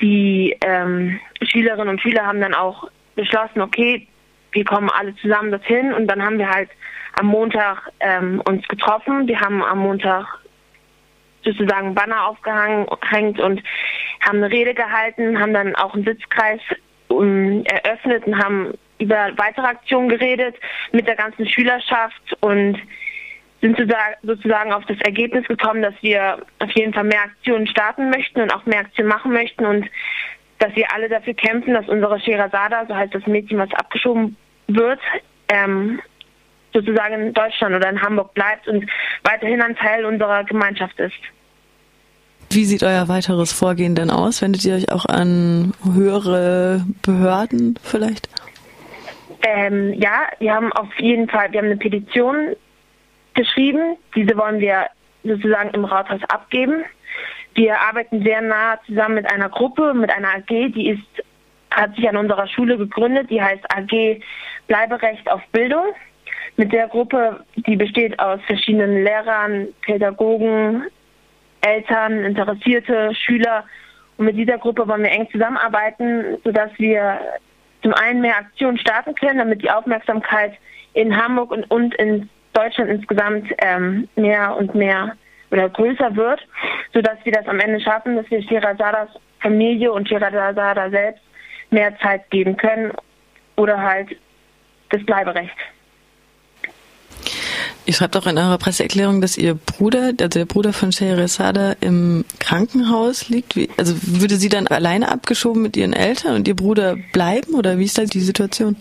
die 0.00 0.56
ähm, 0.64 1.18
Schülerinnen 1.42 1.88
und 1.88 2.00
Schüler 2.00 2.26
haben 2.26 2.40
dann 2.40 2.54
auch 2.54 2.88
beschlossen, 3.14 3.60
okay, 3.60 4.06
wir 4.52 4.64
kommen 4.64 4.90
alle 4.90 5.14
zusammen 5.16 5.50
dorthin 5.50 5.92
und 5.92 6.06
dann 6.06 6.22
haben 6.24 6.38
wir 6.38 6.48
halt 6.48 6.70
am 7.18 7.26
Montag 7.26 7.90
ähm, 8.00 8.40
uns 8.48 8.66
getroffen. 8.68 9.26
Wir 9.26 9.40
haben 9.40 9.62
am 9.62 9.78
Montag 9.78 10.26
sozusagen 11.44 11.94
Banner 11.94 12.26
aufgehängt 12.26 13.40
und 13.40 13.62
haben 14.20 14.38
eine 14.38 14.50
Rede 14.50 14.74
gehalten, 14.74 15.40
haben 15.40 15.54
dann 15.54 15.74
auch 15.76 15.94
einen 15.94 16.04
Sitzkreis 16.04 16.60
um, 17.08 17.64
eröffnet 17.64 18.26
und 18.26 18.42
haben 18.42 18.74
über 18.98 19.30
weitere 19.36 19.66
Aktionen 19.66 20.08
geredet 20.08 20.56
mit 20.92 21.06
der 21.06 21.16
ganzen 21.16 21.46
Schülerschaft 21.46 22.36
und 22.40 22.78
sind 23.60 23.78
sozusagen 24.22 24.72
auf 24.72 24.84
das 24.86 25.00
Ergebnis 25.00 25.46
gekommen, 25.48 25.80
dass 25.80 25.94
wir 26.02 26.44
auf 26.58 26.70
jeden 26.72 26.92
Fall 26.92 27.04
mehr 27.04 27.22
Aktionen 27.22 27.66
starten 27.66 28.10
möchten 28.10 28.42
und 28.42 28.52
auch 28.52 28.66
mehr 28.66 28.80
Aktionen 28.80 29.08
machen 29.08 29.32
möchten 29.32 29.64
und 29.64 29.88
dass 30.58 30.74
wir 30.76 30.92
alle 30.92 31.08
dafür 31.08 31.34
kämpfen, 31.34 31.74
dass 31.74 31.88
unsere 31.88 32.20
Sherazada, 32.20 32.84
so 32.86 32.94
heißt 32.94 33.14
das 33.14 33.26
Mädchen, 33.26 33.58
was 33.58 33.72
abgeschoben 33.72 34.36
wird, 34.68 35.00
ähm, 35.48 36.00
sozusagen 36.74 37.14
in 37.14 37.32
Deutschland 37.32 37.74
oder 37.74 37.88
in 37.88 38.02
Hamburg 38.02 38.34
bleibt 38.34 38.68
und 38.68 38.84
weiterhin 39.22 39.62
ein 39.62 39.76
Teil 39.76 40.04
unserer 40.04 40.44
Gemeinschaft 40.44 40.98
ist. 40.98 41.14
Wie 42.50 42.64
sieht 42.64 42.82
euer 42.82 43.08
weiteres 43.08 43.52
Vorgehen 43.52 43.94
denn 43.94 44.10
aus? 44.10 44.42
Wendet 44.42 44.64
ihr 44.64 44.74
euch 44.74 44.92
auch 44.92 45.06
an 45.06 45.72
höhere 45.82 46.84
Behörden 47.02 47.78
vielleicht? 47.82 48.28
Ähm, 49.42 49.94
ja, 49.94 50.28
wir 50.38 50.54
haben 50.54 50.72
auf 50.72 50.88
jeden 50.98 51.28
Fall, 51.28 51.52
wir 51.52 51.58
haben 51.58 51.66
eine 51.66 51.76
Petition 51.76 52.54
geschrieben. 53.34 53.96
Diese 54.14 54.36
wollen 54.36 54.60
wir 54.60 54.86
sozusagen 55.22 55.70
im 55.70 55.84
Rathaus 55.84 56.20
abgeben. 56.28 56.84
Wir 57.54 57.80
arbeiten 57.80 58.22
sehr 58.22 58.40
nah 58.40 58.78
zusammen 58.86 59.16
mit 59.16 59.30
einer 59.30 59.48
Gruppe, 59.48 59.94
mit 59.94 60.10
einer 60.10 60.28
AG, 60.28 60.48
die 60.48 60.90
ist, 60.90 61.24
hat 61.70 61.94
sich 61.94 62.08
an 62.08 62.16
unserer 62.16 62.48
Schule 62.48 62.76
gegründet, 62.76 63.30
die 63.30 63.40
heißt 63.40 63.64
AG 63.74 64.20
Bleiberecht 64.66 65.30
auf 65.30 65.42
Bildung. 65.52 65.84
Mit 66.56 66.72
der 66.72 66.88
Gruppe, 66.88 67.44
die 67.56 67.76
besteht 67.76 68.18
aus 68.20 68.40
verschiedenen 68.46 69.02
Lehrern, 69.02 69.68
Pädagogen, 69.82 70.84
Eltern, 71.62 72.24
Interessierte, 72.24 73.12
Schüler. 73.14 73.64
Und 74.16 74.26
mit 74.26 74.36
dieser 74.36 74.58
Gruppe 74.58 74.86
wollen 74.86 75.02
wir 75.02 75.10
eng 75.10 75.28
zusammenarbeiten, 75.32 76.38
sodass 76.44 76.70
wir 76.78 77.18
zum 77.82 77.92
einen 77.94 78.20
mehr 78.20 78.38
Aktionen 78.38 78.78
starten 78.78 79.14
können, 79.14 79.38
damit 79.38 79.62
die 79.62 79.70
Aufmerksamkeit 79.70 80.52
in 80.92 81.16
Hamburg 81.16 81.50
und, 81.50 81.68
und 81.70 81.94
in 81.96 82.28
Deutschland 82.52 82.90
insgesamt 82.90 83.52
ähm, 83.58 84.08
mehr 84.14 84.56
und 84.56 84.74
mehr 84.74 85.16
oder 85.50 85.68
größer 85.68 86.14
wird, 86.14 86.40
sodass 86.92 87.18
wir 87.24 87.32
das 87.32 87.46
am 87.46 87.60
Ende 87.60 87.80
schaffen, 87.80 88.16
dass 88.16 88.30
wir 88.30 88.42
Shirazadas 88.42 89.08
Familie 89.40 89.92
und 89.92 90.08
Shirazada 90.08 90.88
selbst 90.88 91.22
mehr 91.70 91.96
Zeit 91.98 92.30
geben 92.30 92.56
können 92.56 92.92
oder 93.56 93.80
halt 93.80 94.16
das 94.90 95.04
Bleiberecht. 95.04 95.56
Ihr 97.86 97.92
schreibt 97.92 98.16
auch 98.16 98.26
in 98.26 98.38
eurer 98.38 98.56
Presseerklärung, 98.56 99.20
dass 99.20 99.36
Ihr 99.36 99.54
Bruder, 99.54 100.12
also 100.18 100.38
der 100.38 100.46
Bruder 100.46 100.72
von 100.72 100.90
Scheherazade, 100.90 101.76
im 101.80 102.24
Krankenhaus 102.40 103.28
liegt. 103.28 103.56
Wie, 103.56 103.68
also 103.76 103.94
würde 104.02 104.36
sie 104.36 104.48
dann 104.48 104.66
alleine 104.68 105.10
abgeschoben 105.12 105.60
mit 105.60 105.76
ihren 105.76 105.92
Eltern 105.92 106.36
und 106.36 106.48
Ihr 106.48 106.56
Bruder 106.56 106.96
bleiben 107.12 107.54
oder 107.54 107.78
wie 107.78 107.84
ist 107.84 107.98
da 107.98 108.04
die 108.04 108.20
Situation? 108.20 108.76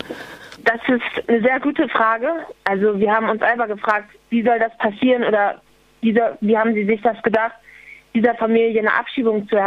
Das 0.63 0.79
ist 0.87 1.29
eine 1.29 1.41
sehr 1.41 1.59
gute 1.59 1.89
Frage. 1.89 2.27
Also 2.63 2.97
wir 2.97 3.11
haben 3.11 3.27
uns 3.29 3.41
selber 3.41 3.67
gefragt, 3.67 4.09
wie 4.29 4.41
soll 4.41 4.57
das 4.59 4.75
passieren 4.77 5.25
oder 5.25 5.61
wie, 5.99 6.17
wie 6.39 6.57
haben 6.57 6.73
Sie 6.73 6.85
sich 6.85 7.01
das 7.01 7.21
gedacht, 7.23 7.53
dieser 8.15 8.35
Familie 8.35 8.79
eine 8.79 8.93
Abschiebung 8.93 9.49
zu, 9.49 9.57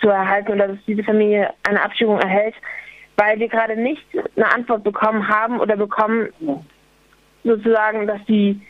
zu 0.00 0.08
erhalten 0.08 0.52
oder 0.52 0.68
dass 0.68 0.78
diese 0.86 1.02
Familie 1.02 1.52
eine 1.68 1.82
Abschiebung 1.82 2.18
erhält, 2.18 2.54
weil 3.16 3.38
wir 3.38 3.48
gerade 3.48 3.76
nicht 3.76 4.02
eine 4.36 4.50
Antwort 4.50 4.82
bekommen 4.82 5.28
haben 5.28 5.60
oder 5.60 5.76
bekommen 5.76 6.28
sozusagen, 7.44 8.06
dass 8.06 8.24
die, 8.26 8.60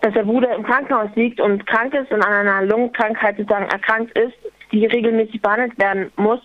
dass 0.00 0.14
der 0.14 0.24
Bruder 0.24 0.54
im 0.54 0.64
Krankenhaus 0.64 1.10
liegt 1.14 1.40
und 1.40 1.66
krank 1.66 1.94
ist 1.94 2.10
und 2.12 2.22
an 2.22 2.32
einer 2.32 2.66
Lungenkrankheit 2.66 3.36
sozusagen 3.36 3.66
erkrankt 3.66 4.16
ist, 4.18 4.34
die 4.72 4.86
regelmäßig 4.86 5.40
behandelt 5.40 5.78
werden 5.78 6.10
muss. 6.16 6.40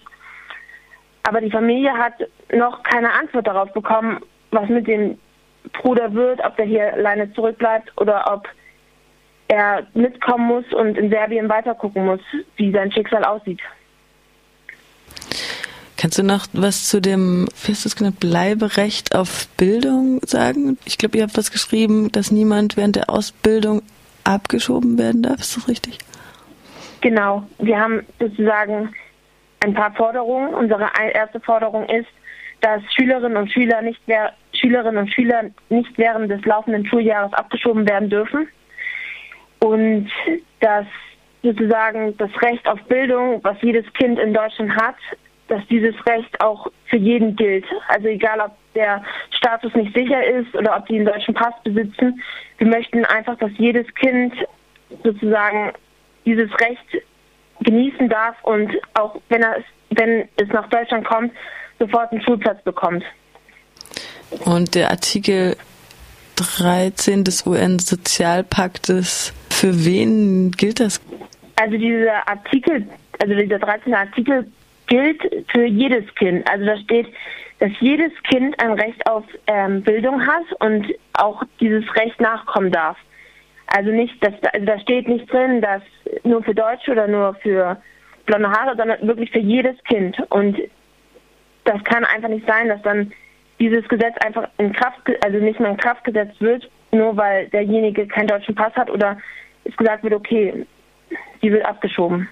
Aber 1.23 1.41
die 1.41 1.51
Familie 1.51 1.93
hat 1.93 2.13
noch 2.53 2.83
keine 2.83 3.11
Antwort 3.13 3.47
darauf 3.47 3.71
bekommen, 3.73 4.19
was 4.51 4.67
mit 4.69 4.87
dem 4.87 5.17
Bruder 5.73 6.13
wird, 6.13 6.43
ob 6.43 6.55
der 6.57 6.65
hier 6.65 6.93
alleine 6.93 7.31
zurückbleibt 7.33 7.91
oder 7.97 8.31
ob 8.33 8.47
er 9.47 9.87
mitkommen 9.93 10.45
muss 10.47 10.73
und 10.73 10.97
in 10.97 11.09
Serbien 11.09 11.49
weitergucken 11.49 12.05
muss, 12.05 12.21
wie 12.55 12.71
sein 12.71 12.91
Schicksal 12.91 13.23
aussieht. 13.23 13.59
Kannst 15.99 16.17
du 16.17 16.23
noch 16.23 16.45
was 16.53 16.87
zu 16.87 17.01
dem, 17.01 17.49
wie 17.65 17.73
hast 17.73 17.83
du 17.83 17.89
es 17.89 17.95
genannt, 17.97 18.21
Bleiberecht 18.21 19.15
auf 19.15 19.49
Bildung 19.57 20.21
sagen? 20.23 20.77
Ich 20.85 20.97
glaube, 20.97 21.17
ihr 21.17 21.23
habt 21.23 21.37
was 21.37 21.51
geschrieben, 21.51 22.09
dass 22.13 22.31
niemand 22.31 22.77
während 22.77 22.95
der 22.95 23.09
Ausbildung 23.09 23.81
abgeschoben 24.23 24.97
werden 24.97 25.23
darf. 25.23 25.41
Ist 25.41 25.57
das 25.57 25.67
richtig? 25.67 25.97
Genau. 27.01 27.43
Wir 27.57 27.77
haben 27.77 28.05
sozusagen 28.17 28.95
ein 29.59 29.73
paar 29.73 29.91
Forderungen. 29.91 30.53
Unsere 30.53 30.89
erste 31.13 31.41
Forderung 31.41 31.83
ist, 31.89 32.07
dass 32.61 32.81
Schülerinnen 32.93 33.35
und 33.35 33.51
Schüler 33.51 33.81
nicht 33.81 33.99
Schülerinnen 34.53 35.03
und 35.03 35.13
Schüler 35.13 35.49
nicht 35.67 35.97
während 35.97 36.31
des 36.31 36.45
laufenden 36.45 36.85
Schuljahres 36.85 37.33
abgeschoben 37.33 37.85
werden 37.89 38.09
dürfen 38.09 38.47
und 39.59 40.09
dass 40.61 40.85
sozusagen 41.43 42.15
das 42.17 42.29
Recht 42.41 42.65
auf 42.69 42.81
Bildung, 42.83 43.43
was 43.43 43.57
jedes 43.61 43.91
Kind 43.93 44.17
in 44.17 44.33
Deutschland 44.33 44.73
hat, 44.77 44.95
dass 45.49 45.65
dieses 45.67 45.95
Recht 46.05 46.39
auch 46.41 46.67
für 46.85 46.97
jeden 46.97 47.35
gilt. 47.35 47.65
Also 47.87 48.07
egal, 48.07 48.39
ob 48.39 48.51
der 48.75 49.03
Status 49.31 49.73
nicht 49.75 49.93
sicher 49.95 50.23
ist 50.23 50.55
oder 50.55 50.77
ob 50.77 50.85
die 50.87 50.95
einen 50.95 51.05
deutschen 51.05 51.33
Pass 51.33 51.53
besitzen. 51.63 52.21
Wir 52.57 52.67
möchten 52.67 53.03
einfach, 53.05 53.37
dass 53.37 53.51
jedes 53.57 53.87
Kind 53.95 54.33
sozusagen 55.03 55.73
dieses 56.25 56.49
Recht 56.59 57.03
genießen 57.61 58.07
darf 58.09 58.35
und 58.43 58.71
auch 58.93 59.19
wenn 59.29 59.43
er 59.43 59.63
wenn 59.91 60.27
es 60.37 60.47
nach 60.49 60.69
Deutschland 60.69 61.05
kommt, 61.05 61.33
sofort 61.79 62.11
einen 62.11 62.21
Schulplatz 62.21 62.63
bekommt. 62.63 63.03
Und 64.45 64.75
der 64.75 64.91
Artikel 64.91 65.57
13 66.35 67.23
des 67.23 67.45
UN-Sozialpaktes, 67.45 69.33
für 69.49 69.85
wen 69.85 70.51
gilt 70.51 70.79
das? 70.79 71.01
Also 71.55 71.77
dieser 71.77 72.27
Artikel, 72.27 72.87
also 73.19 73.33
dieser 73.33 73.59
13. 73.59 73.93
Artikel 73.93 74.49
gilt 74.89 75.21
für 75.51 75.65
jedes 75.65 76.03
Kind. 76.15 76.49
Also 76.49 76.65
da 76.65 76.77
steht, 76.77 77.07
dass 77.59 77.71
jedes 77.79 78.11
Kind 78.23 78.59
ein 78.61 78.73
Recht 78.73 79.09
auf 79.09 79.23
ähm, 79.47 79.81
Bildung 79.83 80.25
hat 80.25 80.45
und 80.59 80.87
auch 81.13 81.43
dieses 81.59 81.83
Recht 81.95 82.19
nachkommen 82.19 82.71
darf. 82.71 82.97
Also 83.67 83.91
nicht, 83.91 84.23
dass 84.23 84.33
also 84.53 84.65
da 84.65 84.79
steht 84.79 85.07
nicht 85.07 85.31
drin, 85.31 85.61
dass 85.61 85.83
nur 86.23 86.43
für 86.43 86.55
Deutsche 86.55 86.91
oder 86.91 87.07
nur 87.07 87.35
für 87.35 87.77
blonde 88.25 88.49
Haare, 88.49 88.75
sondern 88.75 89.07
wirklich 89.07 89.31
für 89.31 89.39
jedes 89.39 89.81
Kind. 89.83 90.17
Und 90.29 90.57
das 91.65 91.83
kann 91.83 92.03
einfach 92.05 92.29
nicht 92.29 92.47
sein, 92.47 92.67
dass 92.67 92.81
dann 92.81 93.11
dieses 93.59 93.87
Gesetz 93.87 94.15
einfach 94.25 94.49
in 94.57 94.73
Kraft, 94.73 95.01
also 95.23 95.37
nicht 95.37 95.59
mehr 95.59 95.71
in 95.71 95.77
Kraft 95.77 96.03
gesetzt 96.03 96.39
wird, 96.39 96.69
nur 96.91 97.15
weil 97.17 97.47
derjenige 97.49 98.07
keinen 98.07 98.27
deutschen 98.27 98.55
Pass 98.55 98.73
hat 98.75 98.89
oder 98.89 99.17
es 99.65 99.75
gesagt 99.75 100.03
wird, 100.03 100.13
okay, 100.13 100.65
die 101.41 101.51
wird 101.51 101.65
abgeschoben. 101.65 102.27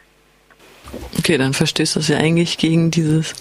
Okay, 1.20 1.38
dann 1.38 1.54
verstößt 1.54 1.96
das 1.96 2.08
ja 2.08 2.18
eigentlich 2.18 2.58
gegen 2.58 2.92
dieses, 2.92 3.34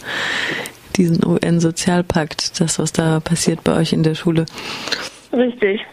diesen 0.96 1.24
UN-Sozialpakt, 1.24 2.60
das, 2.60 2.78
was 2.78 2.92
da 2.92 3.20
passiert 3.20 3.64
bei 3.64 3.76
euch 3.76 3.92
in 3.92 4.02
der 4.02 4.14
Schule. 4.14 4.46
Richtig. 5.32 5.84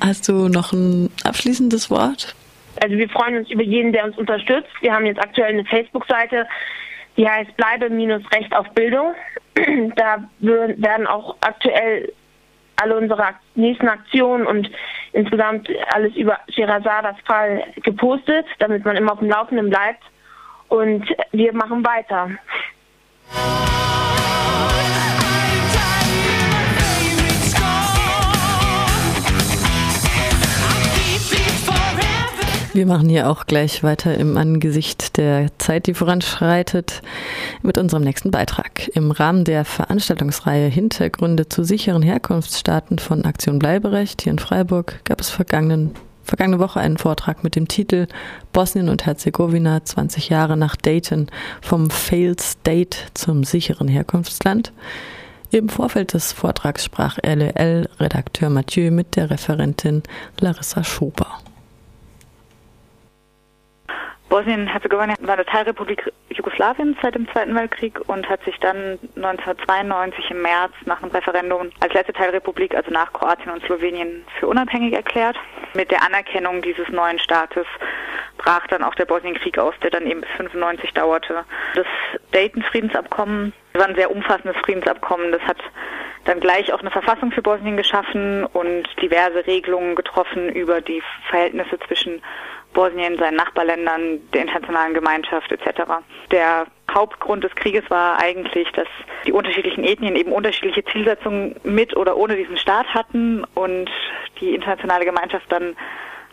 Hast 0.00 0.28
du 0.28 0.48
noch 0.48 0.72
ein 0.72 1.10
abschließendes 1.24 1.90
Wort? 1.90 2.34
Also 2.82 2.96
wir 2.96 3.08
freuen 3.08 3.38
uns 3.38 3.50
über 3.50 3.62
jeden, 3.62 3.92
der 3.92 4.04
uns 4.04 4.18
unterstützt. 4.18 4.70
Wir 4.80 4.92
haben 4.92 5.06
jetzt 5.06 5.20
aktuell 5.20 5.52
eine 5.52 5.64
Facebook-Seite, 5.64 6.46
die 7.16 7.28
heißt 7.28 7.56
Bleibe-Recht 7.56 8.54
auf 8.54 8.68
Bildung. 8.70 9.14
da 9.96 10.28
werden 10.40 11.06
auch 11.06 11.36
aktuell 11.40 12.12
alle 12.76 12.96
unsere 12.96 13.28
nächsten 13.54 13.88
Aktionen 13.88 14.46
und 14.46 14.68
insgesamt 15.12 15.68
alles 15.94 16.14
über 16.16 16.38
Shirazadas 16.48 17.16
Fall 17.24 17.64
gepostet, 17.76 18.46
damit 18.58 18.84
man 18.84 18.96
immer 18.96 19.12
auf 19.12 19.20
dem 19.20 19.30
Laufenden 19.30 19.70
bleibt. 19.70 20.02
Und 20.74 21.04
wir 21.30 21.52
machen 21.52 21.84
weiter. 21.84 22.30
Wir 32.72 32.86
machen 32.86 33.08
hier 33.08 33.30
auch 33.30 33.46
gleich 33.46 33.84
weiter 33.84 34.16
im 34.16 34.36
Angesicht 34.36 35.16
der 35.16 35.46
Zeit, 35.58 35.86
die 35.86 35.94
voranschreitet, 35.94 37.02
mit 37.62 37.78
unserem 37.78 38.02
nächsten 38.02 38.32
Beitrag. 38.32 38.88
Im 38.96 39.12
Rahmen 39.12 39.44
der 39.44 39.64
Veranstaltungsreihe 39.64 40.66
Hintergründe 40.66 41.48
zu 41.48 41.62
sicheren 41.62 42.02
Herkunftsstaaten 42.02 42.98
von 42.98 43.24
Aktion 43.24 43.60
Bleiberecht 43.60 44.22
hier 44.22 44.32
in 44.32 44.40
Freiburg 44.40 45.04
gab 45.04 45.20
es 45.20 45.30
vergangenen, 45.30 45.94
vergangene 46.24 46.58
Woche 46.58 46.80
einen 46.80 46.98
Vortrag 46.98 47.44
mit 47.44 47.54
dem 47.54 47.68
Titel 47.68 48.06
Bosnien 48.52 48.88
und 48.88 49.06
Herzegowina 49.06 49.84
20 49.84 50.28
Jahre 50.30 50.56
nach 50.56 50.76
Dayton 50.76 51.28
vom 51.60 51.90
Failed 51.90 52.40
State 52.40 52.98
zum 53.14 53.44
sicheren 53.44 53.88
Herkunftsland. 53.88 54.72
Im 55.50 55.68
Vorfeld 55.68 56.14
des 56.14 56.32
Vortrags 56.32 56.84
sprach 56.84 57.18
LEL-Redakteur 57.22 58.50
Mathieu 58.50 58.90
mit 58.90 59.14
der 59.14 59.30
Referentin 59.30 60.02
Larissa 60.40 60.82
Schober. 60.82 61.23
Bosnien-Herzegowina 64.34 65.14
war 65.20 65.34
eine 65.34 65.44
Teilrepublik 65.44 66.12
Jugoslawiens 66.28 66.96
seit 67.00 67.14
dem 67.14 67.28
Zweiten 67.28 67.54
Weltkrieg 67.54 68.00
und 68.08 68.28
hat 68.28 68.42
sich 68.42 68.58
dann 68.58 68.98
1992 69.14 70.28
im 70.32 70.42
März 70.42 70.72
nach 70.86 71.00
einem 71.00 71.12
Referendum 71.12 71.70
als 71.78 71.94
letzte 71.94 72.14
Teilrepublik, 72.14 72.74
also 72.74 72.90
nach 72.90 73.12
Kroatien 73.12 73.52
und 73.52 73.62
Slowenien, 73.62 74.24
für 74.40 74.48
unabhängig 74.48 74.92
erklärt. 74.92 75.36
Mit 75.74 75.92
der 75.92 76.02
Anerkennung 76.02 76.62
dieses 76.62 76.88
neuen 76.88 77.20
Staates 77.20 77.64
brach 78.36 78.66
dann 78.66 78.82
auch 78.82 78.96
der 78.96 79.04
Bosnienkrieg 79.04 79.56
aus, 79.56 79.74
der 79.84 79.90
dann 79.90 80.04
eben 80.04 80.22
bis 80.22 80.30
95 80.30 80.92
dauerte. 80.94 81.44
Das 81.76 81.86
Dayton-Friedensabkommen 82.32 83.52
war 83.74 83.86
ein 83.86 83.94
sehr 83.94 84.10
umfassendes 84.10 84.56
Friedensabkommen. 84.64 85.30
Das 85.30 85.42
hat 85.42 85.58
dann 86.24 86.40
gleich 86.40 86.72
auch 86.72 86.80
eine 86.80 86.90
Verfassung 86.90 87.30
für 87.30 87.42
Bosnien 87.42 87.76
geschaffen 87.76 88.46
und 88.46 88.88
diverse 89.00 89.46
Regelungen 89.46 89.94
getroffen 89.94 90.48
über 90.48 90.80
die 90.80 91.04
Verhältnisse 91.28 91.78
zwischen 91.86 92.20
Bosnien, 92.74 93.16
seinen 93.18 93.36
Nachbarländern, 93.36 94.20
der 94.32 94.42
internationalen 94.42 94.92
Gemeinschaft 94.92 95.50
etc. 95.50 95.82
Der 96.30 96.66
Hauptgrund 96.92 97.42
des 97.42 97.54
Krieges 97.54 97.88
war 97.88 98.18
eigentlich, 98.20 98.70
dass 98.72 98.88
die 99.26 99.32
unterschiedlichen 99.32 99.84
Ethnien 99.84 100.16
eben 100.16 100.32
unterschiedliche 100.32 100.84
Zielsetzungen 100.84 101.56
mit 101.64 101.96
oder 101.96 102.16
ohne 102.16 102.36
diesen 102.36 102.58
Staat 102.58 102.86
hatten 102.92 103.44
und 103.54 103.90
die 104.40 104.54
internationale 104.54 105.06
Gemeinschaft 105.06 105.50
dann 105.50 105.76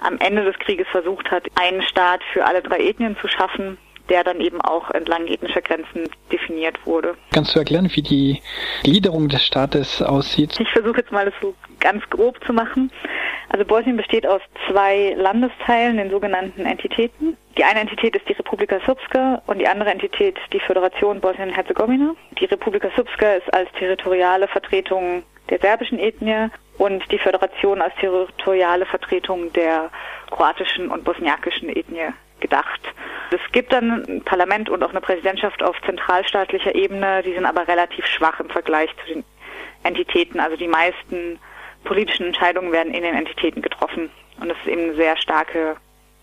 am 0.01 0.17
Ende 0.17 0.43
des 0.43 0.57
Krieges 0.59 0.87
versucht 0.89 1.31
hat, 1.31 1.47
einen 1.55 1.81
Staat 1.83 2.21
für 2.33 2.43
alle 2.45 2.61
drei 2.61 2.79
Ethnien 2.79 3.15
zu 3.21 3.27
schaffen, 3.27 3.77
der 4.11 4.25
dann 4.25 4.41
eben 4.41 4.59
auch 4.61 4.91
entlang 4.91 5.25
ethnischer 5.25 5.61
Grenzen 5.61 6.09
definiert 6.31 6.77
wurde. 6.85 7.15
Kannst 7.33 7.55
du 7.55 7.59
erklären, 7.59 7.89
wie 7.93 8.01
die 8.01 8.41
Gliederung 8.83 9.29
des 9.29 9.43
Staates 9.43 10.01
aussieht? 10.01 10.59
Ich 10.59 10.69
versuche 10.69 10.97
jetzt 10.97 11.13
mal 11.13 11.25
das 11.25 11.33
so 11.41 11.55
ganz 11.79 12.03
grob 12.09 12.37
zu 12.45 12.51
machen. 12.51 12.91
Also 13.47 13.65
Bosnien 13.65 13.95
besteht 13.95 14.27
aus 14.27 14.41
zwei 14.67 15.13
Landesteilen, 15.17 15.95
den 15.95 16.09
sogenannten 16.09 16.65
Entitäten. 16.65 17.37
Die 17.57 17.63
eine 17.63 17.79
Entität 17.79 18.15
ist 18.15 18.27
die 18.27 18.33
Republika 18.33 18.79
Srpska 18.81 19.41
und 19.47 19.59
die 19.59 19.67
andere 19.67 19.91
Entität 19.91 20.37
die 20.51 20.59
Föderation 20.59 21.21
Bosnien-Herzegowina. 21.21 22.13
Die 22.37 22.45
Republika 22.45 22.89
Srpska 22.95 23.33
ist 23.35 23.53
als 23.53 23.69
territoriale 23.79 24.49
Vertretung 24.49 25.23
der 25.49 25.59
serbischen 25.59 25.99
Ethnie 25.99 26.47
und 26.77 27.03
die 27.11 27.17
Föderation 27.17 27.81
als 27.81 27.93
territoriale 27.95 28.85
Vertretung 28.85 29.53
der 29.53 29.89
kroatischen 30.29 30.89
und 30.89 31.05
bosniakischen 31.05 31.69
Ethnie 31.69 32.09
gedacht. 32.41 32.81
Es 33.31 33.51
gibt 33.53 33.71
dann 33.71 34.03
ein 34.05 34.21
Parlament 34.23 34.69
und 34.69 34.83
auch 34.83 34.89
eine 34.89 34.99
Präsidentschaft 35.01 35.63
auf 35.63 35.75
zentralstaatlicher 35.85 36.75
Ebene, 36.75 37.23
die 37.23 37.33
sind 37.33 37.45
aber 37.45 37.67
relativ 37.67 38.05
schwach 38.05 38.39
im 38.39 38.49
Vergleich 38.49 38.89
zu 38.97 39.13
den 39.13 39.23
Entitäten. 39.83 40.39
Also 40.39 40.57
die 40.57 40.67
meisten 40.67 41.39
politischen 41.83 42.27
Entscheidungen 42.27 42.71
werden 42.71 42.93
in 42.93 43.03
den 43.03 43.15
Entitäten 43.15 43.61
getroffen. 43.61 44.09
Und 44.39 44.49
es 44.49 44.57
ist 44.57 44.67
eben 44.67 44.81
eine 44.81 44.95
sehr 44.95 45.17
starke 45.17 45.77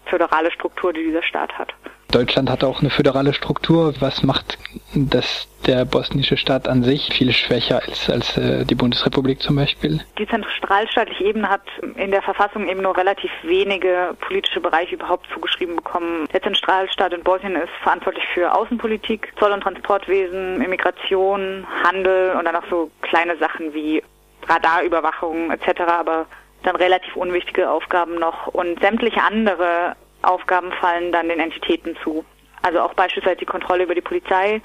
föderale 0.07 0.51
Struktur, 0.51 0.93
die 0.93 1.05
dieser 1.05 1.23
Staat 1.23 1.57
hat. 1.59 1.75
Deutschland 2.11 2.49
hat 2.49 2.65
auch 2.65 2.81
eine 2.81 2.89
föderale 2.89 3.35
Struktur. 3.35 3.93
Was 4.01 4.23
macht 4.23 4.59
das 4.95 5.47
der 5.67 5.85
bosnische 5.85 6.39
Staat 6.39 6.67
an 6.67 6.83
sich 6.83 7.13
viel 7.13 7.33
schwächer 7.33 7.83
als, 7.87 8.09
als 8.09 8.39
äh, 8.39 8.65
die 8.65 8.75
Bundesrepublik 8.75 9.43
zum 9.43 9.57
Beispiel? 9.57 10.01
Die 10.19 10.27
zentralstaatliche 10.27 11.25
Ebene 11.25 11.51
hat 11.51 11.61
in 11.97 12.11
der 12.11 12.23
Verfassung 12.23 12.67
eben 12.67 12.81
nur 12.81 12.97
relativ 12.97 13.31
wenige 13.43 14.17
politische 14.21 14.61
Bereiche 14.61 14.95
überhaupt 14.95 15.27
zugeschrieben 15.35 15.77
bekommen. 15.77 16.27
Der 16.33 16.43
Zentralstaat 16.43 17.13
in 17.13 17.23
Bosnien 17.23 17.57
ist 17.57 17.73
verantwortlich 17.83 18.25
für 18.33 18.55
Außenpolitik, 18.55 19.35
Zoll- 19.39 19.53
und 19.53 19.63
Transportwesen, 19.63 20.63
Immigration, 20.63 21.67
Handel 21.85 22.33
und 22.39 22.47
dann 22.47 22.57
auch 22.57 22.67
so 22.71 22.91
kleine 23.03 23.37
Sachen 23.37 23.75
wie 23.75 24.03
Radarüberwachung 24.49 25.51
etc., 25.51 25.81
aber 25.87 26.27
dann 26.63 26.77
relativ 26.77 27.15
unwichtige 27.17 27.69
Aufgaben 27.71 28.15
noch 28.15 28.49
und 28.49 28.81
sämtliche 28.81 29.23
andere 29.23 29.95
Aufgaben 30.23 30.73
fallen 30.73 31.13
dann 31.13 31.29
den 31.29 31.41
Entitäten 31.41 31.97
zu. 32.03 32.25
Also 32.63 32.81
auch 32.81 32.95
beispielsweise 32.95 33.37
die 33.37 33.47
Kontrolle 33.47 33.85
über 33.85 33.95
die 33.95 34.01
Polizei 34.01 34.61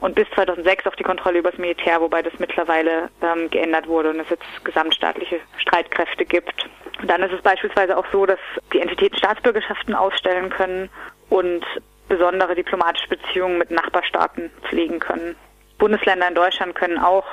und 0.00 0.14
bis 0.14 0.28
2006 0.34 0.86
auch 0.86 0.94
die 0.94 1.02
Kontrolle 1.02 1.38
über 1.38 1.50
das 1.50 1.58
Militär, 1.58 2.00
wobei 2.00 2.22
das 2.22 2.34
mittlerweile 2.38 3.08
ähm, 3.22 3.50
geändert 3.50 3.86
wurde 3.88 4.10
und 4.10 4.20
es 4.20 4.28
jetzt 4.30 4.44
gesamtstaatliche 4.64 5.40
Streitkräfte 5.58 6.24
gibt. 6.24 6.68
Und 7.00 7.08
dann 7.08 7.22
ist 7.22 7.32
es 7.32 7.42
beispielsweise 7.42 7.96
auch 7.96 8.06
so, 8.12 8.26
dass 8.26 8.38
die 8.72 8.80
Entitäten 8.80 9.18
Staatsbürgerschaften 9.18 9.94
ausstellen 9.94 10.50
können 10.50 10.90
und 11.30 11.64
besondere 12.08 12.54
diplomatische 12.54 13.08
Beziehungen 13.08 13.58
mit 13.58 13.70
Nachbarstaaten 13.70 14.50
pflegen 14.68 15.00
können. 15.00 15.36
Bundesländer 15.78 16.28
in 16.28 16.34
Deutschland 16.34 16.74
können 16.74 16.98
auch 16.98 17.24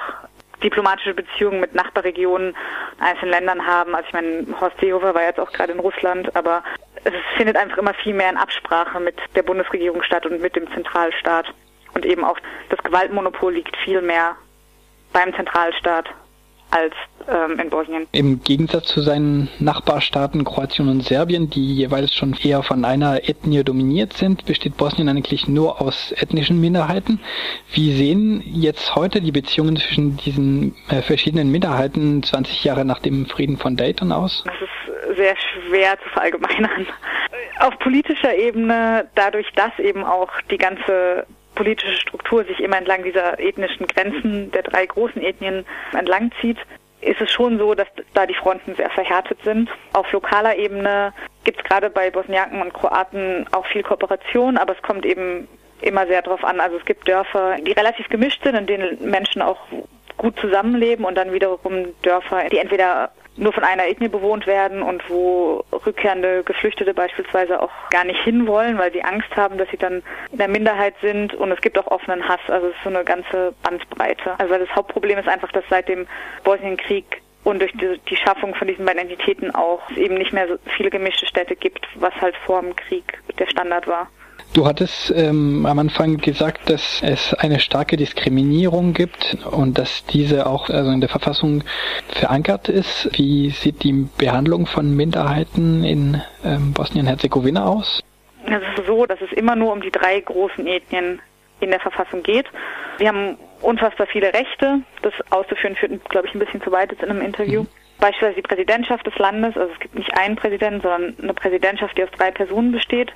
diplomatische 0.64 1.14
Beziehungen 1.14 1.60
mit 1.60 1.76
Nachbarregionen 1.76 2.56
einzelnen 3.00 3.32
Ländern 3.32 3.66
haben. 3.66 3.96
Also 3.96 4.08
ich 4.08 4.14
meine, 4.14 4.46
Horst 4.60 4.80
Seehofer 4.80 5.14
war 5.14 5.24
jetzt 5.24 5.40
auch 5.40 5.52
gerade 5.52 5.74
in 5.74 5.80
Russland, 5.80 6.36
aber 6.36 6.64
es 7.04 7.14
findet 7.36 7.58
einfach 7.58 7.78
immer 7.78 7.94
viel 7.94 8.14
mehr 8.14 8.30
in 8.30 8.38
Absprache 8.38 9.00
mit 9.00 9.16
der 9.36 9.44
Bundesregierung 9.44 10.04
statt 10.04 10.26
und 10.26 10.42
mit 10.42 10.56
dem 10.56 10.72
Zentralstaat. 10.74 11.54
Und 11.94 12.06
eben 12.06 12.24
auch 12.24 12.38
das 12.70 12.82
Gewaltmonopol 12.84 13.54
liegt 13.54 13.76
viel 13.78 14.02
mehr 14.02 14.36
beim 15.12 15.34
Zentralstaat 15.36 16.10
als 16.72 16.94
ähm, 17.28 17.60
in 17.60 17.70
Bosnien. 17.70 18.08
Im 18.12 18.42
Gegensatz 18.44 18.88
zu 18.88 19.02
seinen 19.02 19.50
Nachbarstaaten 19.60 20.44
Kroatien 20.44 20.90
und 20.90 21.02
Serbien, 21.02 21.50
die 21.50 21.76
jeweils 21.76 22.14
schon 22.14 22.36
eher 22.42 22.64
von 22.64 22.86
einer 22.86 23.30
Ethnie 23.30 23.64
dominiert 23.64 24.14
sind, 24.14 24.46
besteht 24.46 24.78
Bosnien 24.78 25.10
eigentlich 25.10 25.48
nur 25.48 25.82
aus 25.82 26.14
ethnischen 26.14 26.60
Minderheiten. 26.60 27.20
Wie 27.74 27.94
sehen 27.94 28.44
jetzt 28.46 28.96
heute 28.96 29.22
die 29.22 29.32
Beziehungen 29.32 29.78
zwischen 29.78 30.18
diesen 30.18 30.76
äh, 30.90 31.02
verschiedenen 31.02 31.52
Minderheiten 31.52 32.24
20 32.24 32.64
Jahre 32.64 32.86
nach 32.86 33.00
dem 33.00 33.26
Frieden 33.26 33.58
von 33.58 33.76
Dayton 33.76 34.12
aus? 34.12 34.44
Das 34.46 34.56
ist 34.62 35.18
sehr 35.18 35.36
schwer 35.38 35.98
zu 36.04 36.10
verallgemeinern. 36.10 36.88
Auf 37.60 37.78
politischer 37.80 38.36
Ebene, 38.36 39.08
dadurch, 39.16 39.48
dass 39.56 39.78
eben 39.78 40.04
auch 40.04 40.32
die 40.50 40.58
ganze 40.58 41.26
politische 41.56 41.98
Struktur 41.98 42.44
sich 42.46 42.60
immer 42.60 42.78
entlang 42.78 43.04
dieser 43.04 43.40
ethnischen 43.40 43.88
Grenzen 43.88 44.52
der 44.52 44.64
drei 44.64 44.86
großen 44.86 45.22
Ethnien 45.22 45.66
entlang 45.94 46.32
zieht, 46.42 46.58
ist 47.02 47.20
es 47.20 47.32
schon 47.32 47.58
so, 47.58 47.74
dass 47.74 47.88
da 48.14 48.26
die 48.26 48.34
Fronten 48.34 48.76
sehr 48.76 48.90
verhärtet 48.90 49.40
sind. 49.44 49.70
Auf 49.94 50.12
lokaler 50.12 50.56
Ebene 50.56 51.14
gibt 51.44 51.60
es 51.60 51.64
gerade 51.64 51.90
bei 51.90 52.12
Bosniaken 52.12 52.62
und 52.62 52.74
Kroaten 52.74 53.46
auch 53.52 53.66
viel 53.66 53.84
Kooperation, 53.84 54.58
aber 54.58 54.74
es 54.74 54.82
kommt 54.82 55.06
eben 55.06 55.48
immer 55.82 56.06
sehr 56.06 56.22
darauf 56.22 56.44
an. 56.44 56.60
Also 56.60 56.78
es 56.78 56.86
gibt 56.86 57.08
Dörfer, 57.08 57.58
die 57.66 57.72
relativ 57.72 58.08
gemischt 58.10 58.44
sind, 58.44 58.56
in 58.56 58.68
denen 58.68 59.10
Menschen 59.10 59.42
auch 59.42 59.60
gut 60.22 60.40
zusammenleben 60.40 61.04
und 61.04 61.16
dann 61.16 61.34
wiederum 61.34 61.88
Dörfer, 62.04 62.48
die 62.50 62.60
entweder 62.60 63.10
nur 63.38 63.54
von 63.54 63.64
einer 63.64 63.88
Ethnie 63.88 64.08
bewohnt 64.08 64.46
werden 64.46 64.84
und 64.84 65.10
wo 65.10 65.64
rückkehrende 65.86 66.44
Geflüchtete 66.44 66.94
beispielsweise 66.94 67.60
auch 67.60 67.72
gar 67.90 68.04
nicht 68.04 68.22
hinwollen, 68.24 68.78
weil 68.78 68.94
sie 68.94 69.04
Angst 69.04 69.36
haben, 69.36 69.58
dass 69.58 69.68
sie 69.70 69.78
dann 69.78 70.04
in 70.32 70.38
der 70.38 70.48
Minderheit 70.48 70.94
sind 71.02 71.34
und 71.34 71.52
es 71.52 71.60
gibt 71.62 71.80
auch 71.80 71.88
offenen 71.88 72.28
Hass. 72.28 72.42
Also 72.48 72.68
es 72.68 72.76
ist 72.76 72.84
so 72.84 72.90
eine 72.90 73.04
ganze 73.04 73.56
Bandbreite. 73.64 74.38
Also 74.38 74.58
das 74.58 74.70
Hauptproblem 74.76 75.18
ist 75.18 75.28
einfach, 75.28 75.52
dass 75.54 75.64
seit 75.72 75.90
dem 75.90 76.06
Bosnienkrieg 76.44 77.06
und 77.44 77.60
durch 77.60 77.72
die, 77.72 78.00
die, 78.08 78.16
Schaffung 78.16 78.54
von 78.54 78.68
diesen 78.68 78.86
beiden 78.86 79.02
Entitäten 79.02 79.56
auch 79.56 79.90
es 79.90 79.98
eben 79.98 80.16
nicht 80.16 80.34
mehr 80.34 80.48
so 80.48 80.58
viele 80.78 80.92
gemischte 80.92 81.26
Städte 81.26 81.56
gibt, 81.56 81.88
was 81.96 82.14
halt 82.22 82.36
vor 82.46 82.62
dem 82.62 82.76
Krieg 82.76 83.18
der 83.40 83.48
Standard 83.48 83.88
war. 83.88 84.08
Du 84.54 84.66
hattest 84.66 85.14
ähm, 85.16 85.66
am 85.66 85.80
Anfang 85.80 86.18
gesagt, 86.18 86.70
dass 86.70 87.02
es 87.04 87.34
eine 87.34 87.60
starke 87.60 87.96
Diskriminierung 87.96 88.94
gibt 88.94 89.38
und 89.50 89.78
dass 89.78 90.06
diese 90.06 90.46
auch 90.46 90.70
also 90.70 90.92
in 90.92 91.00
der 91.00 91.10
Verfassung 91.10 91.64
verankert 92.10 92.68
ist. 92.68 93.10
Wie 93.14 93.50
sieht 93.52 93.84
die 93.84 94.08
Behandlung 94.18 94.66
von 94.66 94.96
Minderheiten 94.96 95.84
in 95.84 96.22
ähm, 96.44 96.74
Bosnien-Herzegowina 96.74 97.66
aus? 97.66 98.02
Es 98.46 98.62
ist 98.78 98.88
so, 98.88 99.06
dass 99.06 99.22
es 99.22 99.32
immer 99.32 99.56
nur 99.56 99.72
um 99.72 99.82
die 99.82 99.92
drei 99.92 100.20
großen 100.20 100.68
Ethnien 100.68 101.22
in 101.62 101.70
der 101.70 101.80
Verfassung 101.80 102.24
geht. 102.24 102.48
Wir 102.98 103.08
haben 103.08 103.38
unfassbar 103.62 104.08
viele 104.08 104.34
Rechte. 104.34 104.82
Das 105.02 105.14
auszuführen 105.30 105.76
führt, 105.76 106.10
glaube 106.10 106.28
ich, 106.28 106.36
ein 106.36 106.40
bisschen 106.40 106.62
zu 106.62 106.72
weit 106.72 106.92
jetzt 106.92 107.04
in 107.04 107.10
einem 107.10 107.22
Interview. 107.22 107.62
Mhm. 107.62 107.68
Beispielsweise 108.00 108.36
die 108.36 108.42
Präsidentschaft 108.48 109.06
des 109.06 109.18
Landes. 109.18 109.56
Also 109.56 109.72
es 109.72 109.80
gibt 109.80 109.96
nicht 109.96 110.18
einen 110.18 110.36
Präsidenten, 110.36 110.82
sondern 110.82 111.16
eine 111.22 111.34
Präsidentschaft, 111.34 111.98
die 111.98 112.04
aus 112.04 112.10
drei 112.18 112.32
Personen 112.32 112.72
besteht. 112.72 113.14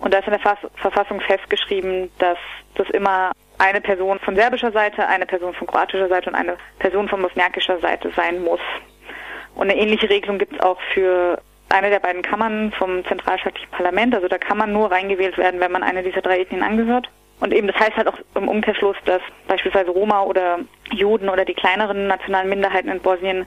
Und 0.00 0.12
da 0.12 0.18
ist 0.18 0.26
in 0.26 0.32
der 0.32 0.56
Verfassung 0.76 1.20
festgeschrieben, 1.20 2.10
dass 2.18 2.38
das 2.74 2.88
immer 2.90 3.32
eine 3.58 3.80
Person 3.80 4.18
von 4.18 4.34
serbischer 4.34 4.72
Seite, 4.72 5.06
eine 5.06 5.26
Person 5.26 5.54
von 5.54 5.66
kroatischer 5.66 6.08
Seite 6.08 6.30
und 6.30 6.34
eine 6.34 6.56
Person 6.78 7.08
von 7.08 7.22
bosniakischer 7.22 7.78
Seite 7.78 8.10
sein 8.14 8.42
muss. 8.42 8.60
Und 9.54 9.70
eine 9.70 9.76
ähnliche 9.76 10.10
Regelung 10.10 10.38
gibt 10.38 10.54
es 10.54 10.60
auch 10.60 10.78
für 10.92 11.40
eine 11.68 11.90
der 11.90 12.00
beiden 12.00 12.22
Kammern 12.22 12.72
vom 12.72 13.04
zentralstaatlichen 13.06 13.70
Parlament. 13.70 14.14
Also 14.14 14.28
da 14.28 14.38
kann 14.38 14.58
man 14.58 14.72
nur 14.72 14.90
reingewählt 14.90 15.38
werden, 15.38 15.60
wenn 15.60 15.72
man 15.72 15.82
eine 15.82 16.02
dieser 16.02 16.20
drei 16.20 16.40
Ethnien 16.40 16.62
angehört. 16.62 17.08
Und 17.40 17.52
eben 17.52 17.66
das 17.66 17.76
heißt 17.76 17.96
halt 17.96 18.08
auch 18.08 18.18
im 18.34 18.48
Umkehrschluss, 18.48 18.96
dass 19.04 19.20
beispielsweise 19.48 19.90
Roma 19.90 20.22
oder 20.22 20.60
Juden 20.92 21.28
oder 21.28 21.44
die 21.44 21.54
kleineren 21.54 22.06
nationalen 22.06 22.48
Minderheiten 22.48 22.88
in 22.88 23.00
Bosnien 23.00 23.46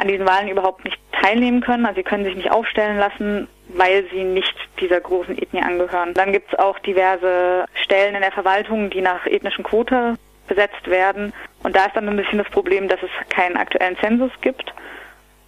an 0.00 0.08
diesen 0.08 0.26
Wahlen 0.26 0.48
überhaupt 0.48 0.84
nicht 0.84 0.98
teilnehmen 1.12 1.60
können. 1.60 1.84
Also 1.84 1.96
sie 1.96 2.04
können 2.04 2.24
sich 2.24 2.36
nicht 2.36 2.50
aufstellen 2.50 2.98
lassen, 2.98 3.48
weil 3.74 4.04
sie 4.10 4.24
nicht 4.24 4.54
dieser 4.80 5.00
großen 5.00 5.36
Ethnie 5.36 5.62
angehören. 5.62 6.14
Dann 6.14 6.32
gibt 6.32 6.52
es 6.52 6.58
auch 6.58 6.78
diverse 6.80 7.66
Stellen 7.74 8.14
in 8.14 8.22
der 8.22 8.32
Verwaltung, 8.32 8.90
die 8.90 9.00
nach 9.00 9.26
ethnischen 9.26 9.64
Quote 9.64 10.16
besetzt 10.48 10.88
werden. 10.88 11.32
Und 11.62 11.76
da 11.76 11.86
ist 11.86 11.96
dann 11.96 12.08
ein 12.08 12.16
bisschen 12.16 12.38
das 12.38 12.50
Problem, 12.50 12.88
dass 12.88 13.00
es 13.02 13.28
keinen 13.28 13.56
aktuellen 13.56 13.96
Zensus 13.98 14.32
gibt 14.40 14.72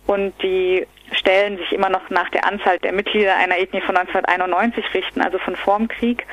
und 0.07 0.33
die 0.43 0.87
Stellen 1.15 1.59
sich 1.59 1.73
immer 1.73 1.89
noch 1.89 2.11
nach 2.11 2.29
der 2.31 2.47
Anzahl 2.47 2.79
der 2.79 2.93
Mitglieder 2.93 3.37
einer 3.37 3.59
Ethnie 3.59 3.81
von 3.81 3.97
1991 3.97 4.95
richten, 4.95 5.21
also 5.21 5.39
von 5.39 5.57
vorm 5.57 5.89
Krieg. 5.89 6.27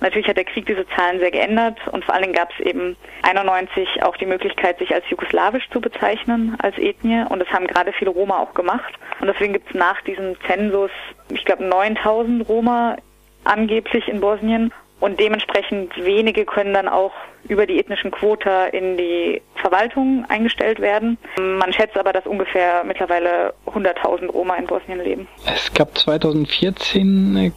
Natürlich 0.00 0.28
hat 0.28 0.36
der 0.36 0.44
Krieg 0.44 0.66
diese 0.66 0.86
Zahlen 0.88 1.18
sehr 1.18 1.30
geändert 1.30 1.78
und 1.92 2.04
vor 2.04 2.14
allen 2.14 2.24
Dingen 2.24 2.34
gab 2.34 2.50
es 2.58 2.64
eben 2.64 2.96
91 3.22 4.02
auch 4.02 4.16
die 4.16 4.26
Möglichkeit, 4.26 4.78
sich 4.78 4.92
als 4.92 5.08
jugoslawisch 5.08 5.68
zu 5.70 5.80
bezeichnen 5.80 6.56
als 6.62 6.76
Ethnie 6.78 7.24
und 7.28 7.38
das 7.38 7.48
haben 7.50 7.66
gerade 7.66 7.92
viele 7.92 8.10
Roma 8.10 8.38
auch 8.38 8.54
gemacht. 8.54 8.94
Und 9.20 9.28
deswegen 9.28 9.52
gibt 9.52 9.68
es 9.70 9.74
nach 9.74 10.00
diesem 10.02 10.36
Zensus, 10.46 10.90
ich 11.30 11.44
glaube 11.44 11.64
9000 11.64 12.48
Roma 12.48 12.96
angeblich 13.44 14.08
in 14.08 14.20
Bosnien 14.20 14.72
und 15.00 15.20
dementsprechend 15.20 15.96
wenige 15.96 16.44
können 16.44 16.74
dann 16.74 16.88
auch 16.88 17.12
über 17.48 17.66
die 17.66 17.78
ethnischen 17.78 18.10
Quota 18.10 18.66
in 18.66 18.96
die 18.96 19.42
Verwaltung 19.56 20.24
eingestellt 20.28 20.80
werden. 20.80 21.18
Man 21.36 21.72
schätzt 21.72 21.96
aber, 21.96 22.12
dass 22.12 22.26
ungefähr 22.26 22.84
mittlerweile 22.84 23.52
100.000 23.66 24.28
Roma 24.28 24.56
in 24.56 24.66
Bosnien 24.66 25.00
leben. 25.00 25.28
Es 25.46 25.72
gab 25.74 25.96
2014 25.96 27.36
äh, 27.36 27.50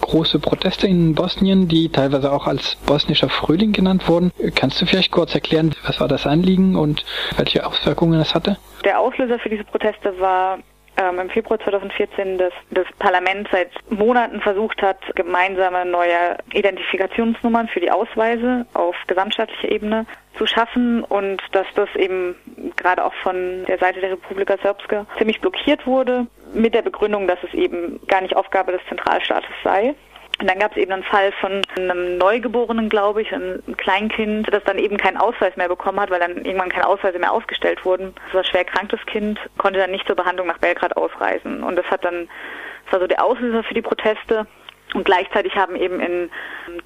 große 0.00 0.38
Proteste 0.40 0.86
in 0.86 1.14
Bosnien, 1.14 1.68
die 1.68 1.88
teilweise 1.88 2.32
auch 2.32 2.46
als 2.46 2.76
bosnischer 2.86 3.28
Frühling 3.28 3.72
genannt 3.72 4.08
wurden. 4.08 4.32
Kannst 4.54 4.80
du 4.80 4.86
vielleicht 4.86 5.12
kurz 5.12 5.34
erklären, 5.34 5.74
was 5.86 6.00
war 6.00 6.08
das 6.08 6.26
Anliegen 6.26 6.76
und 6.76 7.04
welche 7.36 7.64
Auswirkungen 7.66 8.20
es 8.20 8.34
hatte? 8.34 8.56
Der 8.84 8.98
Auslöser 8.98 9.38
für 9.38 9.50
diese 9.50 9.64
Proteste 9.64 10.18
war 10.18 10.58
ähm, 10.98 11.18
im 11.18 11.30
Februar 11.30 11.58
2014 11.60 12.38
dass 12.38 12.52
das 12.70 12.86
Parlament 12.98 13.48
seit 13.50 13.70
Monaten 13.90 14.40
versucht 14.40 14.82
hat, 14.82 14.98
gemeinsame 15.14 15.84
neue 15.84 16.36
Identifikationsnummern 16.52 17.68
für 17.68 17.80
die 17.80 17.90
Ausweise 17.90 18.66
auf 18.74 18.96
gesamtstaatlicher 19.06 19.70
Ebene 19.70 20.06
zu 20.36 20.46
schaffen 20.46 21.02
und 21.04 21.42
dass 21.52 21.66
das 21.74 21.88
eben 21.96 22.34
gerade 22.76 23.04
auch 23.04 23.14
von 23.22 23.64
der 23.66 23.78
Seite 23.78 24.00
der 24.00 24.12
Republika 24.12 24.56
Srpska 24.58 25.06
ziemlich 25.18 25.40
blockiert 25.40 25.86
wurde 25.86 26.26
mit 26.52 26.74
der 26.74 26.82
Begründung, 26.82 27.26
dass 27.26 27.38
es 27.42 27.52
eben 27.54 28.00
gar 28.06 28.20
nicht 28.20 28.36
Aufgabe 28.36 28.72
des 28.72 28.80
Zentralstaates 28.88 29.50
sei. 29.64 29.94
Und 30.40 30.48
dann 30.48 30.60
gab 30.60 30.70
es 30.72 30.76
eben 30.76 30.92
einen 30.92 31.02
Fall 31.02 31.32
von 31.32 31.62
einem 31.76 32.16
Neugeborenen, 32.16 32.88
glaube 32.88 33.22
ich, 33.22 33.32
ein 33.32 33.60
Kleinkind, 33.76 34.52
das 34.52 34.62
dann 34.64 34.78
eben 34.78 34.96
keinen 34.96 35.16
Ausweis 35.16 35.56
mehr 35.56 35.68
bekommen 35.68 35.98
hat, 35.98 36.10
weil 36.10 36.20
dann 36.20 36.44
irgendwann 36.44 36.68
keine 36.68 36.86
Ausweise 36.86 37.18
mehr 37.18 37.32
ausgestellt 37.32 37.84
wurden. 37.84 38.14
Das 38.26 38.34
war 38.34 38.44
schwer 38.44 38.64
krankes 38.64 39.04
Kind, 39.06 39.40
konnte 39.58 39.80
dann 39.80 39.90
nicht 39.90 40.06
zur 40.06 40.14
Behandlung 40.14 40.46
nach 40.46 40.58
Belgrad 40.58 40.96
ausreisen. 40.96 41.64
Und 41.64 41.74
das 41.74 41.86
hat 41.86 42.04
dann, 42.04 42.28
das 42.84 42.92
war 42.92 43.00
so 43.00 43.06
der 43.08 43.24
Auslöser 43.24 43.64
für 43.64 43.74
die 43.74 43.82
Proteste. 43.82 44.46
Und 44.94 45.04
gleichzeitig 45.04 45.56
haben 45.56 45.74
eben 45.74 46.00
in 46.00 46.30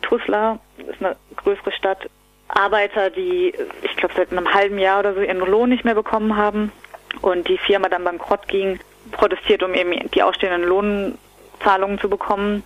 Tuzla, 0.01 0.59
das 0.79 0.89
ist 0.89 1.05
eine 1.05 1.17
größere 1.37 1.73
Stadt, 1.73 2.09
Arbeiter, 2.49 3.11
die, 3.11 3.55
ich 3.83 3.97
glaube, 3.97 4.15
seit 4.17 4.33
einem 4.33 4.53
halben 4.53 4.79
Jahr 4.79 5.01
oder 5.01 5.15
so 5.15 5.21
ihren 5.21 5.39
Lohn 5.39 5.69
nicht 5.69 5.85
mehr 5.85 5.95
bekommen 5.95 6.37
haben 6.37 6.73
und 7.21 7.49
die 7.49 7.59
Firma 7.59 7.89
dann 7.89 8.05
bankrott 8.05 8.49
ging, 8.49 8.81
protestiert, 9.11 9.63
um 9.63 9.75
eben 9.75 10.11
die 10.11 10.23
ausstehenden 10.23 10.65
Lohnzahlungen 10.65 11.99
zu 11.99 12.09
bekommen. 12.09 12.63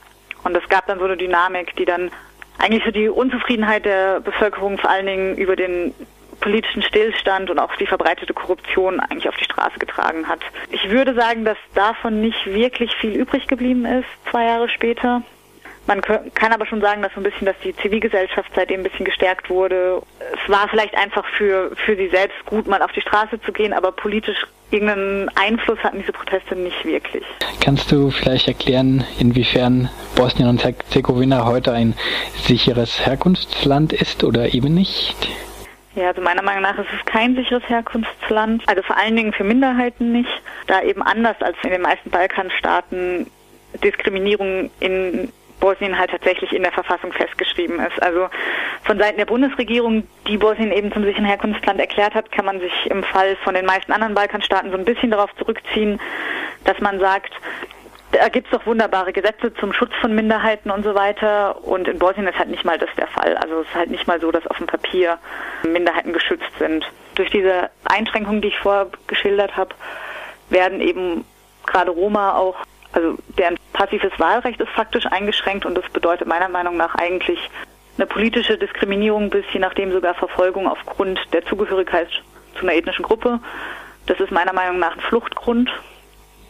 Und 0.47 0.57
es 0.57 0.68
gab 0.68 0.86
dann 0.86 1.01
so 1.01 1.05
eine 1.05 1.16
Dynamik, 1.16 1.74
die 1.74 1.84
dann 1.84 2.12
eigentlich 2.59 2.84
so 2.84 2.92
die 2.92 3.09
Unzufriedenheit 3.09 3.84
der 3.84 4.20
Bevölkerung 4.20 4.78
vor 4.78 4.88
allen 4.88 5.07
Dingen 5.07 5.36
über 5.36 5.57
den 5.57 5.92
politischen 6.40 6.82
Stillstand 6.82 7.51
und 7.51 7.59
auch 7.59 7.74
die 7.76 7.86
verbreitete 7.86 8.32
Korruption 8.32 9.01
eigentlich 9.01 9.28
auf 9.28 9.34
die 9.34 9.44
Straße 9.44 9.80
getragen 9.80 10.28
hat. 10.28 10.38
Ich 10.70 10.88
würde 10.88 11.14
sagen, 11.14 11.44
dass 11.44 11.59
davon 11.74 12.20
nicht 12.20 12.47
wirklich 12.47 12.94
viel 12.94 13.11
übrig 13.11 13.49
geblieben 13.49 13.84
ist, 13.86 14.07
zwei 14.30 14.44
Jahre 14.44 14.68
später. 14.68 15.22
Man 15.87 16.01
kann 16.01 16.53
aber 16.53 16.66
schon 16.66 16.80
sagen, 16.80 17.03
dass 17.03 17.12
so 17.14 17.20
ein 17.20 17.22
bisschen, 17.22 17.47
dass 17.47 17.57
die 17.62 17.74
Zivilgesellschaft 17.76 18.51
seitdem 18.55 18.80
ein 18.80 18.82
bisschen 18.82 19.05
gestärkt 19.05 19.49
wurde. 19.49 20.03
Es 20.32 20.51
war 20.51 20.68
vielleicht 20.68 20.97
einfach 20.97 21.24
für, 21.37 21.70
für 21.76 21.97
sie 21.97 22.09
selbst 22.09 22.45
gut, 22.45 22.66
mal 22.66 22.82
auf 22.82 22.93
die 22.93 23.01
Straße 23.01 23.41
zu 23.43 23.53
gehen, 23.53 23.72
aber 23.72 23.93
politisch 23.93 24.47
irgendeinen 24.70 25.28
Einfluss 25.37 25.78
hatten 25.80 26.01
diese 26.01 26.12
Proteste 26.12 26.57
nicht 26.57 26.84
wirklich. 26.84 27.24
Kannst 27.62 27.93
du 27.93 28.11
vielleicht 28.11 28.49
erklären, 28.49 29.05
inwiefern 29.18 29.89
Bosnien 30.16 30.49
und 30.49 30.64
Herzegowina 30.64 31.45
heute 31.45 31.72
ein 31.72 31.95
sicheres 32.34 33.07
Herkunftsland 33.07 33.93
ist 33.93 34.24
oder 34.24 34.53
eben 34.55 34.74
nicht? 34.74 35.16
Ja, 35.95 36.09
also 36.09 36.20
meiner 36.20 36.43
Meinung 36.43 36.62
nach 36.62 36.78
ist 36.78 36.89
es 36.99 37.07
kein 37.07 37.37
sicheres 37.37 37.62
Herkunftsland. 37.68 38.64
Also 38.66 38.82
vor 38.82 38.99
allen 38.99 39.16
Dingen 39.16 39.32
für 39.32 39.45
Minderheiten 39.45 40.12
nicht, 40.12 40.43
da 40.66 40.82
eben 40.82 41.03
anders 41.03 41.37
als 41.41 41.57
in 41.62 41.70
den 41.70 41.82
meisten 41.82 42.11
Balkanstaaten 42.11 43.30
Diskriminierung 43.82 44.70
in 44.80 45.32
Bosnien 45.61 45.98
halt 45.98 46.11
tatsächlich 46.11 46.52
in 46.52 46.62
der 46.62 46.72
Verfassung 46.72 47.12
festgeschrieben 47.12 47.80
ist. 47.80 48.00
Also 48.02 48.28
von 48.84 48.98
Seiten 48.98 49.18
der 49.18 49.26
Bundesregierung, 49.26 50.07
die 50.26 50.36
Bosnien 50.36 50.72
eben 50.72 50.92
zum 50.92 51.04
sicheren 51.04 51.24
Herkunftsland 51.24 51.80
erklärt 51.80 52.14
hat, 52.14 52.30
kann 52.32 52.44
man 52.44 52.61
sich 52.61 52.72
im 52.86 53.02
Fall 53.02 53.36
von 53.44 53.54
den 53.54 53.66
meisten 53.66 53.92
anderen 53.92 54.14
Balkanstaaten 54.14 54.70
so 54.70 54.76
ein 54.76 54.84
bisschen 54.84 55.11
darauf 55.11 55.34
zurückziehen, 55.36 56.00
dass 56.64 56.80
man 56.80 57.00
sagt, 57.00 57.32
da 58.12 58.28
gibt 58.28 58.46
es 58.46 58.52
doch 58.52 58.66
wunderbare 58.66 59.12
Gesetze 59.12 59.52
zum 59.54 59.72
Schutz 59.72 59.92
von 60.00 60.14
Minderheiten 60.14 60.70
und 60.70 60.84
so 60.84 60.94
weiter. 60.94 61.64
Und 61.64 61.88
in 61.88 61.98
Bosnien 61.98 62.28
ist 62.28 62.38
halt 62.38 62.48
nicht 62.48 62.64
mal 62.64 62.78
das 62.78 62.88
der 62.96 63.09
Fall. 63.09 63.36
Also 63.36 63.61
es 63.61 63.68
ist 63.68 63.74
halt 63.74 63.90
nicht 63.90 64.07
mal 64.07 64.20
so, 64.20 64.30
dass 64.30 64.46
auf 64.46 64.59
dem 64.59 64.66
Papier 64.66 65.18
Minderheiten 65.64 66.12
geschützt 66.12 66.50
sind. 66.59 66.86
Durch 67.16 67.30
diese 67.30 67.70
Einschränkungen, 67.84 68.40
die 68.40 68.48
ich 68.48 68.59
vorher 68.59 68.88
geschildert 69.07 69.57
habe, 69.57 69.74
werden 70.48 70.80
eben 70.80 71.24
gerade 71.66 71.90
Roma 71.90 72.36
auch 72.36 72.57
also 72.92 73.18
deren 73.36 73.57
passives 73.77 74.18
Wahlrecht 74.18 74.61
ist 74.61 74.70
faktisch 74.70 75.07
eingeschränkt 75.07 75.66
und 75.66 75.74
das 75.74 75.89
bedeutet 75.91 76.27
meiner 76.27 76.49
Meinung 76.49 76.79
nach 76.79 76.95
eigentlich 76.95 77.39
eine 77.99 78.07
politische 78.07 78.57
Diskriminierung 78.57 79.29
bis 79.29 79.45
je 79.53 79.61
nachdem 79.61 79.93
sogar 79.93 80.14
Verfolgung 80.14 80.66
aufgrund 80.66 81.20
der 81.33 81.45
Zugehörigkeit 81.45 82.09
zu 82.55 82.62
einer 82.62 82.74
ethnischen 82.74 83.05
Gruppe. 83.05 83.39
Das 84.07 84.18
ist 84.18 84.31
meiner 84.31 84.55
Meinung 84.55 84.79
nach 84.79 84.97
ein 84.97 85.01
Fluchtgrund. 85.01 85.70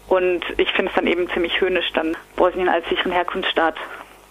Und 0.09 0.45
ich 0.57 0.70
finde 0.70 0.91
es 0.91 0.95
dann 0.95 1.09
eben 1.09 1.29
ziemlich 1.31 1.61
höhnisch, 1.61 1.93
dann 1.93 2.16
Bosnien 2.37 2.68
als 2.68 2.89
sicheren 2.89 3.11
Herkunftsstaat 3.11 3.74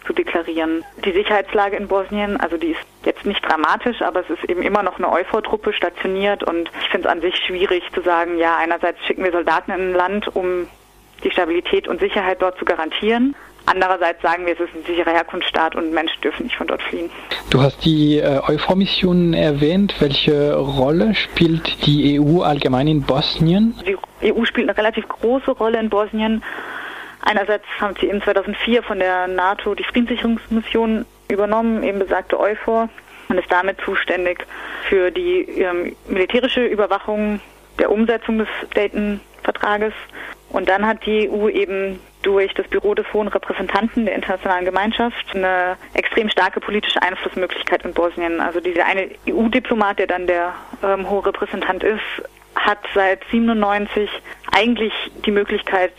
zu 0.07 0.13
deklarieren. 0.13 0.85
Die 1.03 1.11
Sicherheitslage 1.11 1.75
in 1.75 1.89
Bosnien, 1.89 2.39
also 2.39 2.55
die 2.55 2.71
ist 2.71 2.81
jetzt 3.03 3.25
nicht 3.25 3.43
dramatisch, 3.45 4.01
aber 4.01 4.21
es 4.21 4.29
ist 4.29 4.49
eben 4.49 4.61
immer 4.61 4.83
noch 4.83 4.97
eine 4.97 5.11
Euphor-Truppe 5.11 5.73
stationiert 5.73 6.43
und 6.43 6.71
ich 6.79 6.89
finde 6.89 7.09
es 7.09 7.11
an 7.11 7.19
sich 7.19 7.35
schwierig 7.35 7.83
zu 7.93 8.01
sagen, 8.01 8.37
ja, 8.37 8.55
einerseits 8.55 9.03
schicken 9.05 9.23
wir 9.25 9.33
Soldaten 9.33 9.71
in 9.71 9.81
ein 9.81 9.93
Land, 9.93 10.33
um 10.33 10.67
die 11.23 11.31
Stabilität 11.31 11.87
und 11.87 11.99
Sicherheit 11.99 12.41
dort 12.41 12.57
zu 12.57 12.65
garantieren. 12.65 13.35
Andererseits 13.67 14.21
sagen 14.21 14.45
wir, 14.45 14.53
es 14.53 14.59
ist 14.59 14.75
ein 14.75 14.83
sicherer 14.85 15.11
Herkunftsstaat 15.11 15.75
und 15.75 15.91
Menschen 15.91 16.21
dürfen 16.21 16.43
nicht 16.43 16.55
von 16.55 16.67
dort 16.67 16.83
fliehen. 16.83 17.09
Du 17.49 17.61
hast 17.61 17.83
die 17.83 18.19
äh, 18.19 18.39
EUFOR-Mission 18.47 19.33
erwähnt. 19.33 19.95
Welche 19.99 20.55
Rolle 20.55 21.15
spielt 21.15 21.85
die 21.85 22.19
EU 22.19 22.41
allgemein 22.41 22.87
in 22.87 23.01
Bosnien? 23.01 23.73
Die 24.21 24.31
EU 24.31 24.45
spielt 24.45 24.69
eine 24.69 24.77
relativ 24.77 25.07
große 25.07 25.51
Rolle 25.51 25.79
in 25.79 25.89
Bosnien. 25.89 26.43
Einerseits 27.21 27.65
haben 27.79 27.95
sie 27.99 28.05
in 28.05 28.21
2004 28.21 28.83
von 28.83 28.99
der 28.99 29.27
NATO 29.27 29.73
die 29.73 29.83
Friedenssicherungsmission 29.83 31.05
übernommen, 31.27 31.81
eben 31.81 31.97
besagte 31.97 32.39
EUFOR, 32.39 32.89
und 33.29 33.37
ist 33.39 33.51
damit 33.51 33.81
zuständig 33.81 34.45
für 34.87 35.09
die 35.09 35.41
ähm, 35.41 35.95
militärische 36.07 36.63
Überwachung 36.63 37.39
der 37.79 37.91
Umsetzung 37.91 38.37
des 38.37 38.47
Dayton-Vertrages 38.75 39.93
und 40.49 40.69
dann 40.69 40.85
hat 40.85 41.05
die 41.05 41.29
EU 41.29 41.49
eben 41.49 41.99
durch 42.21 42.53
das 42.53 42.67
Büro 42.67 42.95
des 42.95 43.05
Hohen 43.13 43.27
Repräsentanten 43.27 44.05
der 44.05 44.15
internationalen 44.15 44.65
Gemeinschaft 44.65 45.35
eine 45.35 45.77
extrem 45.93 46.29
starke 46.29 46.59
politische 46.59 47.01
Einflussmöglichkeit 47.01 47.85
in 47.85 47.93
Bosnien. 47.93 48.41
Also 48.41 48.59
dieser 48.59 48.85
eine 48.85 49.09
EU-Diplomat, 49.29 49.99
der 49.99 50.07
dann 50.07 50.25
der 50.25 50.53
ähm, 50.83 51.09
Hohe 51.09 51.25
Repräsentant 51.25 51.83
ist, 51.83 52.01
hat 52.55 52.79
seit 52.95 53.21
97 53.31 54.09
eigentlich 54.51 54.93
die 55.25 55.31
Möglichkeit, 55.31 55.93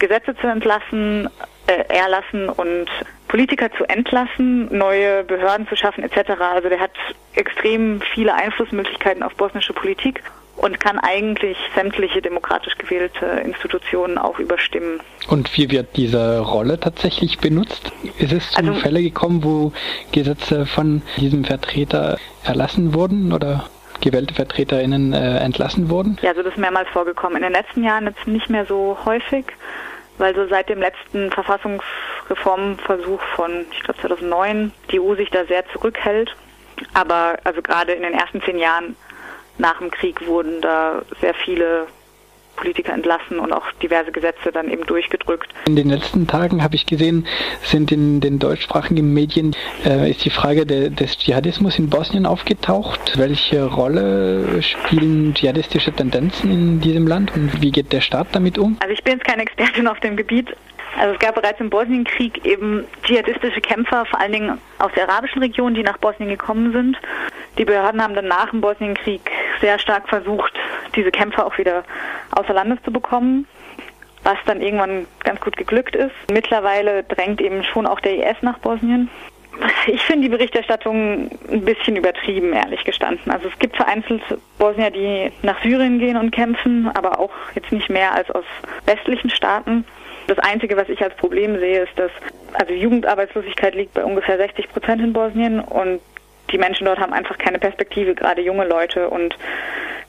Gesetze 0.00 0.34
zu 0.36 0.48
entlassen, 0.48 1.28
äh, 1.66 1.84
erlassen 1.94 2.48
und 2.48 2.88
Politiker 3.28 3.70
zu 3.72 3.84
entlassen, 3.84 4.76
neue 4.76 5.22
Behörden 5.22 5.68
zu 5.68 5.76
schaffen 5.76 6.02
etc. 6.02 6.30
Also 6.40 6.68
der 6.68 6.80
hat 6.80 6.96
extrem 7.34 8.00
viele 8.14 8.34
Einflussmöglichkeiten 8.34 9.22
auf 9.22 9.34
bosnische 9.36 9.72
Politik 9.72 10.22
und 10.60 10.78
kann 10.78 10.98
eigentlich 10.98 11.56
sämtliche 11.74 12.20
demokratisch 12.20 12.76
gewählte 12.76 13.24
Institutionen 13.44 14.18
auch 14.18 14.38
überstimmen. 14.38 15.00
Und 15.28 15.56
wie 15.56 15.70
wird 15.70 15.96
diese 15.96 16.40
Rolle 16.40 16.78
tatsächlich 16.78 17.38
benutzt? 17.38 17.92
Ist 18.18 18.32
es 18.32 18.50
zu 18.50 18.58
also, 18.58 18.74
Fälle 18.74 19.02
gekommen, 19.02 19.42
wo 19.42 19.72
Gesetze 20.12 20.66
von 20.66 21.00
diesem 21.16 21.44
Vertreter 21.44 22.18
erlassen 22.44 22.92
wurden 22.92 23.32
oder 23.32 23.70
gewählte 24.02 24.34
VertreterInnen 24.34 25.14
äh, 25.14 25.38
entlassen 25.38 25.88
wurden? 25.88 26.18
Ja, 26.20 26.30
also 26.30 26.42
das 26.42 26.52
ist 26.52 26.58
mehrmals 26.58 26.88
vorgekommen. 26.90 27.38
In 27.38 27.42
den 27.42 27.52
letzten 27.52 27.82
Jahren 27.82 28.04
jetzt 28.04 28.26
nicht 28.26 28.50
mehr 28.50 28.66
so 28.66 28.98
häufig, 29.06 29.46
weil 30.18 30.34
so 30.34 30.46
seit 30.46 30.68
dem 30.68 30.80
letzten 30.80 31.30
Verfassungsreformversuch 31.30 33.20
von, 33.34 33.64
ich 33.72 33.80
glaube 33.80 33.98
2009, 34.00 34.72
die 34.90 35.00
EU 35.00 35.14
sich 35.14 35.30
da 35.30 35.46
sehr 35.46 35.66
zurückhält. 35.72 36.36
Aber 36.92 37.38
also 37.44 37.62
gerade 37.62 37.92
in 37.92 38.02
den 38.02 38.12
ersten 38.12 38.42
zehn 38.42 38.58
Jahren 38.58 38.96
nach 39.60 39.78
dem 39.78 39.90
Krieg 39.90 40.26
wurden 40.26 40.60
da 40.60 41.02
sehr 41.20 41.34
viele 41.34 41.86
Politiker 42.60 42.92
entlassen 42.92 43.38
und 43.38 43.52
auch 43.52 43.72
diverse 43.82 44.12
Gesetze 44.12 44.52
dann 44.52 44.70
eben 44.70 44.84
durchgedrückt. 44.84 45.48
In 45.66 45.76
den 45.76 45.88
letzten 45.88 46.26
Tagen 46.26 46.62
habe 46.62 46.74
ich 46.74 46.86
gesehen, 46.86 47.26
sind 47.62 47.90
in 47.90 48.20
den 48.20 48.38
deutschsprachigen 48.38 49.12
Medien 49.12 49.56
äh, 49.84 50.10
ist 50.10 50.24
die 50.24 50.30
Frage 50.30 50.66
de, 50.66 50.90
des 50.90 51.18
Dschihadismus 51.18 51.78
in 51.78 51.88
Bosnien 51.88 52.26
aufgetaucht. 52.26 53.18
Welche 53.18 53.64
Rolle 53.64 54.62
spielen 54.62 55.34
dschihadistische 55.34 55.92
Tendenzen 55.92 56.50
in 56.50 56.80
diesem 56.80 57.06
Land 57.06 57.34
und 57.34 57.62
wie 57.62 57.70
geht 57.70 57.92
der 57.92 58.02
Staat 58.02 58.28
damit 58.32 58.58
um? 58.58 58.76
Also 58.80 58.92
ich 58.92 59.02
bin 59.02 59.14
jetzt 59.14 59.24
keine 59.24 59.42
Expertin 59.42 59.86
auf 59.86 59.98
dem 60.00 60.16
Gebiet, 60.16 60.54
also 60.98 61.14
es 61.14 61.20
gab 61.20 61.34
bereits 61.34 61.60
im 61.60 61.70
Bosnienkrieg 61.70 62.44
eben 62.44 62.84
dschihadistische 63.04 63.60
Kämpfer, 63.60 64.04
vor 64.06 64.20
allen 64.20 64.32
Dingen 64.32 64.58
aus 64.78 64.90
der 64.94 65.08
arabischen 65.08 65.40
Region, 65.42 65.74
die 65.74 65.82
nach 65.82 65.98
Bosnien 65.98 66.28
gekommen 66.28 66.72
sind. 66.72 66.98
Die 67.58 67.64
Behörden 67.64 68.02
haben 68.02 68.14
dann 68.14 68.28
nach 68.28 68.50
dem 68.50 68.60
Bosnienkrieg 68.60 69.22
sehr 69.60 69.78
stark 69.78 70.08
versucht, 70.08 70.52
diese 70.94 71.10
Kämpfer 71.10 71.46
auch 71.46 71.56
wieder 71.58 71.84
außer 72.32 72.49
Landes 72.52 72.78
zu 72.84 72.92
bekommen, 72.92 73.46
was 74.22 74.36
dann 74.46 74.60
irgendwann 74.60 75.06
ganz 75.24 75.40
gut 75.40 75.56
geglückt 75.56 75.96
ist. 75.96 76.14
Mittlerweile 76.30 77.04
drängt 77.04 77.40
eben 77.40 77.64
schon 77.64 77.86
auch 77.86 78.00
der 78.00 78.30
IS 78.30 78.36
nach 78.42 78.58
Bosnien. 78.58 79.08
Ich 79.86 80.02
finde 80.02 80.22
die 80.22 80.28
Berichterstattung 80.30 81.30
ein 81.50 81.64
bisschen 81.64 81.96
übertrieben, 81.96 82.52
ehrlich 82.52 82.84
gestanden. 82.84 83.30
Also 83.30 83.48
es 83.48 83.58
gibt 83.58 83.76
vereinzelt 83.76 84.22
Bosnier, 84.58 84.90
die 84.90 85.32
nach 85.42 85.60
Syrien 85.62 85.98
gehen 85.98 86.16
und 86.16 86.30
kämpfen, 86.30 86.88
aber 86.94 87.18
auch 87.18 87.32
jetzt 87.54 87.72
nicht 87.72 87.90
mehr 87.90 88.14
als 88.14 88.30
aus 88.30 88.44
westlichen 88.86 89.28
Staaten. 89.28 89.84
Das 90.28 90.38
Einzige, 90.38 90.76
was 90.76 90.88
ich 90.88 91.02
als 91.02 91.14
Problem 91.16 91.58
sehe, 91.58 91.82
ist, 91.82 91.98
dass 91.98 92.10
also 92.54 92.72
Jugendarbeitslosigkeit 92.72 93.74
liegt 93.74 93.94
bei 93.94 94.04
ungefähr 94.04 94.36
60 94.36 94.68
Prozent 94.70 95.02
in 95.02 95.12
Bosnien 95.12 95.60
und 95.60 96.00
die 96.52 96.58
Menschen 96.58 96.84
dort 96.86 96.98
haben 96.98 97.12
einfach 97.12 97.38
keine 97.38 97.58
Perspektive, 97.58 98.14
gerade 98.14 98.42
junge 98.42 98.66
Leute 98.66 99.08
und 99.08 99.36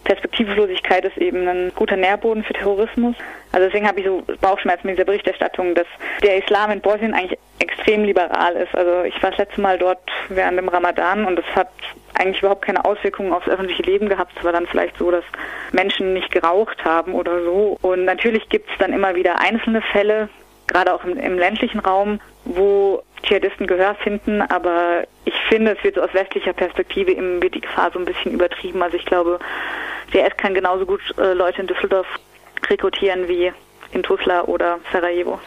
Perspektivlosigkeit 0.03 1.05
ist 1.05 1.17
eben 1.17 1.47
ein 1.47 1.71
guter 1.75 1.95
Nährboden 1.95 2.43
für 2.43 2.53
Terrorismus. 2.53 3.15
Also 3.51 3.67
deswegen 3.67 3.87
habe 3.87 3.99
ich 3.99 4.05
so 4.05 4.23
Bauchschmerzen 4.41 4.87
mit 4.87 4.97
dieser 4.97 5.05
Berichterstattung, 5.05 5.75
dass 5.75 5.85
der 6.23 6.37
Islam 6.37 6.71
in 6.71 6.81
Bosnien 6.81 7.13
eigentlich 7.13 7.37
extrem 7.59 8.03
liberal 8.03 8.55
ist. 8.55 8.73
Also 8.73 9.03
ich 9.03 9.21
war 9.21 9.29
das 9.29 9.39
letzte 9.39 9.61
Mal 9.61 9.77
dort 9.77 10.01
während 10.29 10.57
dem 10.57 10.69
Ramadan 10.69 11.25
und 11.25 11.37
es 11.37 11.55
hat 11.55 11.69
eigentlich 12.15 12.39
überhaupt 12.39 12.65
keine 12.65 12.83
Auswirkungen 12.83 13.31
aufs 13.31 13.47
öffentliche 13.47 13.83
Leben 13.83 14.09
gehabt. 14.09 14.33
Es 14.37 14.43
war 14.43 14.51
dann 14.51 14.67
vielleicht 14.67 14.97
so, 14.97 15.11
dass 15.11 15.23
Menschen 15.71 16.13
nicht 16.13 16.31
geraucht 16.31 16.83
haben 16.83 17.13
oder 17.13 17.43
so. 17.43 17.77
Und 17.81 18.05
natürlich 18.05 18.49
gibt 18.49 18.69
es 18.71 18.77
dann 18.79 18.93
immer 18.93 19.15
wieder 19.15 19.39
einzelne 19.39 19.81
Fälle, 19.81 20.29
gerade 20.71 20.93
auch 20.93 21.03
im, 21.03 21.17
im 21.17 21.37
ländlichen 21.37 21.79
Raum, 21.79 22.19
wo 22.45 23.03
Dschihadisten 23.23 23.67
Gehör 23.67 23.95
finden, 23.95 24.41
aber 24.41 25.03
ich 25.25 25.35
finde, 25.49 25.75
es 25.77 25.83
wird 25.83 25.95
so 25.95 26.01
aus 26.01 26.13
westlicher 26.13 26.53
Perspektive 26.53 27.11
eben 27.11 27.41
wird 27.41 27.55
die 27.55 27.61
Gefahr 27.61 27.91
so 27.91 27.99
ein 27.99 28.05
bisschen 28.05 28.31
übertrieben. 28.31 28.81
Also 28.81 28.97
ich 28.97 29.05
glaube, 29.05 29.39
der 30.13 30.25
S 30.25 30.37
kann 30.37 30.53
genauso 30.53 30.85
gut 30.85 31.01
äh, 31.17 31.33
Leute 31.33 31.61
in 31.61 31.67
Düsseldorf 31.67 32.07
rekrutieren 32.67 33.27
wie 33.27 33.51
in 33.91 34.03
Tuzla 34.03 34.43
oder 34.43 34.79
Sarajevo. 34.91 35.39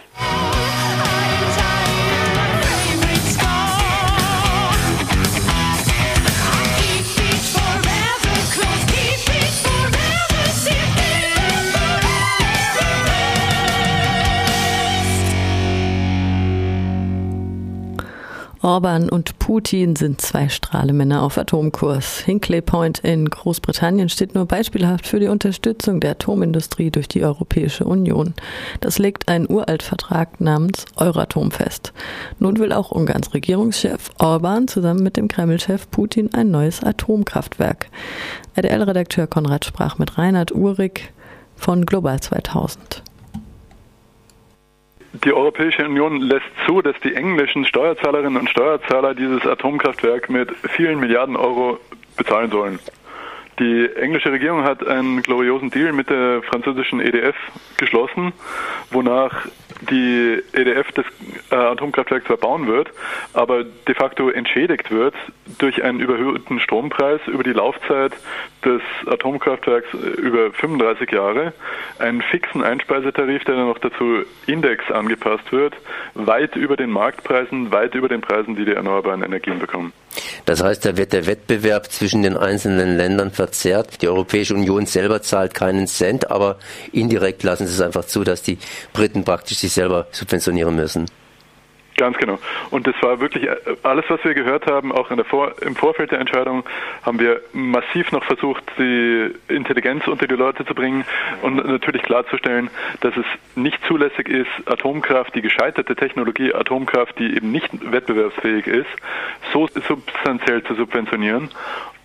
Orban 18.64 19.10
und 19.10 19.38
Putin 19.38 19.94
sind 19.94 20.22
zwei 20.22 20.48
Strahlemänner 20.48 21.22
auf 21.22 21.36
Atomkurs. 21.36 22.20
Hinkley 22.20 22.62
Point 22.62 23.00
in 23.00 23.28
Großbritannien 23.28 24.08
steht 24.08 24.34
nur 24.34 24.46
beispielhaft 24.46 25.06
für 25.06 25.20
die 25.20 25.26
Unterstützung 25.26 26.00
der 26.00 26.12
Atomindustrie 26.12 26.90
durch 26.90 27.06
die 27.06 27.22
Europäische 27.22 27.84
Union. 27.84 28.32
Das 28.80 28.98
legt 28.98 29.28
ein 29.28 29.46
Uraltvertrag 29.50 30.40
namens 30.40 30.86
Euratom 30.96 31.50
fest. 31.50 31.92
Nun 32.38 32.58
will 32.58 32.72
auch 32.72 32.90
Ungarns 32.90 33.34
Regierungschef 33.34 34.10
Orban 34.18 34.66
zusammen 34.66 35.02
mit 35.02 35.18
dem 35.18 35.28
Kreml-Chef 35.28 35.90
Putin 35.90 36.32
ein 36.32 36.50
neues 36.50 36.82
Atomkraftwerk. 36.82 37.88
RDL-Redakteur 38.56 39.26
Konrad 39.26 39.66
sprach 39.66 39.98
mit 39.98 40.16
Reinhard 40.16 40.52
Uhrig 40.52 41.12
von 41.54 41.84
Global 41.84 42.18
2000. 42.18 43.02
Die 45.22 45.32
Europäische 45.32 45.84
Union 45.84 46.20
lässt 46.20 46.46
zu, 46.66 46.82
dass 46.82 46.96
die 47.04 47.14
englischen 47.14 47.64
Steuerzahlerinnen 47.64 48.36
und 48.36 48.50
Steuerzahler 48.50 49.14
dieses 49.14 49.46
Atomkraftwerk 49.46 50.28
mit 50.28 50.50
vielen 50.70 50.98
Milliarden 50.98 51.36
Euro 51.36 51.78
bezahlen 52.16 52.50
sollen. 52.50 52.80
Die 53.59 53.88
englische 53.94 54.32
Regierung 54.32 54.64
hat 54.64 54.84
einen 54.86 55.22
gloriosen 55.22 55.70
Deal 55.70 55.92
mit 55.92 56.11
der 56.11 56.42
französischen 56.42 57.00
EDF 57.00 57.36
geschlossen, 57.76 58.32
wonach 58.90 59.46
die 59.90 60.42
EDF 60.52 60.90
das 60.92 61.05
äh, 61.50 61.55
Atomkraftwerk 61.55 62.26
zwar 62.26 62.36
bauen 62.36 62.66
wird, 62.66 62.88
aber 63.32 63.64
de 63.64 63.94
facto 63.94 64.30
entschädigt 64.30 64.90
wird 64.90 65.14
durch 65.59 65.84
einen 65.84 66.00
überhöhten 66.00 66.59
Strompreis 66.59 67.20
über 67.26 67.44
die 67.44 67.52
Laufzeit 67.52 68.12
des 68.64 68.82
Atomkraftwerks 69.07 69.88
äh, 69.94 70.20
über 70.20 70.50
35 70.52 71.12
Jahre, 71.12 71.52
einen 71.98 72.22
fixen 72.22 72.64
Einspeisetarif, 72.64 73.44
der 73.44 73.57
dann 73.57 73.68
noch 73.68 73.78
dazu 73.78 74.24
Index 74.46 74.90
angepasst 74.90 75.52
wird, 75.52 75.74
weit 76.14 76.57
über 76.57 76.76
den 76.76 76.90
Marktpreisen, 76.90 77.70
weit 77.70 77.94
über 77.94 78.09
den 78.09 78.20
Preisen, 78.20 78.57
die 78.57 78.64
die 78.64 78.72
erneuerbaren 78.72 79.22
Energien 79.22 79.59
bekommen. 79.61 79.92
Das 80.44 80.62
heißt, 80.62 80.84
da 80.84 80.96
wird 80.96 81.12
der 81.12 81.26
Wettbewerb 81.26 81.90
zwischen 81.90 82.22
den 82.22 82.36
einzelnen 82.36 82.96
Ländern 82.96 83.30
verzerrt. 83.30 84.02
Die 84.02 84.08
Europäische 84.08 84.54
Union 84.54 84.86
selber 84.86 85.22
zahlt 85.22 85.54
keinen 85.54 85.86
Cent, 85.86 86.30
aber 86.30 86.56
indirekt 86.92 87.42
lassen 87.42 87.66
sie 87.66 87.74
es 87.74 87.80
einfach 87.80 88.04
zu, 88.04 88.24
dass 88.24 88.42
die 88.42 88.58
Briten 88.92 89.24
praktisch 89.24 89.58
sich 89.58 89.72
selber 89.72 90.06
subventionieren 90.12 90.74
müssen. 90.76 91.06
Ganz 91.97 92.16
genau. 92.18 92.38
Und 92.70 92.88
das 92.88 92.95
war 93.03 93.20
wirklich 93.20 93.45
äh, 93.45 93.57
alles, 93.84 94.05
was 94.09 94.22
wir 94.24 94.34
gehört 94.34 94.66
haben, 94.66 94.90
auch 94.90 95.11
Vor 95.26 95.55
im 95.62 95.76
Vorfeld 95.76 96.11
der 96.11 96.18
Entscheidung, 96.18 96.64
haben 97.03 97.20
wir 97.20 97.40
massiv 97.53 98.11
noch 98.11 98.24
versucht, 98.24 98.64
die 98.78 99.30
Intelligenz 99.49 100.07
unter 100.09 100.26
die 100.26 100.34
Leute 100.34 100.64
zu 100.64 100.74
bringen 100.74 101.05
und 101.42 101.57
natürlich 101.57 102.03
klarzustellen, 102.03 102.68
dass 103.01 103.16
es 103.16 103.24
nicht 103.55 103.78
zulässig 103.86 104.28
ist, 104.28 104.49
Atomkraft, 104.66 105.34
die 105.36 105.42
gescheiterte 105.42 105.95
Technologie 105.95 106.53
Atomkraft, 106.53 107.18
die 107.18 107.36
eben 107.36 107.53
nicht 107.53 107.68
wettbewerbsfähig 107.92 108.66
ist, 108.66 108.90
so 109.53 109.68
substanziell 109.86 110.64
zu 110.64 110.74
subventionieren. 110.74 111.51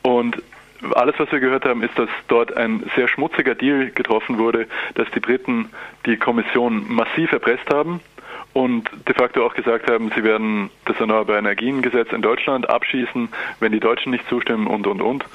Und 0.03 0.41
alles, 0.93 1.15
was 1.17 1.31
wir 1.31 1.39
gehört 1.39 1.65
haben, 1.65 1.81
ist, 1.81 1.97
dass 1.97 2.09
dort 2.27 2.55
ein 2.55 2.89
sehr 2.95 3.07
schmutziger 3.07 3.55
Deal 3.55 3.89
getroffen 3.89 4.37
wurde, 4.37 4.67
dass 4.93 5.09
die 5.11 5.19
Briten 5.19 5.69
die 6.05 6.17
Kommission 6.17 6.85
massiv 6.87 7.31
erpresst 7.31 7.69
haben 7.73 8.01
und 8.53 8.89
de 9.07 9.13
facto 9.15 9.45
auch 9.45 9.53
gesagt 9.53 9.89
haben, 9.89 10.11
sie 10.15 10.23
werden 10.23 10.69
das 10.85 10.99
Erneuerbare 10.99 11.37
Energiengesetz 11.37 12.11
in 12.11 12.21
Deutschland 12.21 12.69
abschießen, 12.69 13.29
wenn 13.59 13.71
die 13.71 13.79
Deutschen 13.79 14.11
nicht 14.11 14.27
zustimmen 14.27 14.67
und, 14.67 14.87
und, 14.87 15.01
und. 15.01 15.25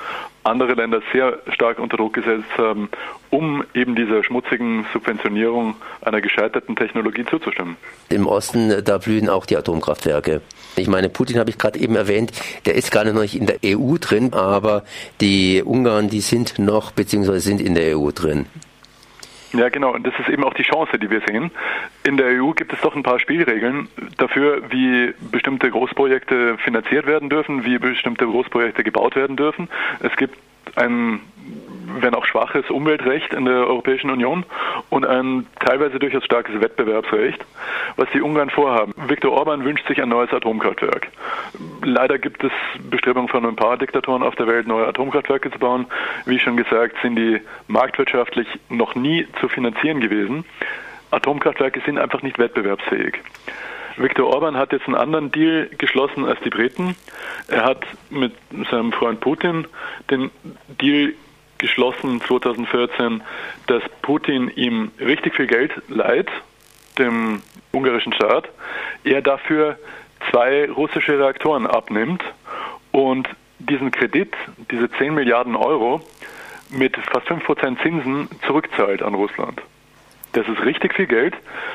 Andere 0.42 0.74
Länder 0.74 1.00
sehr 1.12 1.38
stark 1.52 1.78
unter 1.78 1.96
Druck 1.96 2.14
gesetzt 2.14 2.50
haben, 2.58 2.90
um 3.30 3.64
eben 3.72 3.94
dieser 3.94 4.22
schmutzigen 4.24 4.84
Subventionierung 4.92 5.76
einer 6.02 6.20
gescheiterten 6.20 6.76
Technologie 6.76 7.24
zuzustimmen. 7.24 7.76
Im 8.08 8.26
Osten, 8.26 8.84
da 8.84 8.98
blühen 8.98 9.28
auch 9.28 9.46
die 9.46 9.56
Atomkraftwerke. 9.56 10.42
Ich 10.76 10.88
meine, 10.88 11.08
Putin 11.08 11.38
habe 11.38 11.50
ich 11.50 11.56
gerade 11.56 11.78
eben 11.78 11.94
erwähnt, 11.94 12.32
der 12.66 12.74
ist 12.74 12.90
gar 12.90 13.04
nicht 13.04 13.36
in 13.36 13.46
der 13.46 13.58
EU 13.64 13.96
drin, 13.98 14.32
aber 14.32 14.84
die 15.20 15.62
Ungarn, 15.64 16.10
die 16.10 16.20
sind 16.20 16.58
noch 16.58 16.90
bzw. 16.90 17.38
sind 17.38 17.60
in 17.60 17.74
der 17.74 17.96
EU 17.96 18.10
drin. 18.10 18.46
Ja, 19.54 19.68
genau. 19.68 19.94
Und 19.94 20.06
das 20.06 20.14
ist 20.18 20.28
eben 20.28 20.44
auch 20.44 20.54
die 20.54 20.62
Chance, 20.62 20.98
die 20.98 21.10
wir 21.10 21.20
sehen. 21.26 21.50
In 22.04 22.16
der 22.16 22.42
EU 22.42 22.50
gibt 22.52 22.72
es 22.72 22.80
doch 22.80 22.94
ein 22.96 23.02
paar 23.02 23.20
Spielregeln 23.20 23.88
dafür, 24.18 24.62
wie 24.70 25.14
bestimmte 25.30 25.70
Großprojekte 25.70 26.58
finanziert 26.58 27.06
werden 27.06 27.30
dürfen, 27.30 27.64
wie 27.64 27.78
bestimmte 27.78 28.26
Großprojekte 28.26 28.82
gebaut 28.82 29.14
werden 29.14 29.36
dürfen. 29.36 29.68
Es 30.00 30.14
gibt 30.16 30.36
ein 30.76 31.20
wenn 32.00 32.14
auch 32.14 32.26
schwaches 32.26 32.70
Umweltrecht 32.70 33.32
in 33.32 33.44
der 33.44 33.66
Europäischen 33.66 34.10
Union 34.10 34.44
und 34.90 35.06
ein 35.06 35.46
teilweise 35.60 35.98
durchaus 35.98 36.24
starkes 36.24 36.60
Wettbewerbsrecht, 36.60 37.44
was 37.96 38.08
die 38.12 38.20
Ungarn 38.20 38.50
vorhaben. 38.50 38.94
Viktor 39.08 39.32
Orban 39.32 39.64
wünscht 39.64 39.86
sich 39.88 40.02
ein 40.02 40.08
neues 40.08 40.32
Atomkraftwerk. 40.32 41.08
Leider 41.82 42.18
gibt 42.18 42.44
es 42.44 42.52
Bestrebungen 42.90 43.28
von 43.28 43.44
ein 43.46 43.56
paar 43.56 43.76
Diktatoren 43.76 44.22
auf 44.22 44.34
der 44.36 44.46
Welt, 44.46 44.66
neue 44.66 44.86
Atomkraftwerke 44.86 45.50
zu 45.50 45.58
bauen. 45.58 45.86
Wie 46.26 46.38
schon 46.38 46.56
gesagt, 46.56 46.96
sind 47.02 47.16
die 47.16 47.40
marktwirtschaftlich 47.68 48.48
noch 48.68 48.94
nie 48.94 49.26
zu 49.40 49.48
finanzieren 49.48 50.00
gewesen. 50.00 50.44
Atomkraftwerke 51.10 51.80
sind 51.84 51.98
einfach 51.98 52.22
nicht 52.22 52.38
wettbewerbsfähig. 52.38 53.20
Viktor 53.96 54.26
Orban 54.26 54.56
hat 54.56 54.72
jetzt 54.72 54.86
einen 54.86 54.96
anderen 54.96 55.30
Deal 55.30 55.70
geschlossen 55.78 56.24
als 56.24 56.40
die 56.40 56.50
Briten. 56.50 56.96
Er 57.48 57.64
hat 57.64 57.84
mit 58.10 58.32
seinem 58.70 58.92
Freund 58.92 59.20
Putin 59.20 59.66
den 60.10 60.30
Deal 60.80 61.14
geschlossen 61.64 62.20
2014, 62.20 63.22
dass 63.68 63.82
Putin 64.02 64.52
ihm 64.54 64.90
richtig 65.00 65.34
viel 65.34 65.46
Geld 65.46 65.72
leiht, 65.88 66.28
dem 66.98 67.40
ungarischen 67.72 68.12
Staat, 68.12 68.50
er 69.02 69.22
dafür 69.22 69.78
zwei 70.30 70.70
russische 70.70 71.18
Reaktoren 71.18 71.66
abnimmt 71.66 72.22
und 72.92 73.26
diesen 73.58 73.90
Kredit, 73.90 74.34
diese 74.70 74.90
10 74.90 75.14
Milliarden 75.14 75.56
Euro, 75.56 76.02
mit 76.68 76.98
fast 76.98 77.28
5% 77.28 77.82
Zinsen 77.82 78.28
zurückzahlt 78.46 79.02
an 79.02 79.14
Russland. 79.14 79.62
Das 80.32 80.46
ist 80.46 80.62
richtig 80.66 80.92
viel 80.92 81.06
Geld. 81.06 81.34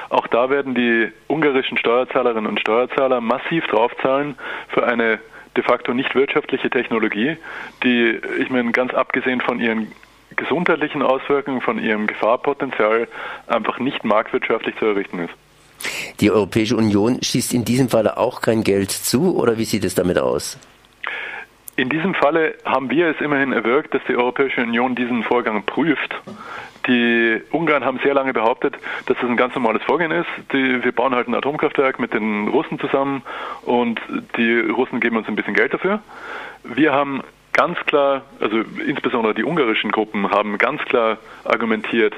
Auch 0.09 0.27
da 0.27 0.51
werden 0.51 0.75
die 0.75 1.11
ungarischen 1.27 1.79
Steuerzahlerinnen 1.79 2.45
und 2.45 2.59
Steuerzahler 2.59 3.21
massiv 3.21 3.65
draufzahlen 3.67 4.35
für 4.67 4.85
eine 4.85 5.19
de 5.60 5.64
facto 5.66 5.93
nicht 5.93 6.16
wirtschaftliche 6.16 6.70
Technologie, 6.70 7.36
die, 7.84 8.18
ich 8.39 8.49
meine, 8.49 8.72
ganz 8.72 8.93
abgesehen 8.93 9.41
von 9.41 9.60
ihren 9.60 9.91
gesundheitlichen 10.38 11.01
Auswirkungen, 11.01 11.60
von 11.60 11.84
ihrem 11.84 12.07
Gefahrpotenzial 12.07 13.10
einfach 13.47 13.78
nicht 13.80 14.05
marktwirtschaftlich 14.05 14.78
zu 14.78 14.86
errichten 14.86 15.20
ist. 15.20 15.34
Die 16.22 16.32
Europäische 16.32 16.78
Union 16.78 17.22
schießt 17.22 17.53
in 17.53 17.66
diesem 17.66 17.89
Falle 17.89 18.18
auch 18.18 18.41
kein 18.41 18.64
Geld 18.64 18.91
zu 18.91 19.36
oder 19.36 19.57
wie 19.57 19.66
sieht 19.66 19.84
es 19.84 19.95
damit 19.95 20.18
aus? 20.18 20.57
In 21.76 21.89
diesem 21.89 22.14
Falle 22.14 22.55
haben 22.64 22.89
wir 22.89 23.07
es 23.07 23.20
immerhin 23.20 23.51
erwirkt, 23.51 23.93
dass 23.93 24.01
die 24.07 24.16
Europäische 24.16 24.62
Union 24.62 24.95
diesen 24.95 25.24
Vorgang 25.24 25.64
prüft. 25.64 26.16
Die 26.89 27.41
Ungarn 27.51 27.85
haben 27.85 27.99
sehr 28.03 28.15
lange 28.15 28.33
behauptet, 28.33 28.75
dass 29.05 29.17
das 29.17 29.29
ein 29.29 29.37
ganz 29.37 29.53
normales 29.53 29.83
Vorgehen 29.83 30.11
ist. 30.11 30.27
Die, 30.51 30.83
wir 30.83 30.91
bauen 30.91 31.13
halt 31.13 31.27
ein 31.27 31.35
Atomkraftwerk 31.35 31.99
mit 31.99 32.13
den 32.13 32.47
Russen 32.47 32.79
zusammen 32.79 33.21
und 33.61 34.01
die 34.37 34.59
Russen 34.59 34.99
geben 34.99 35.15
uns 35.17 35.27
ein 35.27 35.35
bisschen 35.35 35.53
Geld 35.53 35.73
dafür. 35.73 36.01
Wir 36.63 36.91
haben 36.91 37.21
ganz 37.60 37.78
klar, 37.80 38.22
also 38.39 38.62
insbesondere 38.88 39.34
die 39.34 39.43
ungarischen 39.43 39.91
Gruppen 39.91 40.32
haben 40.32 40.57
ganz 40.57 40.82
klar 40.86 41.18
argumentiert, 41.43 42.16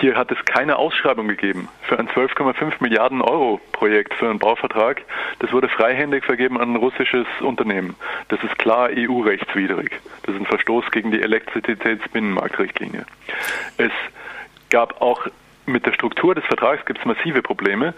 hier 0.00 0.16
hat 0.16 0.30
es 0.30 0.42
keine 0.46 0.76
Ausschreibung 0.76 1.28
gegeben 1.28 1.68
für 1.82 1.98
ein 1.98 2.08
12,5 2.08 2.72
Milliarden 2.80 3.20
Euro 3.20 3.60
Projekt 3.72 4.14
für 4.14 4.30
einen 4.30 4.38
Bauvertrag. 4.38 5.02
Das 5.40 5.52
wurde 5.52 5.68
freihändig 5.68 6.24
vergeben 6.24 6.58
an 6.58 6.72
ein 6.72 6.76
russisches 6.76 7.26
Unternehmen. 7.40 7.96
Das 8.28 8.42
ist 8.42 8.58
klar 8.58 8.88
EU-rechtswidrig. 8.90 9.90
Das 10.22 10.34
ist 10.34 10.40
ein 10.40 10.46
Verstoß 10.46 10.90
gegen 10.90 11.10
die 11.10 11.20
Elektrizitätsbinnenmarktrichtlinie. 11.20 13.04
Es 13.76 13.92
gab 14.70 15.02
auch 15.02 15.26
mit 15.66 15.84
der 15.84 15.92
Struktur 15.92 16.34
des 16.34 16.46
Vertrags 16.46 16.86
gibt 16.86 17.00
es 17.00 17.04
massive 17.04 17.42
Probleme. 17.42 17.92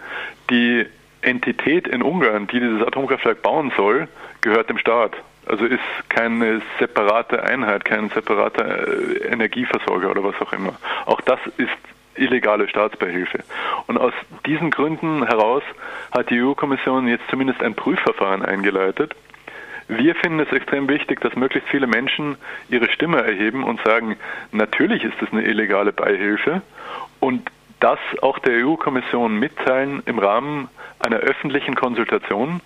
Die 0.49 0.85
Entität 1.21 1.87
in 1.87 2.03
Ungarn, 2.03 2.47
die 2.47 2.59
dieses 2.59 2.85
Atomkraftwerk 2.85 3.41
bauen 3.41 3.71
soll, 3.77 4.09
gehört 4.41 4.69
dem 4.69 4.77
Staat. 4.77 5.15
Also 5.51 5.65
ist 5.65 5.81
keine 6.07 6.61
separate 6.79 7.43
Einheit, 7.43 7.83
kein 7.83 8.09
separater 8.09 8.87
äh, 8.87 9.27
Energieversorger 9.27 10.09
oder 10.09 10.23
was 10.23 10.35
auch 10.39 10.53
immer. 10.53 10.75
Auch 11.05 11.19
das 11.19 11.39
ist 11.57 11.77
illegale 12.15 12.69
Staatsbeihilfe. 12.69 13.43
Und 13.87 13.97
aus 13.97 14.13
diesen 14.45 14.71
Gründen 14.71 15.27
heraus 15.27 15.63
hat 16.11 16.29
die 16.29 16.41
EU-Kommission 16.41 17.05
jetzt 17.09 17.25
zumindest 17.29 17.61
ein 17.61 17.75
Prüfverfahren 17.75 18.45
eingeleitet. 18.45 19.13
Wir 19.89 20.15
finden 20.15 20.39
es 20.39 20.49
extrem 20.53 20.87
wichtig, 20.87 21.19
dass 21.19 21.35
möglichst 21.35 21.67
viele 21.67 21.85
Menschen 21.85 22.37
ihre 22.69 22.89
Stimme 22.89 23.21
erheben 23.21 23.65
und 23.65 23.83
sagen, 23.83 24.15
natürlich 24.53 25.03
ist 25.03 25.21
es 25.21 25.33
eine 25.33 25.43
illegale 25.43 25.91
Beihilfe 25.91 26.61
und 27.19 27.51
das 27.81 27.99
auch 28.21 28.39
der 28.39 28.65
EU-Kommission 28.65 29.37
mitteilen 29.37 30.01
im 30.05 30.17
Rahmen 30.17 30.69
einer 30.99 31.17
öffentlichen 31.17 31.75
Konsultation 31.75 32.61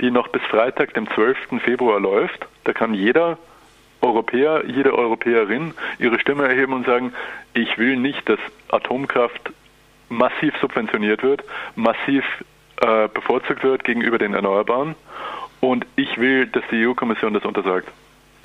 die 0.00 0.10
noch 0.10 0.28
bis 0.28 0.42
Freitag, 0.42 0.94
dem 0.94 1.08
12. 1.08 1.60
Februar 1.64 2.00
läuft. 2.00 2.46
Da 2.64 2.72
kann 2.72 2.94
jeder 2.94 3.38
Europäer, 4.00 4.64
jede 4.66 4.94
Europäerin 4.96 5.74
ihre 5.98 6.18
Stimme 6.18 6.48
erheben 6.48 6.72
und 6.72 6.86
sagen, 6.86 7.12
ich 7.54 7.78
will 7.78 7.96
nicht, 7.96 8.28
dass 8.28 8.38
Atomkraft 8.70 9.52
massiv 10.08 10.54
subventioniert 10.60 11.22
wird, 11.22 11.44
massiv 11.76 12.24
äh, 12.80 13.08
bevorzugt 13.08 13.62
wird 13.62 13.84
gegenüber 13.84 14.18
den 14.18 14.34
Erneuerbaren. 14.34 14.94
Und 15.60 15.86
ich 15.96 16.18
will, 16.18 16.46
dass 16.46 16.64
die 16.70 16.86
EU-Kommission 16.86 17.34
das 17.34 17.44
untersagt. 17.44 17.88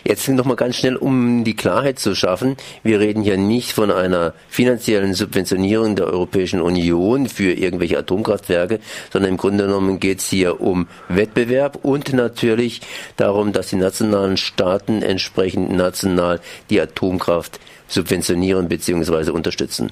Jetzt 0.07 0.29
noch 0.29 0.45
mal 0.45 0.55
ganz 0.55 0.75
schnell, 0.75 0.97
um 0.97 1.43
die 1.43 1.55
Klarheit 1.55 1.97
zu 1.97 2.13
schaffen. 2.13 2.57
Wir 2.83 2.99
reden 2.99 3.23
hier 3.23 3.37
nicht 3.37 3.71
von 3.71 3.89
einer 3.89 4.35
finanziellen 4.47 5.15
Subventionierung 5.15 5.95
der 5.95 6.05
Europäischen 6.05 6.61
Union 6.61 7.27
für 7.27 7.51
irgendwelche 7.51 7.97
Atomkraftwerke, 7.97 8.79
sondern 9.11 9.31
im 9.31 9.37
Grunde 9.37 9.65
genommen 9.65 9.99
geht 9.99 10.19
es 10.19 10.29
hier 10.29 10.61
um 10.61 10.87
Wettbewerb 11.09 11.79
und 11.81 12.13
natürlich 12.13 12.81
darum, 13.17 13.51
dass 13.51 13.69
die 13.69 13.77
nationalen 13.77 14.37
Staaten 14.37 15.01
entsprechend 15.01 15.71
national 15.71 16.39
die 16.69 16.79
Atomkraft 16.79 17.59
subventionieren 17.87 18.67
bzw. 18.67 19.31
unterstützen. 19.31 19.89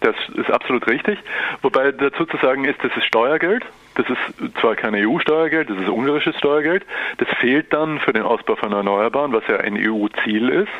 Das 0.00 0.16
ist 0.34 0.50
absolut 0.50 0.86
richtig. 0.86 1.18
Wobei 1.62 1.92
dazu 1.92 2.24
zu 2.24 2.36
sagen 2.38 2.64
ist, 2.64 2.82
das 2.82 2.96
ist 2.96 3.04
Steuergeld. 3.04 3.64
Das 3.94 4.06
ist 4.08 4.58
zwar 4.60 4.76
kein 4.76 4.94
EU-Steuergeld, 4.94 5.68
das 5.68 5.76
ist 5.76 5.88
ungarisches 5.88 6.36
Steuergeld. 6.36 6.86
Das 7.18 7.28
fehlt 7.38 7.72
dann 7.72 7.98
für 7.98 8.12
den 8.12 8.22
Ausbau 8.22 8.56
von 8.56 8.72
Erneuerbaren, 8.72 9.32
was 9.32 9.46
ja 9.46 9.58
ein 9.58 9.76
EU-Ziel 9.76 10.48
ist. 10.48 10.72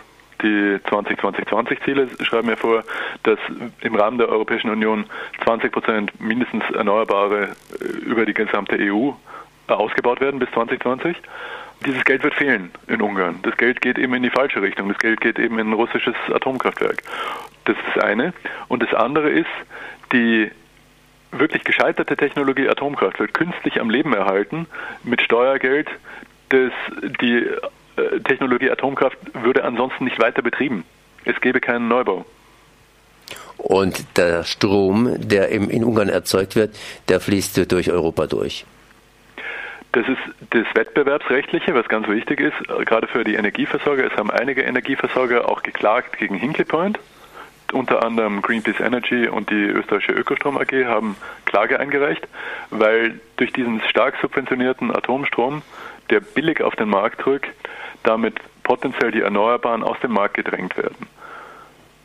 Die 0.43 0.79
20-20-20-Ziele 0.89 2.09
schreiben 2.23 2.49
ja 2.49 2.57
vor, 2.57 2.83
dass 3.25 3.39
im 3.83 3.95
Rahmen 3.95 4.16
der 4.16 4.31
Europäischen 4.31 4.71
Union 4.71 5.05
20 5.45 5.71
Prozent 5.71 6.18
mindestens 6.18 6.64
Erneuerbare 6.71 7.51
äh, 7.79 7.85
über 7.85 8.25
die 8.25 8.33
gesamte 8.33 8.77
EU 8.81 9.11
ausgebaut 9.79 10.21
werden 10.21 10.41
bis 10.41 10.51
2020. 10.51 11.16
Dieses 11.87 12.05
Geld 12.05 12.23
wird 12.23 12.35
fehlen 12.35 12.71
in 12.89 13.01
Ungarn. 13.01 13.39
Das 13.43 13.57
Geld 13.57 13.81
geht 13.81 13.99
eben 13.99 14.12
in 14.14 14.23
die 14.23 14.31
falsche 14.31 14.61
Richtung. 14.61 14.89
Das 14.89 14.99
Geld 14.99 15.21
geht 15.21 15.39
eben 15.39 15.59
in 15.59 15.71
ein 15.71 15.73
russisches 15.73 16.14
Atomkraftwerk. 16.33 17.03
Das 17.64 17.77
ist 17.77 17.85
das 17.95 18.05
eine. 18.05 18.35
Und 18.68 18.83
das 18.83 18.93
andere 18.93 19.31
ist, 19.31 19.49
die 20.12 20.51
wirklich 21.33 21.64
gescheiterte 21.64 22.16
Technologie 22.16 22.68
Atomkraft 22.68 23.18
wird 23.18 23.33
künstlich 23.33 23.81
am 23.81 23.89
Leben 23.89 24.12
erhalten 24.12 24.66
mit 25.05 25.23
Steuergeld. 25.23 25.89
Das, 26.51 26.73
die 27.21 27.47
äh, 27.97 28.21
Technologie 28.25 28.71
Atomkraft 28.71 29.18
würde 29.33 29.64
ansonsten 29.64 30.05
nicht 30.05 30.21
weiter 30.21 30.43
betrieben. 30.43 30.85
Es 31.25 31.41
gäbe 31.41 31.61
keinen 31.61 31.89
Neubau. 31.89 32.27
Und 33.57 34.16
der 34.16 34.45
Strom, 34.45 35.14
der 35.18 35.51
in 35.51 35.85
Ungarn 35.85 36.09
erzeugt 36.09 36.57
wird, 36.57 36.77
der 37.09 37.21
fließt 37.21 37.71
durch 37.71 37.91
Europa 37.91 38.27
durch. 38.27 38.64
Das 39.93 40.07
ist 40.09 40.18
das 40.51 40.66
Wettbewerbsrechtliche, 40.74 41.74
was 41.74 41.88
ganz 41.88 42.07
wichtig 42.07 42.41
ist, 42.41 42.57
gerade 42.86 43.09
für 43.09 43.24
die 43.24 43.34
Energieversorger. 43.34 44.05
Es 44.05 44.16
haben 44.16 44.30
einige 44.30 44.62
Energieversorger 44.62 45.49
auch 45.49 45.62
geklagt 45.62 46.16
gegen 46.18 46.36
Hinkley 46.36 46.64
Point. 46.64 46.99
Unter 47.72 48.05
anderem 48.05 48.43
Greenpeace 48.43 48.80
Energy 48.80 49.28
und 49.28 49.51
die 49.51 49.64
österreichische 49.64 50.12
Ökostrom 50.12 50.59
AG 50.59 50.72
haben 50.86 51.16
Klage 51.45 51.78
eingereicht, 51.78 52.26
weil 52.70 53.20
durch 53.36 53.53
diesen 53.53 53.80
stark 53.82 54.16
subventionierten 54.20 54.95
Atomstrom, 54.95 55.62
der 56.11 56.20
billig 56.20 56.62
auf 56.62 56.74
den 56.76 56.88
Markt 56.88 57.24
drückt, 57.24 57.51
damit 58.03 58.34
potenziell 58.62 59.11
die 59.11 59.20
Erneuerbaren 59.20 59.82
aus 59.82 59.99
dem 60.01 60.12
Markt 60.12 60.34
gedrängt 60.34 60.76
werden. 60.76 61.07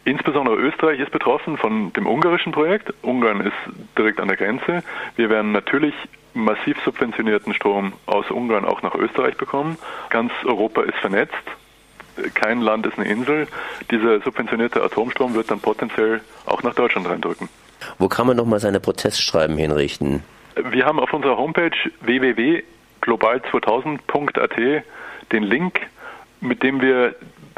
Insbesondere 0.06 0.56
Österreich 0.56 1.00
ist 1.00 1.12
betroffen 1.12 1.58
von 1.58 1.92
dem 1.94 2.06
ungarischen 2.06 2.52
Projekt. 2.52 2.94
Ungarn 3.02 3.42
ist 3.42 3.98
direkt 3.98 4.20
an 4.20 4.28
der 4.28 4.38
Grenze. 4.38 4.84
Wir 5.16 5.32
werden 5.32 5.52
natürlich 5.52 5.96
massiv 6.36 6.78
subventionierten 6.84 7.54
Strom 7.54 7.94
aus 8.06 8.30
Ungarn 8.30 8.66
auch 8.66 8.82
nach 8.82 8.96
Österreich 8.96 9.38
bekommen. 9.38 9.78
Ganz 10.10 10.32
Europa 10.44 10.84
ist 10.84 10.98
vernetzt. 10.98 11.34
Kein 12.34 12.62
Land 12.62 12.86
ist 12.86 12.98
eine 12.98 13.08
Insel. 13.08 13.48
Dieser 13.92 14.22
subventionierte 14.22 14.82
Atomstrom 14.82 15.34
wird 15.34 15.52
dann 15.52 15.60
potenziell 15.60 16.22
auch 16.46 16.64
nach 16.64 16.74
Deutschland 16.74 17.10
reindrücken. 17.10 17.50
Wo 17.98 18.08
kann 18.08 18.28
man 18.28 18.38
nochmal 18.38 18.60
seine 18.60 18.80
Protestschreiben 18.80 19.58
hinrichten? 19.58 20.24
Wir 20.72 20.86
haben 20.86 21.00
auf 21.00 21.14
unserer 21.14 21.38
Homepage 21.38 21.76
www.global2000.at 22.02 24.84
den 25.32 25.44
Link, 25.44 25.82
mit 26.40 26.64
dem 26.64 26.82
wir 26.82 27.16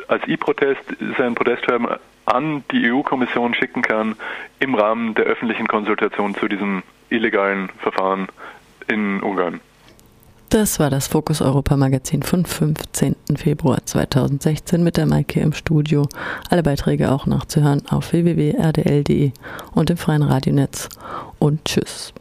als 0.07 0.27
E-Protest 0.27 0.81
sein 1.17 1.35
Protestschreiben 1.35 1.87
an 2.25 2.63
die 2.71 2.91
EU-Kommission 2.91 3.53
schicken 3.53 3.81
kann 3.81 4.15
im 4.59 4.75
Rahmen 4.75 5.15
der 5.15 5.25
öffentlichen 5.25 5.67
Konsultation 5.67 6.35
zu 6.35 6.47
diesem 6.47 6.83
illegalen 7.09 7.69
Verfahren 7.79 8.27
in 8.87 9.21
Ungarn. 9.21 9.61
Das 10.49 10.79
war 10.79 10.89
das 10.89 11.07
Fokus 11.07 11.41
Europa 11.41 11.75
Magazin 11.75 12.23
von 12.23 12.45
15. 12.45 13.17
Februar 13.35 13.79
2016 13.83 14.81
mit 14.81 14.95
der 14.95 15.05
Maike 15.05 15.41
im 15.41 15.51
Studio. 15.51 16.07
Alle 16.49 16.63
Beiträge 16.63 17.11
auch 17.11 17.25
nachzuhören 17.25 17.83
auf 17.89 18.13
www.rdl.de 18.13 19.31
und 19.73 19.89
im 19.89 19.97
freien 19.97 20.23
Radionetz. 20.23 20.87
Und 21.37 21.65
tschüss. 21.65 22.13